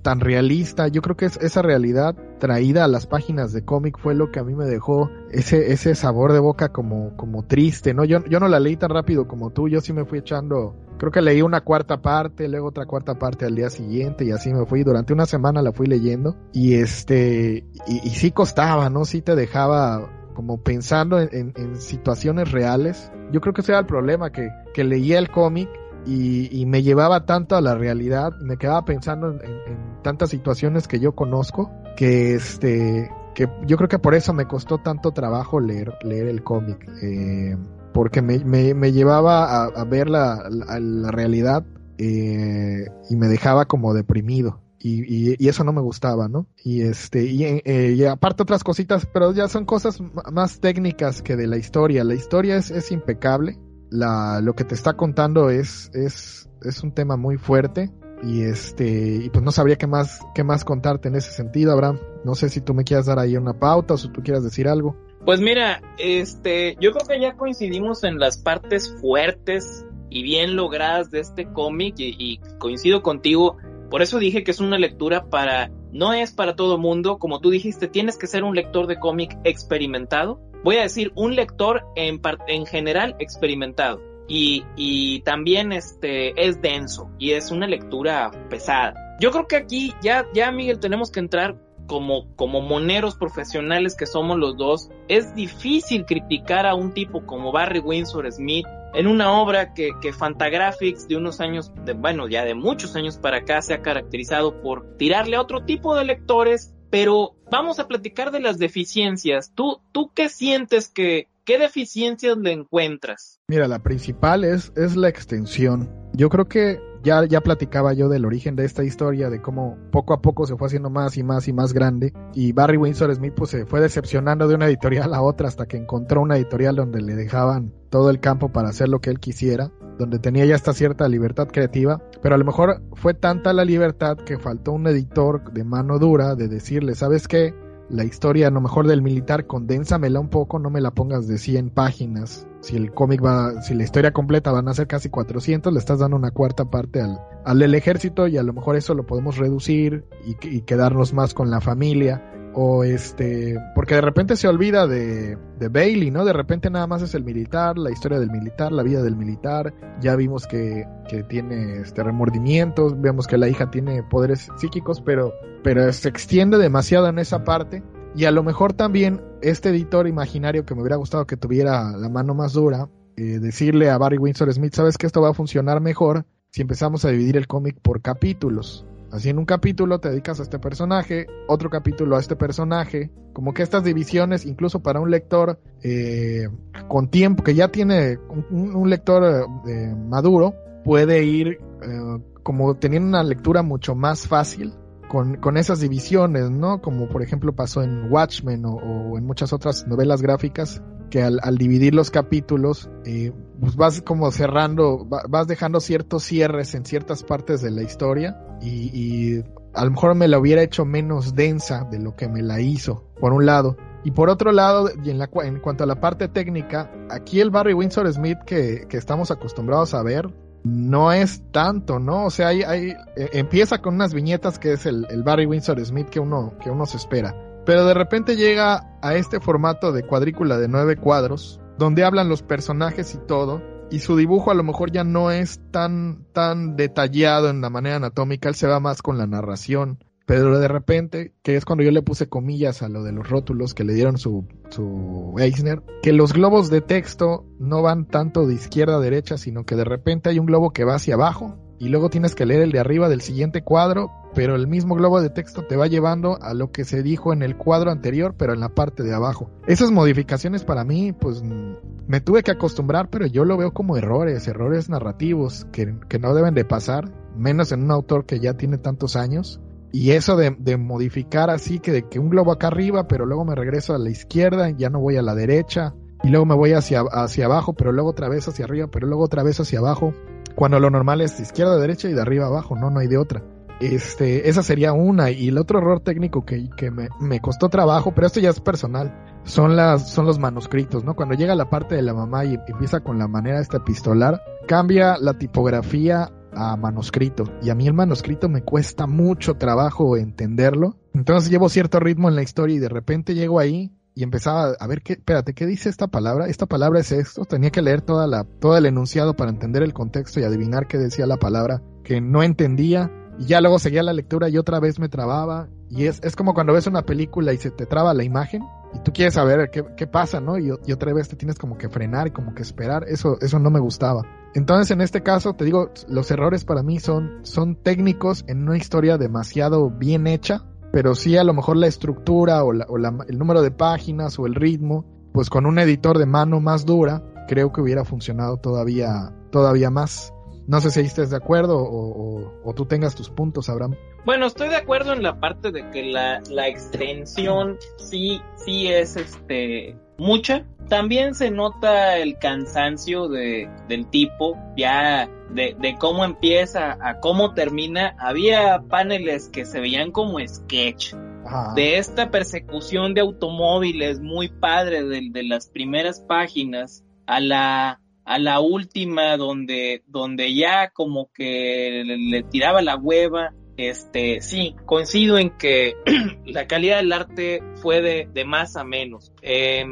tan 0.02 0.20
realista. 0.20 0.88
Yo 0.88 1.02
creo 1.02 1.16
que 1.16 1.26
es 1.26 1.36
esa 1.38 1.62
realidad 1.62 2.16
traída 2.38 2.84
a 2.84 2.88
las 2.88 3.06
páginas 3.06 3.52
de 3.52 3.64
cómic 3.64 3.98
fue 3.98 4.14
lo 4.14 4.30
que 4.30 4.40
a 4.40 4.44
mí 4.44 4.54
me 4.54 4.64
dejó 4.64 5.10
ese, 5.30 5.72
ese 5.72 5.94
sabor 5.94 6.32
de 6.32 6.40
boca 6.40 6.70
como, 6.70 7.16
como 7.16 7.44
triste, 7.44 7.94
¿no? 7.94 8.04
Yo, 8.04 8.20
no 8.20 8.48
la 8.48 8.58
leí 8.58 8.76
tan 8.76 8.90
rápido 8.90 9.28
como 9.28 9.50
tú, 9.50 9.68
yo 9.68 9.80
sí 9.80 9.92
me 9.92 10.04
fui 10.04 10.18
echando, 10.18 10.74
creo 10.98 11.12
que 11.12 11.20
leí 11.20 11.42
una 11.42 11.60
cuarta 11.60 12.00
parte, 12.02 12.48
luego 12.48 12.68
otra 12.68 12.86
cuarta 12.86 13.18
parte 13.18 13.44
al 13.44 13.54
día 13.54 13.70
siguiente 13.70 14.24
y 14.24 14.32
así 14.32 14.52
me 14.52 14.66
fui. 14.66 14.82
Durante 14.82 15.12
una 15.12 15.26
semana 15.26 15.62
la 15.62 15.72
fui 15.72 15.86
leyendo 15.86 16.36
y 16.52 16.74
este, 16.74 17.66
y, 17.86 18.10
sí 18.10 18.32
costaba, 18.32 18.90
¿no? 18.90 19.04
Sí 19.04 19.22
te 19.22 19.36
dejaba 19.36 20.10
como 20.34 20.62
pensando 20.62 21.20
en, 21.20 21.28
en, 21.32 21.52
en, 21.56 21.76
situaciones 21.76 22.50
reales. 22.50 23.12
Yo 23.30 23.40
creo 23.40 23.52
que 23.52 23.60
ese 23.60 23.72
era 23.72 23.80
el 23.80 23.86
problema, 23.86 24.30
que, 24.30 24.48
que 24.72 24.84
leía 24.84 25.18
el 25.18 25.30
cómic 25.30 25.68
y, 26.06 26.48
y, 26.50 26.66
me 26.66 26.82
llevaba 26.82 27.26
tanto 27.26 27.56
a 27.56 27.60
la 27.60 27.74
realidad, 27.74 28.32
me 28.40 28.56
quedaba 28.56 28.84
pensando 28.84 29.30
en, 29.30 30.02
tantas 30.02 30.30
situaciones 30.30 30.88
que 30.88 30.98
yo 30.98 31.14
conozco, 31.14 31.70
que 31.96 32.34
este, 32.34 33.10
que 33.34 33.48
yo 33.66 33.76
creo 33.76 33.88
que 33.88 33.98
por 33.98 34.14
eso 34.14 34.32
me 34.32 34.46
costó 34.46 34.78
tanto 34.78 35.12
trabajo 35.12 35.60
leer, 35.60 35.94
leer 36.02 36.26
el 36.26 36.42
cómic, 36.42 36.88
eh, 37.02 37.56
porque 37.92 38.22
me, 38.22 38.38
me, 38.38 38.74
me, 38.74 38.92
llevaba 38.92 39.64
a, 39.64 39.84
ver 39.84 40.08
la, 40.08 40.48
la, 40.48 40.80
la 40.80 41.10
realidad 41.10 41.64
eh, 41.98 42.86
y 43.10 43.16
me 43.16 43.28
dejaba 43.28 43.66
como 43.66 43.92
deprimido. 43.92 44.60
Y, 44.82 45.02
y, 45.02 45.36
y, 45.38 45.48
eso 45.48 45.62
no 45.62 45.74
me 45.74 45.82
gustaba, 45.82 46.28
¿no? 46.28 46.46
Y 46.64 46.80
este, 46.80 47.24
y, 47.24 47.44
eh, 47.44 47.94
y, 47.94 48.04
aparte 48.06 48.42
otras 48.42 48.64
cositas, 48.64 49.06
pero 49.12 49.34
ya 49.34 49.46
son 49.48 49.66
cosas 49.66 50.00
más 50.32 50.60
técnicas 50.60 51.20
que 51.20 51.36
de 51.36 51.46
la 51.46 51.58
historia. 51.58 52.02
La 52.02 52.14
historia 52.14 52.56
es, 52.56 52.70
es 52.70 52.90
impecable. 52.90 53.58
La, 53.90 54.40
lo 54.40 54.54
que 54.54 54.64
te 54.64 54.74
está 54.74 54.94
contando 54.94 55.50
es, 55.50 55.90
es, 55.94 56.48
es 56.62 56.82
un 56.82 56.92
tema 56.92 57.16
muy 57.16 57.36
fuerte. 57.36 57.90
Y 58.22 58.42
este, 58.42 59.16
y 59.16 59.30
pues 59.30 59.42
no 59.42 59.50
sabría 59.50 59.76
qué 59.76 59.86
más, 59.86 60.20
qué 60.34 60.44
más 60.44 60.64
contarte 60.64 61.08
en 61.08 61.16
ese 61.16 61.32
sentido, 61.32 61.72
Abraham. 61.72 61.98
No 62.24 62.34
sé 62.34 62.50
si 62.50 62.60
tú 62.60 62.74
me 62.74 62.84
quieras 62.84 63.06
dar 63.06 63.18
ahí 63.18 63.36
una 63.36 63.58
pauta 63.58 63.94
o 63.94 63.96
si 63.96 64.10
tú 64.10 64.22
quieras 64.22 64.44
decir 64.44 64.68
algo. 64.68 64.96
Pues 65.24 65.40
mira, 65.40 65.80
este, 65.98 66.76
yo 66.80 66.92
creo 66.92 67.06
que 67.06 67.20
ya 67.20 67.36
coincidimos 67.36 68.04
en 68.04 68.18
las 68.18 68.38
partes 68.38 68.94
fuertes 69.00 69.86
y 70.10 70.22
bien 70.22 70.54
logradas 70.54 71.10
de 71.10 71.20
este 71.20 71.50
cómic 71.52 71.94
y, 71.98 72.14
y 72.18 72.40
coincido 72.58 73.02
contigo 73.02 73.56
por 73.90 74.02
eso 74.02 74.20
dije 74.20 74.44
que 74.44 74.52
es 74.52 74.60
una 74.60 74.78
lectura 74.78 75.28
para, 75.28 75.68
no 75.92 76.12
es 76.12 76.30
para 76.30 76.54
todo 76.54 76.78
mundo, 76.78 77.18
como 77.18 77.40
tú 77.40 77.50
dijiste, 77.50 77.88
tienes 77.88 78.16
que 78.16 78.28
ser 78.28 78.44
un 78.44 78.54
lector 78.54 78.86
de 78.86 79.00
cómic 79.00 79.36
experimentado. 79.42 80.40
Voy 80.62 80.76
a 80.76 80.82
decir 80.82 81.12
un 81.14 81.34
lector 81.36 81.84
en, 81.96 82.20
en 82.48 82.66
general 82.66 83.16
experimentado. 83.18 84.00
Y, 84.32 85.22
también 85.24 85.72
este 85.72 86.40
es 86.40 86.62
denso 86.62 87.10
y 87.18 87.32
es 87.32 87.50
una 87.50 87.66
lectura 87.66 88.30
pesada. 88.48 88.94
Yo 89.18 89.32
creo 89.32 89.48
que 89.48 89.56
aquí 89.56 89.92
ya, 90.00 90.24
ya 90.32 90.52
Miguel, 90.52 90.78
tenemos 90.78 91.10
que 91.10 91.18
entrar 91.18 91.56
como, 91.86 92.34
como 92.36 92.60
moneros 92.60 93.16
profesionales 93.16 93.96
que 93.96 94.06
somos 94.06 94.38
los 94.38 94.56
dos. 94.56 94.88
Es 95.08 95.34
difícil 95.34 96.04
criticar 96.04 96.64
a 96.64 96.76
un 96.76 96.94
tipo 96.94 97.26
como 97.26 97.50
Barry 97.50 97.80
Windsor 97.80 98.30
Smith 98.30 98.66
en 98.94 99.08
una 99.08 99.32
obra 99.40 99.74
que, 99.74 99.90
que 100.00 100.12
Fantagraphics 100.12 101.08
de 101.08 101.16
unos 101.16 101.40
años, 101.40 101.72
bueno, 101.96 102.28
ya 102.28 102.44
de 102.44 102.54
muchos 102.54 102.94
años 102.96 103.18
para 103.18 103.38
acá 103.38 103.62
se 103.62 103.74
ha 103.74 103.82
caracterizado 103.82 104.62
por 104.62 104.96
tirarle 104.96 105.36
a 105.36 105.40
otro 105.40 105.64
tipo 105.64 105.96
de 105.96 106.04
lectores, 106.04 106.72
pero 106.90 107.36
vamos 107.50 107.78
a 107.78 107.88
platicar 107.88 108.30
de 108.30 108.40
las 108.40 108.58
deficiencias. 108.58 109.52
¿Tú, 109.54 109.80
tú 109.92 110.10
qué 110.14 110.28
sientes 110.28 110.88
que, 110.88 111.28
qué 111.44 111.58
deficiencias 111.58 112.36
le 112.36 112.52
encuentras? 112.52 113.40
Mira, 113.48 113.68
la 113.68 113.78
principal 113.78 114.44
es, 114.44 114.72
es 114.76 114.96
la 114.96 115.08
extensión. 115.08 115.90
Yo 116.12 116.28
creo 116.28 116.48
que 116.48 116.80
ya, 117.02 117.24
ya 117.24 117.40
platicaba 117.40 117.92
yo 117.94 118.08
del 118.08 118.24
origen 118.24 118.56
de 118.56 118.64
esta 118.64 118.84
historia, 118.84 119.30
de 119.30 119.40
cómo 119.40 119.78
poco 119.90 120.12
a 120.12 120.20
poco 120.20 120.46
se 120.46 120.56
fue 120.56 120.66
haciendo 120.66 120.90
más 120.90 121.16
y 121.16 121.22
más 121.22 121.48
y 121.48 121.52
más 121.52 121.72
grande. 121.72 122.12
Y 122.34 122.52
Barry 122.52 122.76
Windsor 122.76 123.14
Smith 123.14 123.34
pues 123.36 123.50
se 123.50 123.66
fue 123.66 123.80
decepcionando 123.80 124.48
de 124.48 124.54
una 124.54 124.66
editorial 124.66 125.14
a 125.14 125.22
otra 125.22 125.48
hasta 125.48 125.66
que 125.66 125.76
encontró 125.76 126.20
una 126.20 126.36
editorial 126.36 126.76
donde 126.76 127.00
le 127.00 127.14
dejaban 127.14 127.72
todo 127.90 128.10
el 128.10 128.20
campo 128.20 128.50
para 128.50 128.70
hacer 128.70 128.88
lo 128.88 129.00
que 129.00 129.10
él 129.10 129.20
quisiera, 129.20 129.70
donde 129.98 130.18
tenía 130.18 130.46
ya 130.46 130.54
esta 130.54 130.72
cierta 130.72 131.08
libertad 131.08 131.48
creativa. 131.48 132.02
Pero 132.22 132.34
a 132.34 132.38
lo 132.38 132.44
mejor 132.44 132.82
fue 132.94 133.14
tanta 133.14 133.52
la 133.52 133.64
libertad 133.64 134.16
que 134.16 134.38
faltó 134.38 134.72
un 134.72 134.86
editor 134.86 135.52
de 135.52 135.64
mano 135.64 135.98
dura 135.98 136.34
de 136.34 136.48
decirle, 136.48 136.94
¿sabes 136.94 137.28
qué? 137.28 137.54
la 137.90 138.04
historia 138.04 138.48
a 138.48 138.50
lo 138.50 138.60
mejor 138.60 138.86
del 138.86 139.02
militar, 139.02 139.46
condénsamela 139.46 140.20
un 140.20 140.28
poco, 140.28 140.58
no 140.58 140.70
me 140.70 140.80
la 140.80 140.92
pongas 140.92 141.26
de 141.26 141.38
100 141.38 141.70
páginas. 141.70 142.46
Si 142.60 142.76
el 142.76 142.92
cómic 142.92 143.22
va, 143.24 143.62
si 143.62 143.74
la 143.74 143.82
historia 143.82 144.12
completa 144.12 144.52
van 144.52 144.68
a 144.68 144.74
ser 144.74 144.86
casi 144.86 145.08
400, 145.08 145.72
le 145.72 145.78
estás 145.78 145.98
dando 145.98 146.16
una 146.16 146.30
cuarta 146.30 146.70
parte 146.70 147.00
al, 147.00 147.18
al 147.44 147.74
ejército 147.74 148.28
y 148.28 148.38
a 148.38 148.42
lo 148.42 148.52
mejor 148.52 148.76
eso 148.76 148.94
lo 148.94 149.06
podemos 149.06 149.38
reducir 149.38 150.04
y 150.24 150.60
quedarnos 150.62 151.12
más 151.12 151.34
con 151.34 151.50
la 151.50 151.60
familia 151.60 152.22
o 152.54 152.84
este, 152.84 153.56
porque 153.74 153.94
de 153.94 154.00
repente 154.00 154.36
se 154.36 154.48
olvida 154.48 154.86
de, 154.86 155.38
de, 155.58 155.68
Bailey, 155.68 156.10
¿no? 156.10 156.24
De 156.24 156.32
repente 156.32 156.70
nada 156.70 156.86
más 156.86 157.02
es 157.02 157.14
el 157.14 157.24
militar, 157.24 157.78
la 157.78 157.90
historia 157.90 158.18
del 158.18 158.30
militar, 158.30 158.72
la 158.72 158.82
vida 158.82 159.02
del 159.02 159.16
militar, 159.16 159.72
ya 160.00 160.16
vimos 160.16 160.46
que, 160.46 160.86
que 161.08 161.22
tiene 161.22 161.80
este 161.80 162.02
remordimientos, 162.02 163.00
vemos 163.00 163.26
que 163.26 163.38
la 163.38 163.48
hija 163.48 163.70
tiene 163.70 164.02
poderes 164.02 164.48
psíquicos, 164.56 165.00
pero, 165.00 165.32
pero 165.62 165.92
se 165.92 166.08
extiende 166.08 166.58
demasiado 166.58 167.08
en 167.08 167.18
esa 167.18 167.44
parte. 167.44 167.82
Y 168.16 168.24
a 168.24 168.32
lo 168.32 168.42
mejor 168.42 168.72
también 168.72 169.22
este 169.40 169.68
editor 169.68 170.08
imaginario 170.08 170.66
que 170.66 170.74
me 170.74 170.80
hubiera 170.80 170.96
gustado 170.96 171.26
que 171.26 171.36
tuviera 171.36 171.96
la 171.96 172.08
mano 172.08 172.34
más 172.34 172.52
dura, 172.54 172.88
eh, 173.16 173.38
decirle 173.38 173.90
a 173.90 173.98
Barry 173.98 174.18
Windsor 174.18 174.52
Smith, 174.52 174.74
sabes 174.74 174.98
que 174.98 175.06
esto 175.06 175.20
va 175.20 175.30
a 175.30 175.34
funcionar 175.34 175.80
mejor 175.80 176.24
si 176.50 176.62
empezamos 176.62 177.04
a 177.04 177.10
dividir 177.10 177.36
el 177.36 177.46
cómic 177.46 177.78
por 177.80 178.02
capítulos. 178.02 178.84
Así 179.12 179.28
en 179.28 179.38
un 179.38 179.44
capítulo 179.44 179.98
te 179.98 180.10
dedicas 180.10 180.38
a 180.40 180.44
este 180.44 180.58
personaje, 180.58 181.26
otro 181.48 181.68
capítulo 181.68 182.16
a 182.16 182.20
este 182.20 182.36
personaje, 182.36 183.10
como 183.32 183.52
que 183.52 183.62
estas 183.62 183.82
divisiones, 183.82 184.46
incluso 184.46 184.82
para 184.82 185.00
un 185.00 185.10
lector 185.10 185.58
eh, 185.82 186.48
con 186.88 187.08
tiempo, 187.08 187.42
que 187.42 187.54
ya 187.54 187.68
tiene 187.68 188.18
un, 188.50 188.88
lector 188.88 189.46
eh, 189.66 189.94
maduro, 189.94 190.54
puede 190.84 191.24
ir 191.24 191.58
eh, 191.82 192.22
como 192.42 192.76
teniendo 192.76 193.08
una 193.08 193.24
lectura 193.24 193.62
mucho 193.62 193.94
más 193.94 194.28
fácil 194.28 194.74
con, 195.08 195.36
con, 195.36 195.56
esas 195.56 195.80
divisiones, 195.80 196.50
¿no? 196.50 196.80
Como 196.80 197.08
por 197.08 197.22
ejemplo 197.22 197.52
pasó 197.52 197.82
en 197.82 198.10
Watchmen 198.12 198.64
o, 198.64 198.74
o 198.74 199.18
en 199.18 199.24
muchas 199.26 199.52
otras 199.52 199.86
novelas 199.88 200.22
gráficas, 200.22 200.82
que 201.10 201.22
al, 201.22 201.40
al 201.42 201.58
dividir 201.58 201.94
los 201.94 202.10
capítulos, 202.10 202.88
eh, 203.04 203.32
pues 203.60 203.76
vas 203.76 204.00
como 204.00 204.30
cerrando, 204.30 205.06
vas 205.06 205.46
dejando 205.46 205.80
ciertos 205.80 206.24
cierres 206.24 206.74
en 206.74 206.84
ciertas 206.84 207.22
partes 207.22 207.60
de 207.60 207.70
la 207.70 207.82
historia 207.82 208.36
y, 208.60 208.90
y 208.92 209.44
a 209.74 209.84
lo 209.84 209.90
mejor 209.90 210.14
me 210.14 210.28
la 210.28 210.38
hubiera 210.38 210.62
hecho 210.62 210.84
menos 210.84 211.34
densa 211.34 211.84
de 211.90 211.98
lo 211.98 212.16
que 212.16 212.28
me 212.28 212.42
la 212.42 212.60
hizo, 212.60 213.04
por 213.20 213.32
un 213.32 213.46
lado. 213.46 213.76
Y 214.02 214.12
por 214.12 214.30
otro 214.30 214.50
lado, 214.52 214.88
y 215.04 215.10
en, 215.10 215.60
cuanto 215.60 215.84
a 215.84 215.86
la 215.86 216.00
parte 216.00 216.28
técnica, 216.28 216.90
aquí 217.10 217.40
el 217.40 217.50
Barry 217.50 217.74
Windsor 217.74 218.10
Smith 218.12 218.38
que, 218.46 218.86
que 218.88 218.96
estamos 218.96 219.30
acostumbrados 219.30 219.92
a 219.92 220.02
ver, 220.02 220.32
no 220.64 221.12
es 221.12 221.42
tanto, 221.52 221.98
¿no? 221.98 222.24
O 222.24 222.30
sea, 222.30 222.48
hay, 222.48 222.62
hay, 222.62 222.90
eh, 223.16 223.30
empieza 223.32 223.78
con 223.78 223.94
unas 223.94 224.14
viñetas 224.14 224.58
que 224.58 224.72
es 224.72 224.86
el, 224.86 225.06
el 225.10 225.22
Barry 225.22 225.46
Windsor 225.46 225.84
Smith 225.84 226.08
que 226.08 226.20
uno, 226.20 226.54
que 226.62 226.70
uno 226.70 226.86
se 226.86 226.96
espera. 226.96 227.34
Pero 227.66 227.84
de 227.84 227.94
repente 227.94 228.36
llega 228.36 228.98
a 229.02 229.14
este 229.14 229.38
formato 229.38 229.92
de 229.92 230.02
cuadrícula 230.02 230.58
de 230.58 230.68
nueve 230.68 230.96
cuadros, 230.96 231.60
donde 231.80 232.04
hablan 232.04 232.28
los 232.28 232.42
personajes 232.42 233.14
y 233.14 233.18
todo, 233.26 233.62
y 233.90 234.00
su 234.00 234.14
dibujo 234.14 234.50
a 234.50 234.54
lo 234.54 234.62
mejor 234.62 234.92
ya 234.92 235.02
no 235.02 235.30
es 235.30 235.60
tan, 235.72 236.26
tan 236.34 236.76
detallado 236.76 237.48
en 237.48 237.62
la 237.62 237.70
manera 237.70 237.96
anatómica, 237.96 238.50
él 238.50 238.54
se 238.54 238.68
va 238.68 238.80
más 238.80 239.00
con 239.00 239.16
la 239.16 239.26
narración. 239.26 240.04
Pero 240.26 240.60
de 240.60 240.68
repente, 240.68 241.32
que 241.42 241.56
es 241.56 241.64
cuando 241.64 241.82
yo 241.82 241.90
le 241.90 242.02
puse 242.02 242.28
comillas 242.28 242.82
a 242.82 242.88
lo 242.90 243.02
de 243.02 243.12
los 243.12 243.28
rótulos 243.28 243.72
que 243.72 243.82
le 243.82 243.94
dieron 243.94 244.18
su, 244.18 244.46
su 244.68 245.34
Eisner, 245.38 245.82
que 246.02 246.12
los 246.12 246.34
globos 246.34 246.68
de 246.68 246.82
texto 246.82 247.46
no 247.58 247.80
van 247.80 248.06
tanto 248.06 248.46
de 248.46 248.54
izquierda 248.54 248.96
a 248.96 249.00
derecha, 249.00 249.38
sino 249.38 249.64
que 249.64 249.74
de 249.74 249.84
repente 249.84 250.28
hay 250.28 250.38
un 250.38 250.46
globo 250.46 250.72
que 250.72 250.84
va 250.84 250.96
hacia 250.96 251.14
abajo 251.14 251.56
y 251.80 251.88
luego 251.88 252.10
tienes 252.10 252.34
que 252.34 252.44
leer 252.44 252.60
el 252.60 252.72
de 252.72 252.78
arriba 252.78 253.08
del 253.08 253.22
siguiente 253.22 253.62
cuadro, 253.62 254.12
pero 254.34 254.54
el 254.54 254.68
mismo 254.68 254.94
globo 254.94 255.22
de 255.22 255.30
texto 255.30 255.62
te 255.62 255.76
va 255.76 255.86
llevando 255.86 256.38
a 256.42 256.52
lo 256.52 256.70
que 256.70 256.84
se 256.84 257.02
dijo 257.02 257.32
en 257.32 257.42
el 257.42 257.56
cuadro 257.56 257.90
anterior, 257.90 258.34
pero 258.36 258.52
en 258.52 258.60
la 258.60 258.68
parte 258.68 259.02
de 259.02 259.14
abajo. 259.14 259.50
Esas 259.66 259.90
modificaciones 259.90 260.62
para 260.62 260.84
mí, 260.84 261.12
pues 261.12 261.42
me 261.42 262.20
tuve 262.20 262.42
que 262.42 262.50
acostumbrar, 262.50 263.08
pero 263.08 263.26
yo 263.26 263.46
lo 263.46 263.56
veo 263.56 263.72
como 263.72 263.96
errores, 263.96 264.46
errores 264.46 264.90
narrativos 264.90 265.66
que, 265.72 265.94
que 266.06 266.18
no 266.18 266.34
deben 266.34 266.54
de 266.54 266.66
pasar, 266.66 267.10
menos 267.34 267.72
en 267.72 267.82
un 267.82 267.90
autor 267.90 268.26
que 268.26 268.40
ya 268.40 268.54
tiene 268.54 268.76
tantos 268.76 269.16
años. 269.16 269.58
Y 269.90 270.10
eso 270.10 270.36
de, 270.36 270.54
de 270.58 270.76
modificar 270.76 271.48
así, 271.48 271.80
que, 271.80 271.92
de 271.92 272.08
que 272.08 272.18
un 272.18 272.28
globo 272.28 272.52
acá 272.52 272.66
arriba, 272.66 273.08
pero 273.08 273.24
luego 273.24 273.46
me 273.46 273.54
regreso 273.54 273.94
a 273.94 273.98
la 273.98 274.10
izquierda, 274.10 274.68
ya 274.68 274.90
no 274.90 275.00
voy 275.00 275.16
a 275.16 275.22
la 275.22 275.34
derecha, 275.34 275.94
y 276.22 276.28
luego 276.28 276.44
me 276.44 276.54
voy 276.54 276.72
hacia, 276.72 277.00
hacia 277.00 277.46
abajo, 277.46 277.72
pero 277.72 277.90
luego 277.90 278.10
otra 278.10 278.28
vez 278.28 278.46
hacia 278.46 278.66
arriba, 278.66 278.88
pero 278.88 279.06
luego 279.06 279.24
otra 279.24 279.42
vez 279.42 279.58
hacia 279.58 279.78
abajo. 279.78 280.12
Cuando 280.60 280.78
lo 280.78 280.90
normal 280.90 281.22
es 281.22 281.38
de 281.38 281.44
izquierda 281.44 281.72
a 281.72 281.78
derecha 281.78 282.10
y 282.10 282.12
de 282.12 282.20
arriba 282.20 282.44
a 282.44 282.48
abajo, 282.48 282.76
no, 282.76 282.90
no 282.90 283.00
hay 283.00 283.08
de 283.08 283.16
otra. 283.16 283.42
Este, 283.80 284.46
esa 284.50 284.62
sería 284.62 284.92
una. 284.92 285.30
Y 285.30 285.48
el 285.48 285.56
otro 285.56 285.78
error 285.78 286.00
técnico 286.00 286.44
que, 286.44 286.68
que 286.76 286.90
me, 286.90 287.40
costó 287.40 287.70
trabajo, 287.70 288.12
pero 288.14 288.26
esto 288.26 288.40
ya 288.40 288.50
es 288.50 288.60
personal, 288.60 289.40
son 289.44 289.74
las, 289.74 290.10
son 290.10 290.26
los 290.26 290.38
manuscritos, 290.38 291.02
¿no? 291.02 291.16
Cuando 291.16 291.34
llega 291.34 291.54
la 291.54 291.70
parte 291.70 291.94
de 291.94 292.02
la 292.02 292.12
mamá 292.12 292.44
y 292.44 292.58
empieza 292.68 293.00
con 293.00 293.18
la 293.18 293.26
manera 293.26 293.58
esta 293.58 293.78
epistolar, 293.78 294.42
cambia 294.68 295.16
la 295.18 295.32
tipografía 295.32 296.30
a 296.52 296.76
manuscrito. 296.76 297.44
Y 297.62 297.70
a 297.70 297.74
mí 297.74 297.86
el 297.86 297.94
manuscrito 297.94 298.50
me 298.50 298.62
cuesta 298.62 299.06
mucho 299.06 299.54
trabajo 299.54 300.18
entenderlo. 300.18 300.98
Entonces 301.14 301.50
llevo 301.50 301.70
cierto 301.70 302.00
ritmo 302.00 302.28
en 302.28 302.36
la 302.36 302.42
historia 302.42 302.76
y 302.76 302.80
de 302.80 302.90
repente 302.90 303.34
llego 303.34 303.60
ahí 303.60 303.94
y 304.14 304.22
empezaba 304.22 304.74
a 304.78 304.86
ver 304.86 305.02
qué, 305.02 305.14
espérate, 305.14 305.54
¿qué 305.54 305.66
dice 305.66 305.88
esta 305.88 306.08
palabra? 306.08 306.46
Esta 306.46 306.66
palabra 306.66 307.00
es 307.00 307.12
esto. 307.12 307.44
Tenía 307.44 307.70
que 307.70 307.82
leer 307.82 308.02
toda 308.02 308.26
la, 308.26 308.44
todo 308.44 308.76
el 308.76 308.86
enunciado 308.86 309.34
para 309.34 309.50
entender 309.50 309.82
el 309.82 309.92
contexto 309.92 310.40
y 310.40 310.44
adivinar 310.44 310.86
qué 310.86 310.98
decía 310.98 311.26
la 311.26 311.36
palabra 311.36 311.82
que 312.04 312.20
no 312.20 312.42
entendía. 312.42 313.10
Y 313.38 313.46
ya 313.46 313.60
luego 313.60 313.78
seguía 313.78 314.02
la 314.02 314.12
lectura 314.12 314.48
y 314.48 314.58
otra 314.58 314.80
vez 314.80 314.98
me 314.98 315.08
trababa. 315.08 315.68
Y 315.88 316.06
es, 316.06 316.20
es 316.22 316.36
como 316.36 316.54
cuando 316.54 316.72
ves 316.72 316.86
una 316.86 317.02
película 317.02 317.52
y 317.52 317.58
se 317.58 317.70
te 317.70 317.86
traba 317.86 318.12
la 318.14 318.24
imagen 318.24 318.62
y 318.92 318.98
tú 319.00 319.12
quieres 319.12 319.34
saber 319.34 319.70
qué, 319.70 319.84
qué 319.96 320.06
pasa, 320.06 320.40
¿no? 320.40 320.58
Y, 320.58 320.70
y, 320.86 320.92
otra 320.92 321.12
vez 321.12 321.28
te 321.28 321.36
tienes 321.36 321.56
como 321.58 321.78
que 321.78 321.88
frenar 321.88 322.26
y 322.26 322.30
como 322.32 322.54
que 322.54 322.62
esperar. 322.62 323.04
Eso, 323.08 323.38
eso 323.40 323.58
no 323.58 323.70
me 323.70 323.80
gustaba. 323.80 324.22
Entonces, 324.54 324.90
en 324.90 325.00
este 325.00 325.22
caso, 325.22 325.54
te 325.54 325.64
digo, 325.64 325.90
los 326.08 326.30
errores 326.30 326.64
para 326.64 326.82
mí 326.82 326.98
son, 326.98 327.38
son 327.42 327.76
técnicos 327.76 328.44
en 328.48 328.62
una 328.68 328.76
historia 328.76 329.16
demasiado 329.16 329.90
bien 329.90 330.26
hecha 330.26 330.64
pero 330.92 331.14
sí 331.14 331.36
a 331.36 331.44
lo 331.44 331.54
mejor 331.54 331.76
la 331.76 331.86
estructura 331.86 332.64
o, 332.64 332.72
la, 332.72 332.86
o 332.88 332.98
la, 332.98 333.14
el 333.28 333.38
número 333.38 333.62
de 333.62 333.70
páginas 333.70 334.38
o 334.38 334.46
el 334.46 334.54
ritmo, 334.54 335.04
pues 335.32 335.50
con 335.50 335.66
un 335.66 335.78
editor 335.78 336.18
de 336.18 336.26
mano 336.26 336.60
más 336.60 336.84
dura, 336.84 337.22
creo 337.48 337.72
que 337.72 337.80
hubiera 337.80 338.04
funcionado 338.04 338.56
todavía, 338.56 339.32
todavía 339.50 339.90
más. 339.90 340.32
No 340.66 340.80
sé 340.80 340.90
si 340.90 341.00
estés 341.00 341.30
de 341.30 341.36
acuerdo 341.36 341.78
o, 341.78 342.42
o, 342.42 342.52
o, 342.64 342.74
tú 342.74 342.86
tengas 342.86 343.16
tus 343.16 343.28
puntos, 343.28 343.68
Abraham. 343.68 343.96
Bueno, 344.24 344.46
estoy 344.46 344.68
de 344.68 344.76
acuerdo 344.76 345.12
en 345.12 345.22
la 345.22 345.40
parte 345.40 345.72
de 345.72 345.90
que 345.90 346.04
la, 346.04 346.40
la 346.48 346.68
extensión 346.68 347.76
sí, 347.96 348.40
sí 348.56 348.86
es 348.86 349.16
este 349.16 349.96
mucha. 350.20 350.66
También 350.88 351.34
se 351.34 351.50
nota 351.50 352.18
el 352.18 352.38
cansancio 352.38 353.28
de, 353.28 353.68
del 353.88 354.08
tipo, 354.10 354.58
ya 354.76 355.28
de, 355.50 355.76
de 355.78 355.96
cómo 355.96 356.24
empieza 356.24 356.98
a 357.00 357.20
cómo 357.20 357.54
termina. 357.54 358.14
Había 358.18 358.82
paneles 358.88 359.48
que 359.48 359.64
se 359.64 359.80
veían 359.80 360.10
como 360.12 360.38
sketch. 360.46 361.14
Ajá. 361.46 361.72
De 361.74 361.96
esta 361.98 362.30
persecución 362.30 363.14
de 363.14 363.22
automóviles 363.22 364.20
muy 364.20 364.48
padre 364.48 365.04
de, 365.04 365.28
de 365.30 365.42
las 365.42 365.68
primeras 365.68 366.20
páginas 366.20 367.04
a 367.26 367.40
la 367.40 368.00
a 368.30 368.38
la 368.38 368.60
última 368.60 369.36
donde, 369.36 370.04
donde 370.06 370.54
ya 370.54 370.90
como 370.90 371.32
que 371.32 372.04
le, 372.04 372.16
le 372.16 372.42
tiraba 372.44 372.80
la 372.80 372.96
hueva. 372.96 373.52
Este, 373.88 374.42
sí, 374.42 374.76
coincido 374.84 375.38
en 375.38 375.56
que 375.56 375.96
la 376.44 376.66
calidad 376.66 376.98
del 376.98 377.12
arte 377.12 377.62
fue 377.76 378.02
de, 378.02 378.28
de 378.32 378.44
más 378.44 378.76
a 378.76 378.84
menos. 378.84 379.32
Eh, 379.42 379.84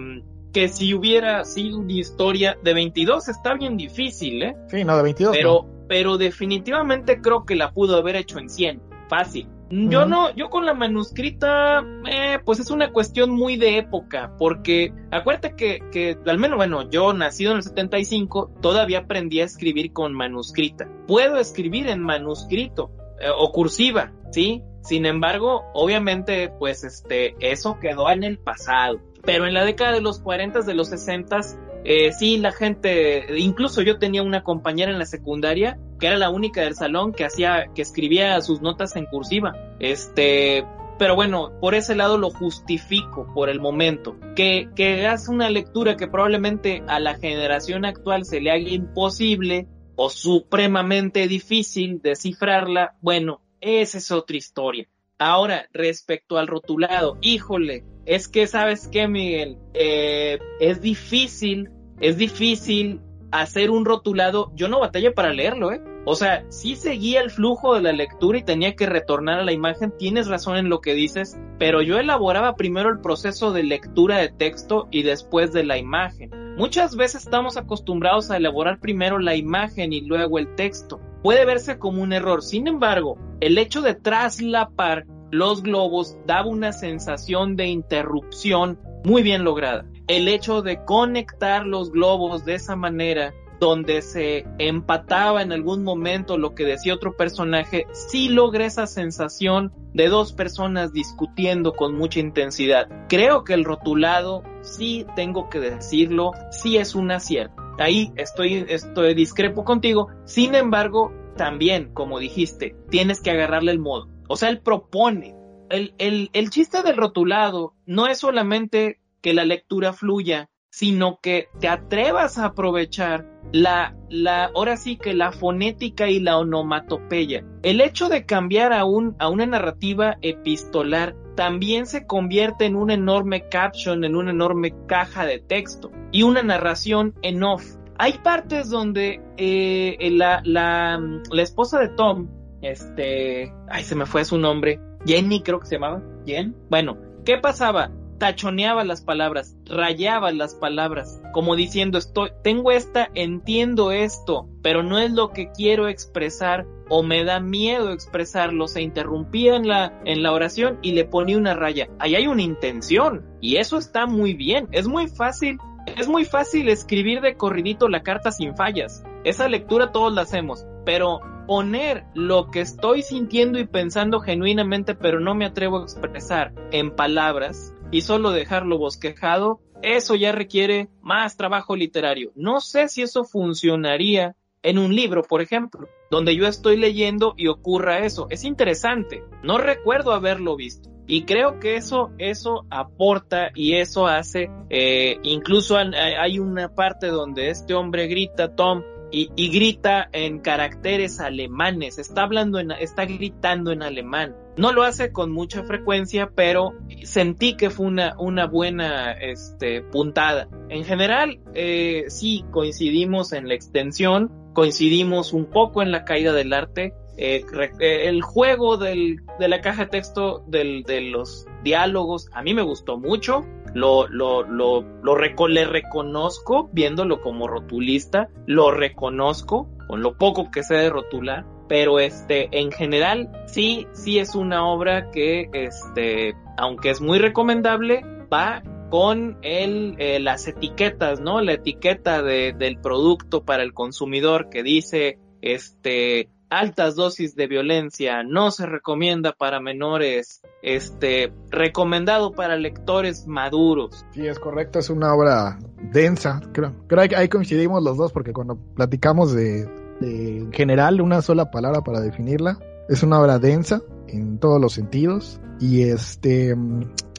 que 0.52 0.68
si 0.68 0.94
hubiera 0.94 1.44
sido 1.44 1.78
una 1.78 1.92
historia 1.92 2.58
de 2.62 2.74
22 2.74 3.28
está 3.28 3.54
bien 3.54 3.76
difícil, 3.76 4.42
¿eh? 4.42 4.56
Sí, 4.68 4.84
no, 4.84 4.96
de 4.96 5.02
22. 5.02 5.36
Pero, 5.36 5.66
no. 5.66 5.86
pero 5.88 6.18
definitivamente 6.18 7.20
creo 7.20 7.44
que 7.44 7.54
la 7.54 7.72
pudo 7.72 7.96
haber 7.96 8.16
hecho 8.16 8.38
en 8.38 8.48
100, 8.48 8.82
fácil. 9.08 9.48
Yo 9.70 10.06
no, 10.06 10.34
yo 10.34 10.48
con 10.48 10.64
la 10.64 10.72
manuscrita, 10.72 11.84
eh, 12.10 12.38
pues 12.42 12.58
es 12.58 12.70
una 12.70 12.90
cuestión 12.90 13.30
muy 13.30 13.58
de 13.58 13.76
época, 13.76 14.34
porque 14.38 14.94
acuérdate 15.10 15.54
que, 15.56 15.80
que, 15.92 16.16
al 16.24 16.38
menos, 16.38 16.56
bueno, 16.56 16.88
yo 16.88 17.12
nacido 17.12 17.50
en 17.50 17.58
el 17.58 17.62
75, 17.62 18.50
todavía 18.62 19.00
aprendí 19.00 19.42
a 19.42 19.44
escribir 19.44 19.92
con 19.92 20.14
manuscrita. 20.14 20.88
Puedo 21.06 21.36
escribir 21.36 21.86
en 21.88 22.00
manuscrito 22.00 22.90
eh, 23.20 23.28
o 23.36 23.52
cursiva, 23.52 24.12
¿sí? 24.30 24.62
Sin 24.82 25.06
embargo, 25.06 25.64
obviamente, 25.74 26.50
pues 26.58 26.84
este, 26.84 27.34
eso 27.40 27.78
quedó 27.80 28.10
en 28.10 28.24
el 28.24 28.38
pasado. 28.38 29.00
Pero 29.22 29.46
en 29.46 29.54
la 29.54 29.64
década 29.64 29.92
de 29.92 30.00
los 30.00 30.20
40, 30.20 30.60
de 30.60 30.74
los 30.74 30.88
60, 30.88 31.40
eh, 31.84 32.12
sí, 32.12 32.38
la 32.38 32.52
gente, 32.52 33.26
incluso 33.36 33.82
yo 33.82 33.98
tenía 33.98 34.22
una 34.22 34.42
compañera 34.42 34.90
en 34.90 34.98
la 34.98 35.06
secundaria 35.06 35.78
que 35.98 36.06
era 36.06 36.16
la 36.16 36.30
única 36.30 36.62
del 36.62 36.74
salón 36.74 37.12
que 37.12 37.24
hacía, 37.24 37.66
que 37.74 37.82
escribía 37.82 38.40
sus 38.40 38.60
notas 38.60 38.94
en 38.96 39.06
cursiva. 39.06 39.56
Este, 39.80 40.64
pero 40.98 41.14
bueno, 41.14 41.52
por 41.60 41.74
ese 41.74 41.94
lado 41.94 42.18
lo 42.18 42.30
justifico 42.30 43.26
por 43.34 43.48
el 43.48 43.60
momento. 43.60 44.16
Que, 44.36 44.68
que 44.74 45.06
hagas 45.06 45.28
una 45.28 45.50
lectura 45.50 45.96
que 45.96 46.08
probablemente 46.08 46.82
a 46.86 47.00
la 47.00 47.14
generación 47.14 47.84
actual 47.84 48.24
se 48.24 48.40
le 48.40 48.50
haga 48.50 48.68
imposible 48.68 49.66
o 50.00 50.08
supremamente 50.10 51.26
difícil 51.26 52.00
descifrarla, 52.00 52.94
bueno, 53.00 53.40
esa 53.60 53.98
es 53.98 54.12
otra 54.12 54.36
historia. 54.36 54.88
Ahora, 55.18 55.68
respecto 55.72 56.38
al 56.38 56.46
rotulado, 56.46 57.18
híjole, 57.20 57.82
es 58.06 58.28
que 58.28 58.46
sabes 58.46 58.86
qué, 58.86 59.08
Miguel, 59.08 59.58
eh, 59.74 60.38
es 60.60 60.80
difícil, 60.80 61.70
es 62.00 62.16
difícil 62.16 63.00
hacer 63.32 63.70
un 63.70 63.84
rotulado. 63.84 64.52
Yo 64.54 64.68
no 64.68 64.78
batallé 64.78 65.10
para 65.10 65.32
leerlo, 65.32 65.72
¿eh? 65.72 65.80
O 66.10 66.14
sea, 66.14 66.42
sí 66.48 66.74
seguía 66.74 67.20
el 67.20 67.30
flujo 67.30 67.74
de 67.74 67.82
la 67.82 67.92
lectura 67.92 68.38
y 68.38 68.42
tenía 68.42 68.74
que 68.74 68.86
retornar 68.86 69.40
a 69.40 69.44
la 69.44 69.52
imagen. 69.52 69.92
Tienes 69.98 70.26
razón 70.26 70.56
en 70.56 70.70
lo 70.70 70.80
que 70.80 70.94
dices, 70.94 71.38
pero 71.58 71.82
yo 71.82 71.98
elaboraba 71.98 72.56
primero 72.56 72.88
el 72.88 73.00
proceso 73.00 73.52
de 73.52 73.62
lectura 73.62 74.16
de 74.16 74.30
texto 74.30 74.88
y 74.90 75.02
después 75.02 75.52
de 75.52 75.64
la 75.64 75.76
imagen. 75.76 76.30
Muchas 76.56 76.96
veces 76.96 77.24
estamos 77.24 77.58
acostumbrados 77.58 78.30
a 78.30 78.38
elaborar 78.38 78.80
primero 78.80 79.18
la 79.18 79.36
imagen 79.36 79.92
y 79.92 80.00
luego 80.00 80.38
el 80.38 80.54
texto. 80.54 80.98
Puede 81.22 81.44
verse 81.44 81.78
como 81.78 82.02
un 82.02 82.14
error. 82.14 82.42
Sin 82.42 82.68
embargo, 82.68 83.18
el 83.40 83.58
hecho 83.58 83.82
de 83.82 83.94
traslapar 83.94 85.04
los 85.30 85.62
globos 85.62 86.16
daba 86.26 86.48
una 86.48 86.72
sensación 86.72 87.54
de 87.54 87.66
interrupción 87.66 88.78
muy 89.04 89.22
bien 89.22 89.44
lograda. 89.44 89.84
El 90.06 90.26
hecho 90.28 90.62
de 90.62 90.82
conectar 90.86 91.66
los 91.66 91.92
globos 91.92 92.46
de 92.46 92.54
esa 92.54 92.76
manera 92.76 93.34
donde 93.60 94.02
se 94.02 94.46
empataba 94.58 95.42
en 95.42 95.52
algún 95.52 95.84
momento 95.84 96.38
lo 96.38 96.54
que 96.54 96.64
decía 96.64 96.94
otro 96.94 97.16
personaje, 97.16 97.86
sí 97.92 98.28
logra 98.28 98.66
esa 98.66 98.86
sensación 98.86 99.72
de 99.94 100.08
dos 100.08 100.32
personas 100.32 100.92
discutiendo 100.92 101.72
con 101.72 101.96
mucha 101.96 102.20
intensidad. 102.20 102.88
Creo 103.08 103.44
que 103.44 103.54
el 103.54 103.64
rotulado, 103.64 104.42
sí 104.62 105.06
tengo 105.16 105.48
que 105.48 105.60
decirlo, 105.60 106.32
sí 106.50 106.76
es 106.76 106.94
un 106.94 107.10
acierto. 107.10 107.54
Ahí 107.78 108.12
estoy, 108.16 108.64
estoy 108.68 109.14
discrepo 109.14 109.64
contigo. 109.64 110.08
Sin 110.24 110.54
embargo, 110.54 111.12
también, 111.36 111.92
como 111.94 112.18
dijiste, 112.18 112.76
tienes 112.90 113.20
que 113.20 113.30
agarrarle 113.30 113.72
el 113.72 113.78
modo. 113.78 114.08
O 114.28 114.36
sea, 114.36 114.50
él 114.50 114.60
propone. 114.60 115.34
El, 115.70 115.94
el, 115.98 116.30
el 116.32 116.50
chiste 116.50 116.82
del 116.82 116.96
rotulado 116.96 117.74
no 117.86 118.06
es 118.06 118.18
solamente 118.18 119.00
que 119.20 119.34
la 119.34 119.44
lectura 119.44 119.92
fluya, 119.92 120.48
sino 120.70 121.18
que 121.20 121.48
te 121.60 121.68
atrevas 121.68 122.38
a 122.38 122.46
aprovechar 122.46 123.26
la, 123.52 123.96
la, 124.10 124.46
ahora 124.54 124.76
sí 124.76 124.96
que 124.96 125.14
la 125.14 125.32
fonética 125.32 126.08
y 126.08 126.20
la 126.20 126.38
onomatopeya. 126.38 127.44
El 127.62 127.80
hecho 127.80 128.08
de 128.08 128.26
cambiar 128.26 128.72
a, 128.72 128.84
un, 128.84 129.16
a 129.18 129.28
una 129.28 129.46
narrativa 129.46 130.18
epistolar 130.20 131.16
también 131.34 131.86
se 131.86 132.06
convierte 132.06 132.66
en 132.66 132.76
un 132.76 132.90
enorme 132.90 133.48
caption, 133.48 134.04
en 134.04 134.16
una 134.16 134.32
enorme 134.32 134.74
caja 134.86 135.24
de 135.24 135.38
texto 135.38 135.90
y 136.12 136.24
una 136.24 136.42
narración 136.42 137.14
en 137.22 137.42
off. 137.42 137.64
Hay 137.96 138.14
partes 138.18 138.70
donde 138.70 139.20
eh, 139.36 139.96
la, 140.12 140.40
la, 140.44 141.00
la 141.30 141.42
esposa 141.42 141.80
de 141.80 141.88
Tom, 141.88 142.28
este, 142.60 143.52
ay, 143.68 143.82
se 143.82 143.94
me 143.94 144.06
fue 144.06 144.24
su 144.24 144.38
nombre, 144.38 144.80
Jenny 145.06 145.42
creo 145.42 145.60
que 145.60 145.66
se 145.66 145.76
llamaba, 145.76 146.02
Jen. 146.26 146.54
Bueno, 146.68 146.98
¿qué 147.24 147.38
pasaba? 147.38 147.90
Tachoneaba 148.18 148.84
las 148.84 149.02
palabras, 149.02 149.56
rayaba 149.66 150.32
las 150.32 150.54
palabras, 150.54 151.20
como 151.32 151.56
diciendo 151.56 151.98
estoy, 151.98 152.30
tengo 152.42 152.72
esta, 152.72 153.08
entiendo 153.14 153.92
esto, 153.92 154.48
pero 154.62 154.82
no 154.82 154.98
es 154.98 155.12
lo 155.12 155.30
que 155.30 155.50
quiero 155.52 155.88
expresar 155.88 156.66
o 156.90 157.02
me 157.02 157.24
da 157.24 157.40
miedo 157.40 157.92
expresarlo, 157.92 158.66
se 158.66 158.82
interrumpía 158.82 159.56
en 159.56 159.68
la, 159.68 160.00
en 160.04 160.22
la 160.22 160.32
oración 160.32 160.78
y 160.82 160.92
le 160.92 161.04
ponía 161.04 161.38
una 161.38 161.54
raya. 161.54 161.88
Ahí 161.98 162.14
hay 162.14 162.26
una 162.26 162.42
intención 162.42 163.24
y 163.40 163.56
eso 163.56 163.78
está 163.78 164.06
muy 164.06 164.34
bien, 164.34 164.68
es 164.72 164.88
muy 164.88 165.06
fácil, 165.08 165.58
es 165.96 166.08
muy 166.08 166.24
fácil 166.24 166.68
escribir 166.68 167.20
de 167.20 167.36
corridito 167.36 167.88
la 167.88 168.02
carta 168.02 168.32
sin 168.32 168.56
fallas. 168.56 169.04
Esa 169.24 169.48
lectura 169.48 169.92
todos 169.92 170.12
la 170.12 170.22
hacemos, 170.22 170.66
pero 170.84 171.20
poner 171.48 172.04
lo 172.14 172.50
que 172.50 172.60
estoy 172.60 173.00
sintiendo 173.02 173.58
y 173.58 173.66
pensando 173.66 174.20
genuinamente, 174.20 174.94
pero 174.94 175.18
no 175.18 175.34
me 175.34 175.46
atrevo 175.46 175.78
a 175.78 175.82
expresar 175.82 176.52
en 176.72 176.94
palabras, 176.94 177.74
y 177.90 178.02
solo 178.02 178.30
dejarlo 178.30 178.78
bosquejado, 178.78 179.60
eso 179.82 180.14
ya 180.14 180.32
requiere 180.32 180.88
más 181.00 181.36
trabajo 181.36 181.76
literario. 181.76 182.32
No 182.34 182.60
sé 182.60 182.88
si 182.88 183.02
eso 183.02 183.24
funcionaría 183.24 184.36
en 184.62 184.78
un 184.78 184.94
libro, 184.94 185.22
por 185.22 185.40
ejemplo, 185.40 185.88
donde 186.10 186.34
yo 186.36 186.46
estoy 186.46 186.76
leyendo 186.76 187.34
y 187.36 187.46
ocurra 187.46 188.00
eso. 188.00 188.26
Es 188.30 188.44
interesante. 188.44 189.22
No 189.42 189.58
recuerdo 189.58 190.12
haberlo 190.12 190.56
visto. 190.56 190.90
Y 191.06 191.24
creo 191.24 191.58
que 191.58 191.76
eso, 191.76 192.10
eso 192.18 192.66
aporta 192.68 193.50
y 193.54 193.76
eso 193.76 194.06
hace, 194.06 194.50
eh, 194.68 195.18
incluso 195.22 195.78
hay 195.78 196.38
una 196.38 196.74
parte 196.74 197.06
donde 197.06 197.48
este 197.48 197.72
hombre 197.72 198.08
grita, 198.08 198.54
Tom, 198.54 198.82
y, 199.10 199.50
grita 199.50 200.08
en 200.12 200.40
caracteres 200.40 201.20
alemanes, 201.20 201.98
está 201.98 202.22
hablando 202.22 202.58
en, 202.58 202.72
está 202.72 203.06
gritando 203.06 203.72
en 203.72 203.82
alemán. 203.82 204.36
No 204.56 204.72
lo 204.72 204.82
hace 204.82 205.12
con 205.12 205.30
mucha 205.30 205.62
frecuencia, 205.62 206.30
pero 206.34 206.74
sentí 207.04 207.56
que 207.56 207.70
fue 207.70 207.86
una, 207.86 208.14
una 208.18 208.46
buena 208.46 209.12
este, 209.12 209.82
puntada. 209.82 210.48
En 210.68 210.84
general, 210.84 211.40
eh, 211.54 212.04
sí 212.08 212.44
coincidimos 212.50 213.32
en 213.32 213.48
la 213.48 213.54
extensión, 213.54 214.30
coincidimos 214.52 215.32
un 215.32 215.46
poco 215.46 215.80
en 215.82 215.92
la 215.92 216.04
caída 216.04 216.32
del 216.32 216.52
arte. 216.52 216.92
Eh, 217.20 217.44
eh, 217.80 218.08
el 218.08 218.22
juego 218.22 218.76
del, 218.76 219.20
de 219.40 219.48
la 219.48 219.60
caja 219.60 219.84
de 219.84 219.90
texto 219.90 220.44
del, 220.46 220.84
de 220.84 221.00
los 221.00 221.46
diálogos 221.64 222.30
a 222.32 222.42
mí 222.42 222.54
me 222.54 222.62
gustó 222.62 222.96
mucho 222.96 223.44
lo, 223.74 224.06
lo, 224.08 224.42
lo, 224.44 224.82
lo 225.02 225.48
le 225.48 225.64
reconozco 225.64 226.70
viéndolo 226.72 227.20
como 227.20 227.48
rotulista, 227.48 228.28
lo 228.46 228.70
reconozco 228.70 229.68
con 229.86 230.02
lo 230.02 230.16
poco 230.16 230.50
que 230.50 230.62
sé 230.62 230.74
de 230.74 230.90
rotular, 230.90 231.44
pero 231.68 231.98
este, 231.98 232.48
en 232.58 232.72
general, 232.72 233.30
sí, 233.46 233.86
sí 233.92 234.18
es 234.18 234.34
una 234.34 234.66
obra 234.66 235.10
que, 235.10 235.48
este, 235.52 236.34
aunque 236.56 236.90
es 236.90 237.00
muy 237.00 237.18
recomendable, 237.18 238.02
va 238.32 238.62
con 238.90 239.38
el, 239.42 239.96
eh, 239.98 240.18
las 240.18 240.48
etiquetas, 240.48 241.20
¿no? 241.20 241.40
La 241.42 241.52
etiqueta 241.52 242.22
de, 242.22 242.54
del 242.54 242.78
producto 242.78 243.44
para 243.44 243.62
el 243.62 243.74
consumidor 243.74 244.48
que 244.48 244.62
dice, 244.62 245.18
este, 245.42 246.30
altas 246.50 246.96
dosis 246.96 247.34
de 247.34 247.46
violencia, 247.46 248.22
no 248.22 248.50
se 248.50 248.66
recomienda 248.66 249.32
para 249.32 249.60
menores, 249.60 250.40
este, 250.62 251.32
recomendado 251.50 252.32
para 252.32 252.56
lectores 252.56 253.26
maduros. 253.26 254.04
Sí, 254.12 254.26
es 254.26 254.38
correcto, 254.38 254.78
es 254.78 254.90
una 254.90 255.14
obra 255.14 255.58
densa, 255.92 256.40
creo. 256.52 256.74
Creo 256.86 257.08
que 257.08 257.16
ahí 257.16 257.28
coincidimos 257.28 257.82
los 257.82 257.96
dos 257.96 258.12
porque 258.12 258.32
cuando 258.32 258.56
platicamos 258.74 259.32
de, 259.32 259.66
de 260.00 260.38
en 260.38 260.52
general 260.52 261.00
una 261.00 261.22
sola 261.22 261.50
palabra 261.50 261.82
para 261.82 262.00
definirla, 262.00 262.58
es 262.88 263.02
una 263.02 263.20
obra 263.20 263.38
densa 263.38 263.82
en 264.08 264.38
todos 264.38 264.60
los 264.60 264.72
sentidos 264.72 265.40
y 265.60 265.82
este 265.82 266.56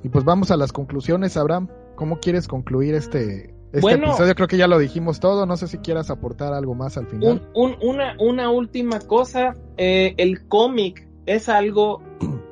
y 0.01 0.09
pues 0.09 0.23
vamos 0.23 0.49
a 0.51 0.57
las 0.57 0.71
conclusiones, 0.71 1.37
Abraham. 1.37 1.67
¿Cómo 1.95 2.19
quieres 2.19 2.47
concluir 2.47 2.95
este 2.95 3.53
este 3.71 3.81
bueno, 3.81 4.07
episodio 4.07 4.35
creo 4.35 4.47
que 4.47 4.57
ya 4.57 4.67
lo 4.67 4.79
dijimos 4.79 5.19
todo, 5.19 5.45
no 5.45 5.55
sé 5.55 5.67
si 5.67 5.77
quieras 5.77 6.09
aportar 6.09 6.53
algo 6.53 6.73
más 6.73 6.97
al 6.97 7.07
final. 7.07 7.47
una, 7.53 8.15
una 8.19 8.49
última 8.49 8.99
cosa, 8.99 9.55
eh, 9.77 10.15
el 10.17 10.47
cómic 10.47 11.07
es 11.27 11.49
algo, 11.49 12.01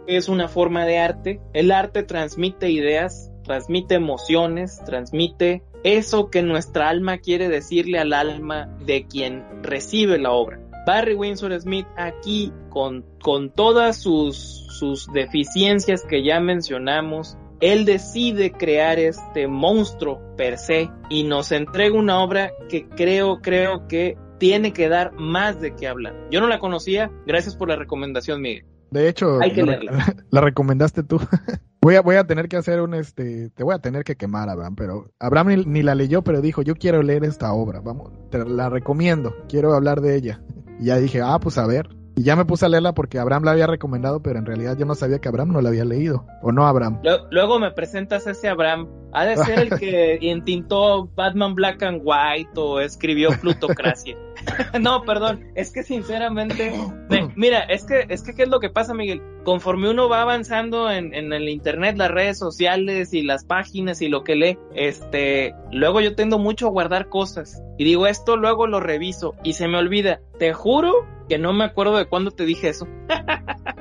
es 0.07 0.29
una 0.29 0.47
forma 0.47 0.85
de 0.85 0.99
arte, 0.99 1.41
el 1.53 1.71
arte 1.71 2.03
transmite 2.03 2.69
ideas, 2.69 3.31
transmite 3.43 3.95
emociones, 3.95 4.79
transmite 4.85 5.63
eso 5.83 6.29
que 6.29 6.43
nuestra 6.43 6.89
alma 6.89 7.17
quiere 7.17 7.49
decirle 7.49 7.99
al 7.99 8.13
alma 8.13 8.67
de 8.85 9.07
quien 9.07 9.43
recibe 9.63 10.19
la 10.19 10.31
obra. 10.31 10.59
Barry 10.85 11.15
Windsor 11.15 11.59
Smith 11.59 11.87
aquí 11.97 12.53
con, 12.69 13.03
con 13.21 13.49
todas 13.49 13.97
sus, 13.97 14.37
sus 14.79 15.07
deficiencias 15.11 16.03
que 16.03 16.23
ya 16.23 16.39
mencionamos, 16.39 17.37
él 17.59 17.85
decide 17.85 18.51
crear 18.51 18.99
este 18.99 19.47
monstruo 19.47 20.19
per 20.35 20.57
se 20.57 20.89
y 21.09 21.23
nos 21.23 21.51
entrega 21.51 21.97
una 21.97 22.19
obra 22.19 22.51
que 22.69 22.87
creo, 22.87 23.39
creo 23.41 23.87
que 23.87 24.17
tiene 24.37 24.73
que 24.73 24.89
dar 24.89 25.13
más 25.13 25.59
de 25.59 25.75
qué 25.75 25.87
hablar. 25.87 26.15
Yo 26.29 26.41
no 26.41 26.47
la 26.47 26.59
conocía, 26.59 27.11
gracias 27.25 27.55
por 27.55 27.69
la 27.69 27.75
recomendación, 27.75 28.41
Miguel. 28.41 28.65
De 28.91 29.09
hecho, 29.09 29.39
Hay 29.41 29.53
que 29.53 29.63
la, 29.63 29.79
la, 30.29 30.41
recomendaste 30.41 31.03
tú. 31.03 31.19
voy 31.81 31.95
a, 31.95 32.01
voy 32.01 32.15
a 32.15 32.25
tener 32.25 32.47
que 32.47 32.57
hacer 32.57 32.81
un 32.81 32.93
este, 32.93 33.49
te 33.49 33.63
voy 33.63 33.75
a 33.75 33.79
tener 33.79 34.03
que 34.03 34.15
quemar, 34.15 34.49
Abraham, 34.49 34.75
pero 34.75 35.11
Abraham 35.19 35.47
ni, 35.47 35.65
ni 35.65 35.83
la 35.83 35.95
leyó, 35.95 36.23
pero 36.23 36.41
dijo, 36.41 36.61
yo 36.61 36.75
quiero 36.75 37.01
leer 37.01 37.25
esta 37.25 37.51
obra, 37.53 37.81
vamos, 37.81 38.11
te 38.29 38.45
la 38.45 38.69
recomiendo, 38.69 39.35
quiero 39.49 39.73
hablar 39.73 40.01
de 40.01 40.15
ella. 40.15 40.41
Y 40.79 40.85
ya 40.85 40.97
dije, 40.99 41.21
ah, 41.23 41.39
pues 41.39 41.57
a 41.57 41.65
ver, 41.65 41.89
y 42.17 42.23
ya 42.23 42.35
me 42.35 42.45
puse 42.45 42.65
a 42.65 42.69
leerla 42.69 42.93
porque 42.93 43.19
Abraham 43.19 43.43
la 43.43 43.51
había 43.51 43.67
recomendado, 43.67 44.23
pero 44.23 44.39
en 44.39 44.45
realidad 44.47 44.75
yo 44.75 44.87
no 44.87 44.95
sabía 44.95 45.19
que 45.19 45.29
Abraham 45.29 45.53
no 45.53 45.61
la 45.61 45.69
había 45.69 45.85
leído. 45.85 46.25
¿O 46.41 46.51
no, 46.51 46.65
Abraham? 46.65 46.99
Luego 47.29 47.59
me 47.59 47.69
presentas 47.69 48.25
a 48.25 48.31
ese 48.31 48.49
Abraham. 48.49 48.89
Ha 49.13 49.25
de 49.25 49.37
ser 49.37 49.59
el 49.59 49.69
que 49.79 50.17
intentó 50.21 51.07
Batman 51.15 51.53
Black 51.53 51.83
and 51.83 52.01
White 52.03 52.49
o 52.55 52.79
escribió 52.79 53.29
Plutocracia. 53.39 54.17
no, 54.81 55.03
perdón. 55.03 55.45
Es 55.55 55.71
que 55.71 55.83
sinceramente, 55.83 56.73
mira, 57.35 57.59
es 57.61 57.85
que, 57.85 58.05
es 58.09 58.23
que 58.23 58.33
qué 58.33 58.43
es 58.43 58.49
lo 58.49 58.59
que 58.59 58.69
pasa, 58.69 58.93
Miguel. 58.93 59.21
Conforme 59.43 59.89
uno 59.89 60.09
va 60.09 60.21
avanzando 60.21 60.91
en, 60.91 61.13
en 61.13 61.31
el 61.33 61.49
internet, 61.49 61.97
las 61.97 62.11
redes 62.11 62.37
sociales 62.37 63.13
y 63.13 63.21
las 63.21 63.45
páginas 63.45 64.01
y 64.01 64.09
lo 64.09 64.23
que 64.23 64.35
lee, 64.35 64.59
este, 64.73 65.53
luego 65.71 66.01
yo 66.01 66.15
tendo 66.15 66.37
mucho 66.39 66.67
a 66.67 66.71
guardar 66.71 67.09
cosas. 67.09 67.61
Y 67.77 67.85
digo, 67.85 68.07
esto 68.07 68.37
luego 68.37 68.67
lo 68.67 68.79
reviso 68.79 69.35
y 69.43 69.53
se 69.53 69.67
me 69.67 69.77
olvida. 69.77 70.21
Te 70.39 70.53
juro 70.53 70.93
que 71.29 71.37
no 71.37 71.53
me 71.53 71.63
acuerdo 71.63 71.97
de 71.97 72.05
cuándo 72.05 72.31
te 72.31 72.45
dije 72.45 72.69
eso. 72.69 72.87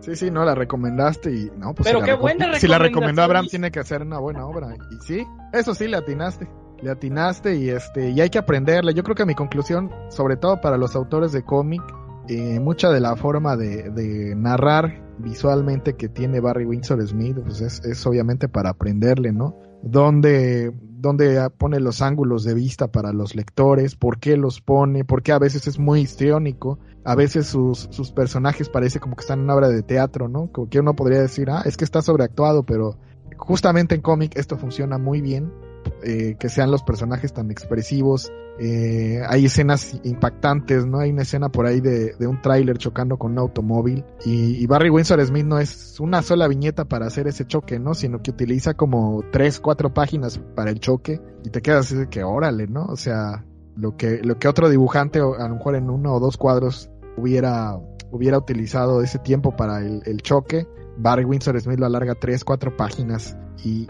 Sí, 0.00 0.16
sí, 0.16 0.30
no, 0.30 0.42
la 0.42 0.54
recomendaste 0.54 1.30
y 1.30 1.50
no, 1.58 1.74
pues 1.74 1.86
Pero 1.86 1.98
si 1.98 2.04
qué 2.06 2.12
la, 2.12 2.16
buena 2.16 2.54
si 2.58 2.66
la 2.66 2.78
recomendó 2.78 3.20
Abraham 3.22 3.46
tiene 3.46 3.70
que 3.70 3.78
hacer 3.78 4.00
una 4.00 4.18
buena 4.18 4.46
obra. 4.46 4.74
Y 4.90 5.04
sí, 5.04 5.26
eso 5.52 5.74
sí 5.74 5.86
le 5.86 5.98
atinaste. 5.98 6.48
Le 6.82 6.90
atinaste 6.90 7.56
y 7.56 7.70
este, 7.70 8.10
y 8.10 8.20
hay 8.20 8.30
que 8.30 8.38
aprenderle. 8.38 8.94
Yo 8.94 9.02
creo 9.02 9.16
que 9.16 9.26
mi 9.26 9.34
conclusión, 9.34 9.90
sobre 10.08 10.36
todo 10.36 10.60
para 10.60 10.76
los 10.76 10.94
autores 10.94 11.32
de 11.32 11.42
cómic, 11.42 11.82
eh, 12.28 12.60
mucha 12.60 12.90
de 12.90 13.00
la 13.00 13.16
forma 13.16 13.56
de, 13.56 13.90
de 13.90 14.34
narrar 14.36 15.08
visualmente 15.18 15.96
que 15.96 16.08
tiene 16.08 16.40
Barry 16.40 16.64
Windsor 16.64 17.04
Smith, 17.06 17.38
pues 17.42 17.60
es, 17.60 17.84
es 17.84 18.06
obviamente 18.06 18.48
para 18.48 18.70
aprenderle, 18.70 19.32
¿no? 19.32 19.56
Donde, 19.82 20.72
donde 20.82 21.48
pone 21.50 21.80
los 21.80 22.02
ángulos 22.02 22.44
de 22.44 22.54
vista 22.54 22.88
para 22.88 23.12
los 23.12 23.34
lectores, 23.34 23.96
por 23.96 24.18
qué 24.18 24.36
los 24.36 24.60
pone, 24.60 25.04
por 25.04 25.22
qué 25.22 25.32
a 25.32 25.38
veces 25.38 25.66
es 25.66 25.78
muy 25.78 26.00
histriónico, 26.00 26.78
a 27.04 27.14
veces 27.14 27.46
sus, 27.46 27.88
sus 27.90 28.12
personajes 28.12 28.68
parece 28.68 29.00
como 29.00 29.16
que 29.16 29.22
están 29.22 29.40
en 29.40 29.44
una 29.44 29.54
obra 29.54 29.68
de 29.68 29.82
teatro, 29.82 30.28
¿no? 30.28 30.50
Como 30.52 30.68
que 30.68 30.80
uno 30.80 30.94
podría 30.94 31.20
decir, 31.20 31.50
ah, 31.50 31.62
es 31.64 31.76
que 31.76 31.84
está 31.84 32.02
sobreactuado, 32.02 32.64
pero 32.64 32.98
justamente 33.36 33.94
en 33.94 34.00
cómic 34.00 34.36
esto 34.36 34.58
funciona 34.58 34.98
muy 34.98 35.20
bien, 35.20 35.50
eh, 36.02 36.36
que 36.38 36.48
sean 36.48 36.70
los 36.70 36.82
personajes 36.82 37.32
tan 37.32 37.50
expresivos, 37.50 38.30
eh, 38.60 39.22
hay 39.28 39.44
escenas 39.44 40.00
impactantes, 40.02 40.84
¿no? 40.84 40.98
Hay 40.98 41.10
una 41.10 41.22
escena 41.22 41.48
por 41.48 41.66
ahí 41.66 41.80
de, 41.80 42.14
un 42.26 42.42
tráiler 42.42 42.76
chocando 42.76 43.16
con 43.16 43.32
un 43.32 43.38
automóvil 43.38 44.04
y, 44.24 44.66
Barry 44.66 44.90
Windsor 44.90 45.24
Smith 45.24 45.46
no 45.46 45.60
es 45.60 46.00
una 46.00 46.22
sola 46.22 46.48
viñeta 46.48 46.84
para 46.84 47.06
hacer 47.06 47.28
ese 47.28 47.46
choque, 47.46 47.78
¿no? 47.78 47.94
Sino 47.94 48.20
que 48.20 48.32
utiliza 48.32 48.74
como 48.74 49.22
tres, 49.30 49.60
cuatro 49.60 49.94
páginas 49.94 50.40
para 50.56 50.70
el 50.70 50.80
choque 50.80 51.20
y 51.44 51.50
te 51.50 51.62
quedas 51.62 51.86
así 51.86 51.96
de 51.96 52.08
que 52.08 52.24
órale, 52.24 52.66
¿no? 52.66 52.86
O 52.86 52.96
sea, 52.96 53.44
lo 53.76 53.96
que, 53.96 54.20
lo 54.24 54.38
que 54.38 54.48
otro 54.48 54.68
dibujante 54.68 55.20
a 55.20 55.48
lo 55.48 55.54
mejor 55.54 55.76
en 55.76 55.88
uno 55.88 56.14
o 56.14 56.20
dos 56.20 56.36
cuadros 56.36 56.90
hubiera, 57.16 57.78
hubiera 58.10 58.38
utilizado 58.38 59.02
ese 59.02 59.20
tiempo 59.20 59.54
para 59.54 59.78
el, 59.80 60.20
choque, 60.22 60.66
Barry 60.96 61.24
Windsor 61.24 61.60
Smith 61.60 61.78
lo 61.78 61.86
alarga 61.86 62.16
tres, 62.16 62.44
cuatro 62.44 62.76
páginas 62.76 63.36
y 63.64 63.86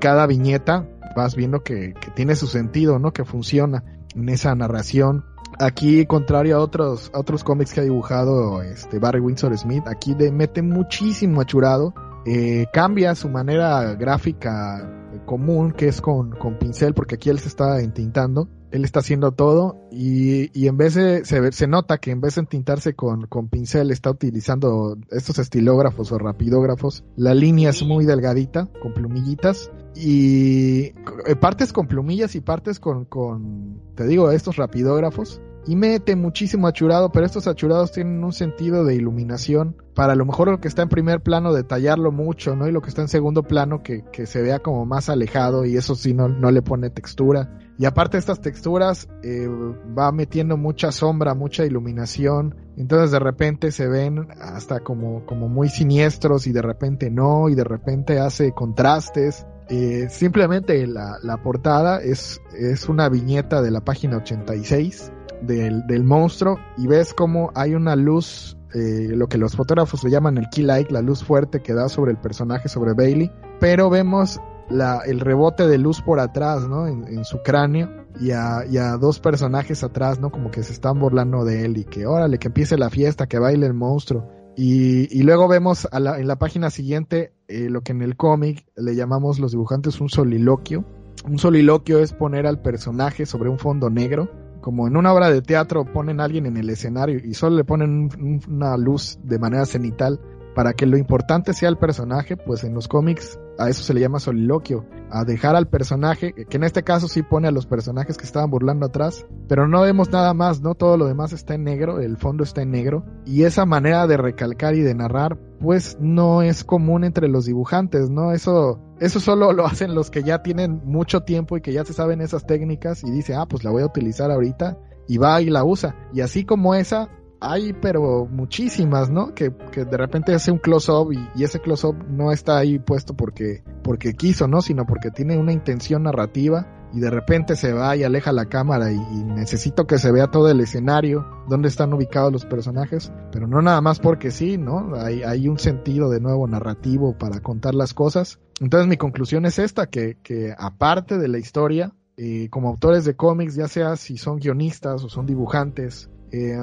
cada 0.00 0.26
viñeta 0.26 0.86
vas 1.16 1.34
viendo 1.34 1.62
que, 1.62 1.94
tiene 2.14 2.36
su 2.36 2.46
sentido, 2.46 3.00
¿no? 3.00 3.12
Que 3.12 3.24
funciona 3.24 3.82
en 4.14 4.28
esa 4.28 4.54
narración. 4.54 5.24
Aquí, 5.58 6.06
contrario 6.06 6.56
a 6.56 6.60
otros, 6.60 7.10
a 7.14 7.18
otros 7.18 7.42
cómics 7.42 7.72
que 7.72 7.80
ha 7.80 7.84
dibujado 7.84 8.62
este 8.62 8.98
Barry 8.98 9.20
Windsor 9.20 9.56
Smith, 9.56 9.84
aquí 9.88 10.14
le 10.14 10.30
mete 10.30 10.60
muchísimo 10.60 11.40
achurado, 11.40 11.94
eh, 12.26 12.66
cambia 12.72 13.14
su 13.14 13.28
manera 13.28 13.94
gráfica 13.94 14.92
común, 15.24 15.72
que 15.72 15.88
es 15.88 16.00
con, 16.00 16.32
con 16.32 16.58
pincel, 16.58 16.92
porque 16.92 17.14
aquí 17.14 17.30
él 17.30 17.38
se 17.38 17.48
está 17.48 17.80
entintando, 17.80 18.48
él 18.76 18.84
está 18.84 19.00
haciendo 19.00 19.32
todo 19.32 19.76
y, 19.90 20.50
y 20.58 20.68
en 20.68 20.76
vez 20.76 20.94
de, 20.94 21.24
se, 21.24 21.52
se, 21.52 21.66
nota 21.66 21.98
que 21.98 22.10
en 22.10 22.20
vez 22.20 22.36
de 22.36 22.42
entintarse 22.42 22.94
con, 22.94 23.26
con 23.26 23.48
pincel 23.48 23.90
está 23.90 24.10
utilizando 24.10 24.96
estos 25.10 25.38
estilógrafos 25.38 26.12
o 26.12 26.18
rapidógrafos, 26.18 27.04
la 27.16 27.34
línea 27.34 27.70
es 27.70 27.82
muy 27.82 28.04
delgadita, 28.04 28.68
con 28.80 28.92
plumillitas 28.92 29.70
y 29.94 30.92
partes 31.40 31.72
con 31.72 31.86
plumillas 31.86 32.34
y 32.34 32.40
partes 32.40 32.78
con, 32.78 33.06
con, 33.06 33.80
te 33.94 34.06
digo, 34.06 34.30
estos 34.30 34.56
rapidógrafos. 34.56 35.40
Y 35.68 35.74
mete 35.74 36.14
muchísimo 36.14 36.68
achurado, 36.68 37.10
pero 37.10 37.26
estos 37.26 37.48
achurados 37.48 37.90
tienen 37.90 38.22
un 38.22 38.32
sentido 38.32 38.84
de 38.84 38.94
iluminación. 38.94 39.74
Para 39.94 40.14
lo 40.14 40.24
mejor 40.24 40.48
lo 40.48 40.60
que 40.60 40.68
está 40.68 40.82
en 40.82 40.88
primer 40.88 41.22
plano, 41.22 41.52
detallarlo 41.52 42.12
mucho, 42.12 42.54
¿no? 42.54 42.68
Y 42.68 42.72
lo 42.72 42.82
que 42.82 42.88
está 42.88 43.02
en 43.02 43.08
segundo 43.08 43.42
plano, 43.42 43.82
que, 43.82 44.04
que 44.12 44.26
se 44.26 44.42
vea 44.42 44.60
como 44.60 44.86
más 44.86 45.08
alejado, 45.08 45.64
y 45.64 45.76
eso 45.76 45.96
sí 45.96 46.14
no, 46.14 46.28
no 46.28 46.52
le 46.52 46.62
pone 46.62 46.88
textura. 46.90 47.58
Y 47.78 47.84
aparte 47.84 48.16
estas 48.16 48.40
texturas, 48.40 49.08
eh, 49.22 49.46
va 49.46 50.10
metiendo 50.12 50.56
mucha 50.56 50.92
sombra, 50.92 51.34
mucha 51.34 51.64
iluminación. 51.64 52.54
Entonces 52.76 53.10
de 53.10 53.18
repente 53.18 53.70
se 53.70 53.86
ven 53.86 54.28
hasta 54.40 54.80
como, 54.80 55.26
como 55.26 55.48
muy 55.48 55.68
siniestros 55.68 56.46
y 56.46 56.52
de 56.52 56.62
repente 56.62 57.10
no, 57.10 57.48
y 57.48 57.54
de 57.54 57.64
repente 57.64 58.18
hace 58.18 58.52
contrastes. 58.52 59.46
Eh, 59.68 60.06
simplemente 60.10 60.86
la, 60.86 61.16
la 61.22 61.42
portada 61.42 62.00
es, 62.00 62.40
es 62.56 62.88
una 62.88 63.08
viñeta 63.08 63.60
de 63.60 63.70
la 63.70 63.80
página 63.80 64.18
86 64.18 65.12
del, 65.42 65.86
del 65.86 66.04
monstruo 66.04 66.58
y 66.76 66.86
ves 66.86 67.12
como 67.12 67.50
hay 67.54 67.74
una 67.74 67.96
luz, 67.96 68.56
eh, 68.74 69.08
lo 69.10 69.28
que 69.28 69.38
los 69.38 69.56
fotógrafos 69.56 70.04
le 70.04 70.10
llaman 70.10 70.38
el 70.38 70.48
key 70.50 70.64
light, 70.64 70.90
la 70.90 71.02
luz 71.02 71.24
fuerte 71.24 71.60
que 71.60 71.74
da 71.74 71.88
sobre 71.88 72.12
el 72.12 72.18
personaje, 72.18 72.68
sobre 72.68 72.94
Bailey, 72.94 73.30
pero 73.60 73.90
vemos 73.90 74.40
el 74.70 75.20
rebote 75.20 75.66
de 75.66 75.78
luz 75.78 76.02
por 76.02 76.20
atrás, 76.20 76.68
¿no? 76.68 76.86
En, 76.86 77.24
su 77.24 77.38
cráneo 77.42 78.06
y 78.20 78.32
a, 78.32 78.64
y 78.68 78.78
a, 78.78 78.96
dos 78.96 79.20
personajes 79.20 79.84
atrás, 79.84 80.20
¿no? 80.20 80.30
Como 80.30 80.50
que 80.50 80.62
se 80.62 80.72
están 80.72 80.98
burlando 80.98 81.44
de 81.44 81.64
él 81.64 81.78
y 81.78 81.84
que 81.84 82.06
órale, 82.06 82.38
que 82.38 82.48
empiece 82.48 82.76
la 82.76 82.90
fiesta, 82.90 83.26
que 83.26 83.38
baile 83.38 83.66
el 83.66 83.74
monstruo. 83.74 84.28
Y, 84.56 85.22
luego 85.22 85.48
vemos 85.48 85.86
la, 85.92 86.18
en 86.18 86.26
la 86.26 86.36
página 86.36 86.70
siguiente 86.70 87.32
eh, 87.46 87.68
lo 87.68 87.82
que 87.82 87.92
en 87.92 88.00
el 88.00 88.16
cómic 88.16 88.66
le 88.74 88.96
llamamos 88.96 89.38
los 89.38 89.52
dibujantes 89.52 90.00
un 90.00 90.08
soliloquio. 90.08 90.84
Un 91.28 91.38
soliloquio 91.38 91.98
es 91.98 92.12
poner 92.12 92.46
al 92.46 92.62
personaje 92.62 93.26
sobre 93.26 93.50
un 93.50 93.58
fondo 93.58 93.90
negro. 93.90 94.30
Como 94.62 94.88
en 94.88 94.96
una 94.96 95.12
obra 95.12 95.30
de 95.30 95.42
teatro 95.42 95.84
ponen 95.92 96.20
a 96.20 96.24
alguien 96.24 96.46
en 96.46 96.56
el 96.56 96.70
escenario 96.70 97.20
y 97.22 97.34
solo 97.34 97.56
le 97.56 97.64
ponen 97.64 97.90
un, 97.90 98.40
una 98.48 98.76
luz 98.76 99.18
de 99.22 99.38
manera 99.38 99.66
cenital 99.66 100.18
para 100.56 100.72
que 100.72 100.86
lo 100.86 100.96
importante 100.96 101.52
sea 101.52 101.68
el 101.68 101.76
personaje, 101.76 102.34
pues 102.38 102.64
en 102.64 102.72
los 102.72 102.88
cómics 102.88 103.38
a 103.58 103.68
eso 103.68 103.82
se 103.82 103.92
le 103.92 104.00
llama 104.00 104.20
soliloquio, 104.20 104.86
a 105.10 105.24
dejar 105.24 105.54
al 105.54 105.68
personaje, 105.68 106.32
que 106.32 106.56
en 106.56 106.64
este 106.64 106.82
caso 106.82 107.08
sí 107.08 107.22
pone 107.22 107.46
a 107.46 107.50
los 107.50 107.66
personajes 107.66 108.16
que 108.16 108.24
estaban 108.24 108.50
burlando 108.50 108.86
atrás, 108.86 109.26
pero 109.48 109.68
no 109.68 109.82
vemos 109.82 110.10
nada 110.10 110.32
más, 110.32 110.62
¿no? 110.62 110.74
Todo 110.74 110.96
lo 110.96 111.08
demás 111.08 111.34
está 111.34 111.54
en 111.54 111.64
negro, 111.64 112.00
el 112.00 112.16
fondo 112.16 112.42
está 112.42 112.62
en 112.62 112.70
negro, 112.70 113.04
y 113.26 113.42
esa 113.42 113.66
manera 113.66 114.06
de 114.06 114.16
recalcar 114.16 114.74
y 114.74 114.80
de 114.80 114.94
narrar, 114.94 115.38
pues 115.60 115.98
no 116.00 116.40
es 116.40 116.64
común 116.64 117.04
entre 117.04 117.28
los 117.28 117.44
dibujantes, 117.44 118.08
¿no? 118.08 118.32
Eso, 118.32 118.80
eso 118.98 119.20
solo 119.20 119.52
lo 119.52 119.66
hacen 119.66 119.94
los 119.94 120.10
que 120.10 120.22
ya 120.22 120.42
tienen 120.42 120.80
mucho 120.86 121.20
tiempo 121.20 121.58
y 121.58 121.60
que 121.60 121.74
ya 121.74 121.84
se 121.84 121.92
saben 121.92 122.22
esas 122.22 122.46
técnicas 122.46 123.04
y 123.04 123.10
dice, 123.10 123.34
ah, 123.34 123.44
pues 123.46 123.62
la 123.62 123.70
voy 123.70 123.82
a 123.82 123.86
utilizar 123.86 124.30
ahorita, 124.30 124.78
y 125.06 125.18
va 125.18 125.42
y 125.42 125.50
la 125.50 125.64
usa. 125.64 125.94
Y 126.14 126.22
así 126.22 126.46
como 126.46 126.74
esa, 126.74 127.10
hay 127.40 127.72
pero 127.72 128.26
muchísimas, 128.26 129.10
¿no? 129.10 129.34
Que, 129.34 129.52
que 129.72 129.84
de 129.84 129.96
repente 129.96 130.34
hace 130.34 130.50
un 130.50 130.58
close-up 130.58 131.12
y, 131.12 131.28
y, 131.34 131.44
ese 131.44 131.60
close-up 131.60 131.96
no 132.08 132.32
está 132.32 132.58
ahí 132.58 132.78
puesto 132.78 133.14
porque, 133.14 133.62
porque 133.82 134.14
quiso, 134.14 134.48
¿no? 134.48 134.62
Sino 134.62 134.86
porque 134.86 135.10
tiene 135.10 135.36
una 135.36 135.52
intención 135.52 136.04
narrativa 136.04 136.66
y 136.92 137.00
de 137.00 137.10
repente 137.10 137.56
se 137.56 137.72
va 137.72 137.96
y 137.96 138.04
aleja 138.04 138.32
la 138.32 138.46
cámara 138.46 138.90
y, 138.90 138.96
y, 138.96 139.24
necesito 139.24 139.86
que 139.86 139.98
se 139.98 140.12
vea 140.12 140.28
todo 140.28 140.50
el 140.50 140.60
escenario, 140.60 141.26
dónde 141.48 141.68
están 141.68 141.92
ubicados 141.92 142.32
los 142.32 142.46
personajes, 142.46 143.12
pero 143.32 143.46
no 143.46 143.60
nada 143.60 143.80
más 143.80 143.98
porque 143.98 144.30
sí, 144.30 144.56
¿no? 144.56 144.94
Hay, 144.96 145.22
hay 145.22 145.48
un 145.48 145.58
sentido 145.58 146.10
de 146.10 146.20
nuevo 146.20 146.46
narrativo 146.46 147.16
para 147.18 147.40
contar 147.40 147.74
las 147.74 147.92
cosas. 147.92 148.38
Entonces 148.60 148.88
mi 148.88 148.96
conclusión 148.96 149.44
es 149.44 149.58
esta, 149.58 149.86
que, 149.86 150.16
que 150.22 150.54
aparte 150.56 151.18
de 151.18 151.28
la 151.28 151.38
historia, 151.38 151.92
eh, 152.16 152.48
como 152.48 152.68
autores 152.68 153.04
de 153.04 153.14
cómics, 153.14 153.56
ya 153.56 153.68
sea 153.68 153.96
si 153.96 154.16
son 154.16 154.38
guionistas 154.38 155.04
o 155.04 155.10
son 155.10 155.26
dibujantes, 155.26 156.08
eh, 156.36 156.58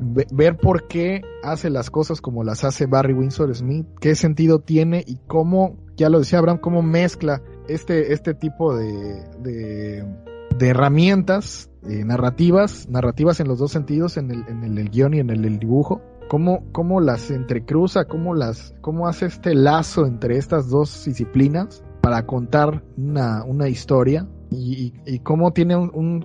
ver 0.00 0.56
por 0.56 0.88
qué 0.88 1.22
hace 1.42 1.70
las 1.70 1.90
cosas 1.90 2.20
como 2.20 2.42
las 2.44 2.64
hace 2.64 2.86
Barry 2.86 3.12
Windsor 3.12 3.54
Smith, 3.54 3.86
qué 4.00 4.14
sentido 4.14 4.60
tiene 4.60 5.04
y 5.06 5.18
cómo, 5.26 5.76
ya 5.96 6.08
lo 6.08 6.18
decía 6.18 6.38
Abraham, 6.38 6.58
cómo 6.58 6.82
mezcla 6.82 7.42
este, 7.68 8.12
este 8.12 8.34
tipo 8.34 8.74
de, 8.74 9.24
de, 9.40 10.04
de 10.58 10.68
herramientas 10.68 11.70
eh, 11.88 12.04
narrativas, 12.04 12.88
narrativas 12.88 13.40
en 13.40 13.48
los 13.48 13.58
dos 13.58 13.72
sentidos, 13.72 14.16
en 14.16 14.30
el, 14.30 14.44
en 14.48 14.64
el, 14.64 14.78
el 14.78 14.90
guion 14.90 15.14
y 15.14 15.20
en 15.20 15.30
el, 15.30 15.58
dibujo, 15.58 16.00
cómo, 16.28 16.64
cómo 16.72 17.00
las 17.00 17.30
entrecruza, 17.30 18.06
cómo 18.06 18.34
las, 18.34 18.74
cómo 18.80 19.06
hace 19.06 19.26
este 19.26 19.54
lazo 19.54 20.06
entre 20.06 20.38
estas 20.38 20.68
dos 20.70 21.04
disciplinas 21.04 21.84
para 22.00 22.24
contar 22.26 22.82
una, 22.96 23.44
una 23.44 23.68
historia 23.68 24.26
y, 24.50 25.20
cómo 25.20 25.52
tiene 25.52 25.76
un, 25.76 26.24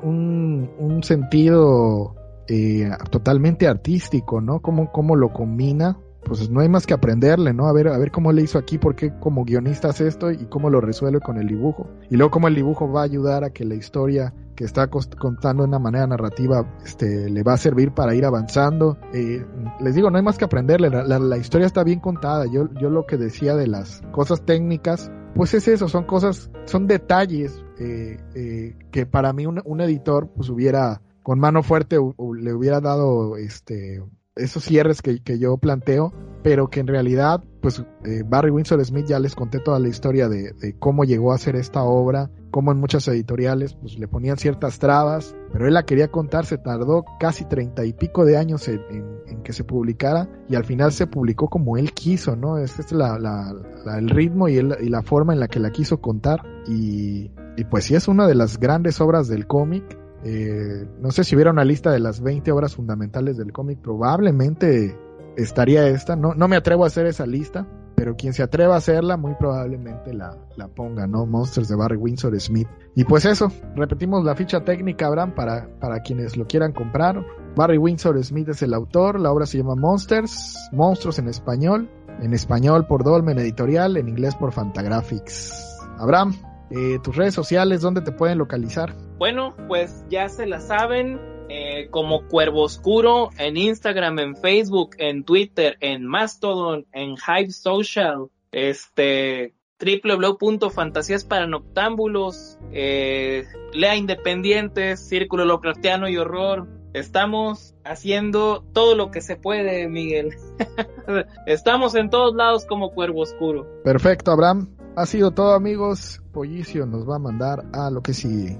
un 0.80 1.04
sentido 1.04 2.16
eh, 2.48 2.90
totalmente 3.10 3.68
artístico, 3.68 4.42
¿no? 4.42 4.62
Cómo, 4.62 4.92
cómo 4.92 5.16
lo 5.16 5.34
combina, 5.34 5.98
pues 6.26 6.50
no 6.50 6.60
hay 6.60 6.70
más 6.70 6.88
que 6.88 6.94
aprenderle, 6.94 7.54
¿no? 7.54 7.68
A 7.68 7.74
ver, 7.74 7.88
a 7.88 7.98
ver 7.98 8.12
cómo 8.12 8.32
le 8.32 8.42
hizo 8.42 8.58
aquí, 8.58 8.78
por 8.78 8.96
qué 8.96 9.14
como 9.20 9.46
guionista 9.46 9.90
hace 9.90 10.08
esto 10.08 10.32
y 10.32 10.46
cómo 10.48 10.70
lo 10.70 10.82
resuelve 10.82 11.20
con 11.20 11.38
el 11.38 11.48
dibujo. 11.48 11.88
Y 12.10 12.18
luego 12.18 12.32
cómo 12.32 12.48
el 12.48 12.56
dibujo 12.56 12.92
va 12.92 13.02
a 13.02 13.06
ayudar 13.06 13.44
a 13.44 13.52
que 13.52 13.64
la 13.64 13.76
historia 13.76 14.34
que 14.56 14.64
está 14.64 14.88
contando 14.88 15.64
de 15.64 15.70
una 15.70 15.80
manera 15.80 16.08
narrativa 16.08 16.66
este, 16.84 17.30
le 17.30 17.44
va 17.44 17.54
a 17.54 17.58
servir 17.58 17.92
para 17.92 18.16
ir 18.16 18.26
avanzando. 18.26 18.98
Eh, 19.14 19.46
les 19.82 19.96
digo, 19.96 20.10
no 20.10 20.18
hay 20.18 20.24
más 20.24 20.38
que 20.38 20.46
aprenderle, 20.46 20.90
la, 20.90 21.38
historia 21.38 21.68
está 21.68 21.84
bien 21.84 22.00
contada. 22.00 22.46
Yo, 22.46 22.70
yo 22.80 22.90
lo 22.90 23.06
que 23.06 23.18
decía 23.18 23.56
de 23.56 23.68
las 23.68 24.02
cosas 24.12 24.44
técnicas, 24.44 25.12
pues 25.36 25.54
es 25.54 25.68
eso, 25.68 25.88
son 25.88 26.06
cosas, 26.06 26.50
son 26.66 26.88
detalles 26.88 27.64
eh, 27.78 28.18
eh, 28.34 28.78
que 28.92 29.06
para 29.06 29.34
mí 29.34 29.46
un, 29.46 29.62
un 29.66 29.82
editor 29.82 30.30
pues 30.34 30.50
hubiera 30.50 31.02
con 31.26 31.40
mano 31.40 31.64
fuerte 31.64 31.98
le 31.98 32.54
hubiera 32.54 32.82
dado 32.82 33.36
este 33.36 34.04
esos 34.36 34.64
cierres 34.64 35.02
que, 35.02 35.40
yo 35.40 35.58
planteo, 35.58 36.14
pero 36.44 36.70
que 36.70 36.82
en 36.82 36.88
realidad, 36.88 37.44
pues 37.62 37.84
eh, 38.04 38.22
Barry 38.24 38.52
Windsor 38.52 38.84
Smith 38.86 39.08
ya 39.08 39.18
les 39.18 39.34
conté 39.34 39.60
toda 39.60 39.80
la 39.80 39.88
historia 39.88 40.30
de, 40.30 40.52
de, 40.52 40.78
cómo 40.78 41.04
llegó 41.04 41.32
a 41.32 41.36
hacer 41.36 41.56
esta 41.56 41.84
obra, 41.84 42.30
cómo 42.52 42.72
en 42.72 42.80
muchas 42.80 43.08
editoriales 43.08 43.74
pues 43.74 43.98
le 43.98 44.08
ponían 44.08 44.38
ciertas 44.38 44.78
trabas, 44.78 45.36
pero 45.52 45.68
él 45.68 45.74
la 45.74 45.86
quería 45.86 46.10
contar, 46.10 46.46
se 46.46 46.60
tardó 46.60 47.06
casi 47.20 47.46
treinta 47.46 47.86
y 47.86 47.94
pico 47.94 48.24
de 48.24 48.38
años 48.38 48.68
en, 48.68 49.42
que 49.44 49.54
se 49.54 49.64
publicara 49.64 50.30
y 50.48 50.56
al 50.56 50.66
final 50.66 50.92
se 50.92 51.08
publicó 51.08 51.48
como 51.48 51.78
él 51.78 51.94
quiso, 51.94 52.36
¿no? 52.36 52.60
Es 52.60 52.78
el 52.80 54.10
ritmo 54.10 54.48
y, 54.48 54.62
la 54.62 55.02
forma 55.02 55.34
en 55.34 55.40
la 55.40 55.48
que 55.48 55.60
la 55.60 55.72
quiso 55.72 56.02
contar 56.02 56.42
y, 56.68 57.32
y 57.58 57.64
pues 57.64 57.86
sí 57.86 57.96
es 57.96 58.08
una 58.08 58.28
de 58.28 58.36
las 58.36 58.60
grandes 58.60 59.02
obras 59.02 59.28
del 59.28 59.48
cómic. 59.48 60.05
Eh, 60.28 60.88
no 61.00 61.12
sé 61.12 61.24
si 61.24 61.36
hubiera 61.36 61.52
una 61.52 61.64
lista 61.64 61.92
de 61.92 62.00
las 62.00 62.20
20 62.20 62.52
obras 62.52 62.76
fundamentales 62.76 63.38
del 63.38 63.54
cómic, 63.54 63.80
probablemente 63.80 64.98
estaría 65.38 65.88
esta. 65.88 66.16
No, 66.16 66.34
no 66.34 66.48
me 66.48 66.56
atrevo 66.56 66.84
a 66.84 66.88
hacer 66.88 67.06
esa 67.06 67.28
lista, 67.28 67.68
pero 67.96 68.16
quien 68.16 68.34
se 68.34 68.42
atreva 68.42 68.74
a 68.74 68.80
hacerla 68.80 69.18
muy 69.18 69.36
probablemente 69.36 70.16
la, 70.16 70.36
la 70.58 70.68
ponga, 70.68 71.06
¿no? 71.06 71.28
Monsters 71.28 71.68
de 71.68 71.76
Barry 71.76 71.98
Windsor 71.98 72.40
Smith. 72.40 72.68
Y 72.96 73.04
pues 73.04 73.26
eso, 73.26 73.52
repetimos 73.76 74.26
la 74.26 74.36
ficha 74.36 74.66
técnica, 74.66 75.06
Abraham, 75.06 75.36
para, 75.36 75.70
para 75.80 76.00
quienes 76.00 76.36
lo 76.38 76.48
quieran 76.48 76.74
comprar. 76.74 77.24
Barry 77.56 77.78
Windsor 77.78 78.22
Smith 78.24 78.50
es 78.50 78.64
el 78.64 78.74
autor, 78.74 79.20
la 79.20 79.32
obra 79.32 79.46
se 79.46 79.60
llama 79.60 79.76
Monsters, 79.76 80.58
Monstruos 80.72 81.20
en 81.20 81.28
español, 81.28 81.88
en 82.20 82.34
español 82.34 82.88
por 82.88 83.04
Dolmen 83.04 83.38
Editorial, 83.38 83.96
en 83.98 84.10
inglés 84.10 84.36
por 84.36 84.52
Fantagraphics. 84.52 85.78
Abraham, 86.00 86.34
eh, 86.72 87.00
tus 87.04 87.16
redes 87.16 87.34
sociales, 87.34 87.82
¿dónde 87.82 88.02
te 88.02 88.12
pueden 88.12 88.38
localizar? 88.38 88.94
Bueno, 89.18 89.56
pues 89.68 90.04
ya 90.10 90.30
se 90.30 90.46
la 90.46 90.60
saben, 90.60 91.20
eh, 91.50 91.90
como 91.92 92.28
Cuervo 92.28 92.64
Oscuro 92.64 93.30
en 93.38 93.58
Instagram, 93.58 94.18
en 94.20 94.36
Facebook, 94.36 94.96
en 94.98 95.24
Twitter, 95.24 95.78
en 95.80 96.06
Mastodon, 96.06 96.88
en 96.92 97.16
Hive 97.16 97.52
Social, 97.52 98.28
este 98.52 99.54
www.fantasías 99.80 101.26
para 101.26 101.48
noctámbulos, 101.48 102.58
eh, 102.72 103.46
Lea 103.74 103.96
Independientes, 103.96 105.08
Círculo 105.08 105.46
Lovecraftiano 105.46 106.10
y 106.10 106.18
Horror. 106.18 106.68
Estamos 106.94 107.76
haciendo 107.84 108.64
todo 108.74 108.96
lo 108.96 109.12
que 109.12 109.20
se 109.20 109.36
puede, 109.36 109.88
Miguel. 109.90 110.34
Estamos 111.46 111.94
en 111.96 112.10
todos 112.10 112.34
lados 112.36 112.66
como 112.66 112.92
Cuervo 112.92 113.22
Oscuro. 113.22 113.68
Perfecto, 113.84 114.32
Abraham. 114.32 114.75
Ha 114.98 115.06
sido 115.06 115.32
todo, 115.32 115.54
amigos. 115.54 116.22
Pollicio 116.32 116.86
nos 116.86 117.10
va 117.10 117.18
a 117.18 117.20
mandar 117.20 117.66
a 117.74 117.90
lo 117.90 118.02
que 118.02 118.14
sigue. 118.14 118.58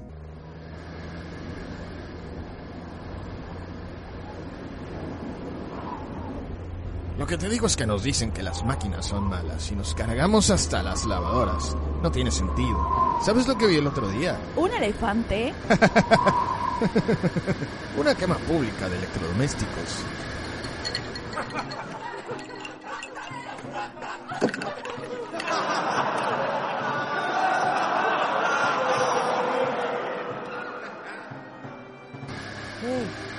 Lo 7.18 7.26
que 7.26 7.38
te 7.38 7.48
digo 7.48 7.66
es 7.66 7.74
que 7.74 7.86
nos 7.86 8.02
dicen 8.02 8.32
que 8.32 8.42
las 8.42 8.62
máquinas 8.62 9.06
son 9.06 9.24
malas 9.24 9.72
y 9.72 9.74
nos 9.74 9.94
cargamos 9.94 10.50
hasta 10.50 10.82
las 10.82 11.06
lavadoras. 11.06 11.74
No 12.02 12.10
tiene 12.10 12.30
sentido. 12.30 12.86
¿Sabes 13.22 13.48
lo 13.48 13.56
que 13.56 13.66
vi 13.66 13.76
el 13.76 13.86
otro 13.86 14.06
día? 14.10 14.38
¿Un 14.56 14.70
elefante? 14.70 15.54
Una 17.98 18.14
quema 18.14 18.36
pública 18.36 18.90
de 18.90 18.98
electrodomésticos. 18.98 20.04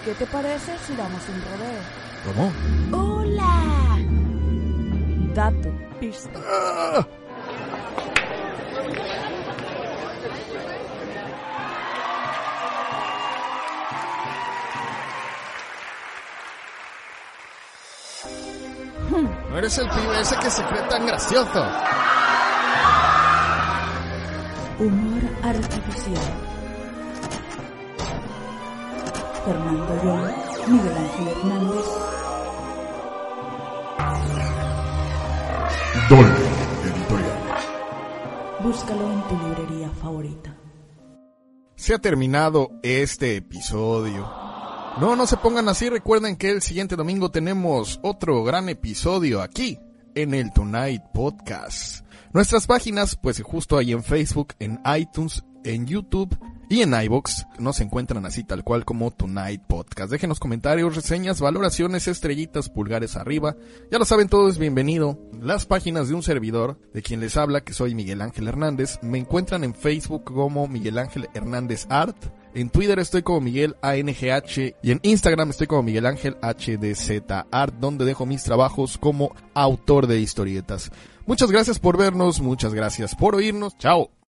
¿Qué 0.08 0.16
te 0.16 0.26
parece 0.28 0.72
si 0.88 0.95
damos 0.95 1.22
un 1.28 1.41
rodeo? 1.41 1.82
¿Cómo? 2.24 2.53
¡Hola! 2.97 3.97
Dato, 5.36 5.70
pista. 5.99 6.39
¡Ah! 6.47 7.05
No 19.49 19.58
eres 19.58 19.78
el 19.78 19.89
pibe 19.89 20.22
ese 20.22 20.38
que 20.38 20.49
se 20.49 20.64
cree 20.64 20.84
tan 20.84 21.05
gracioso. 21.05 21.68
Humor 24.80 25.24
artificial. 25.43 26.46
Fernando 29.47 30.03
León, 30.03 30.33
Miguel 30.67 30.97
Ángel 30.97 31.27
Hernández. 31.29 31.85
Dolmen 36.09 36.33
Editorial. 36.83 37.39
Búscalo 38.61 39.13
en 39.13 39.21
tu 39.21 39.47
librería 39.47 39.89
favorita. 39.91 40.57
Se 41.77 41.93
ha 41.93 41.99
terminado 41.99 42.71
este 42.83 43.37
episodio. 43.37 44.29
No, 44.99 45.15
no 45.15 45.25
se 45.25 45.37
pongan 45.37 45.69
así. 45.69 45.89
Recuerden 45.89 46.35
que 46.35 46.49
el 46.49 46.61
siguiente 46.61 46.97
domingo 46.97 47.31
tenemos 47.31 48.01
otro 48.03 48.43
gran 48.43 48.67
episodio 48.67 49.41
aquí 49.41 49.79
en 50.13 50.33
el 50.33 50.51
Tonight 50.51 51.03
Podcast. 51.13 52.05
Nuestras 52.33 52.67
páginas, 52.67 53.15
pues 53.15 53.41
justo 53.41 53.77
ahí 53.77 53.93
en 53.93 54.03
Facebook, 54.03 54.55
en 54.59 54.81
iTunes, 54.97 55.45
en 55.68 55.86
YouTube 55.86 56.38
y 56.70 56.82
en 56.82 56.93
iBox 56.93 57.45
nos 57.59 57.80
encuentran 57.80 58.26
así 58.26 58.43
tal 58.43 58.63
cual 58.63 58.84
como 58.84 59.11
Tonight 59.11 59.61
Podcast. 59.68 60.11
Déjenos 60.11 60.39
comentarios, 60.39 60.95
reseñas, 60.95 61.39
valoraciones, 61.39 62.07
estrellitas, 62.07 62.70
pulgares 62.70 63.15
arriba. 63.15 63.55
Ya 63.89 63.99
lo 63.99 64.05
saben 64.05 64.28
todos, 64.28 64.57
bienvenido. 64.57 65.18
Las 65.41 65.65
páginas 65.65 66.09
de 66.09 66.15
un 66.15 66.24
servidor, 66.24 66.78
de 66.93 67.01
quien 67.01 67.22
les 67.22 67.38
habla, 67.38 67.61
que 67.61 67.74
soy 67.74 67.95
Miguel 67.95 68.22
Ángel 68.22 68.47
Hernández, 68.47 68.99
me 69.01 69.18
encuentran 69.18 69.63
en 69.63 69.74
Facebook 69.74 70.26
como 70.26 70.68
Miguel 70.68 70.97
Ángel 70.97 71.30
Hernández 71.34 71.86
Art. 71.89 72.18
En 72.53 72.70
Twitter 72.70 72.99
estoy 72.99 73.22
como 73.22 73.39
Miguel 73.39 73.76
ANGH 73.82 74.76
y 74.82 74.91
en 74.91 74.99
Instagram 75.03 75.51
estoy 75.51 75.68
como 75.68 75.84
Miguel 75.84 76.05
Ángel 76.05 76.36
HDZ 76.41 77.24
Art, 77.51 77.76
donde 77.80 78.03
dejo 78.03 78.26
mis 78.26 78.43
trabajos 78.43 78.97
como 78.97 79.34
autor 79.53 80.07
de 80.07 80.20
historietas. 80.20 80.91
Muchas 81.26 81.51
gracias 81.51 81.80
por 81.80 81.97
vernos, 81.97 82.41
muchas 82.41 82.74
gracias 82.74 83.15
por 83.15 83.36
oírnos. 83.36 83.78
Chao. 83.78 84.18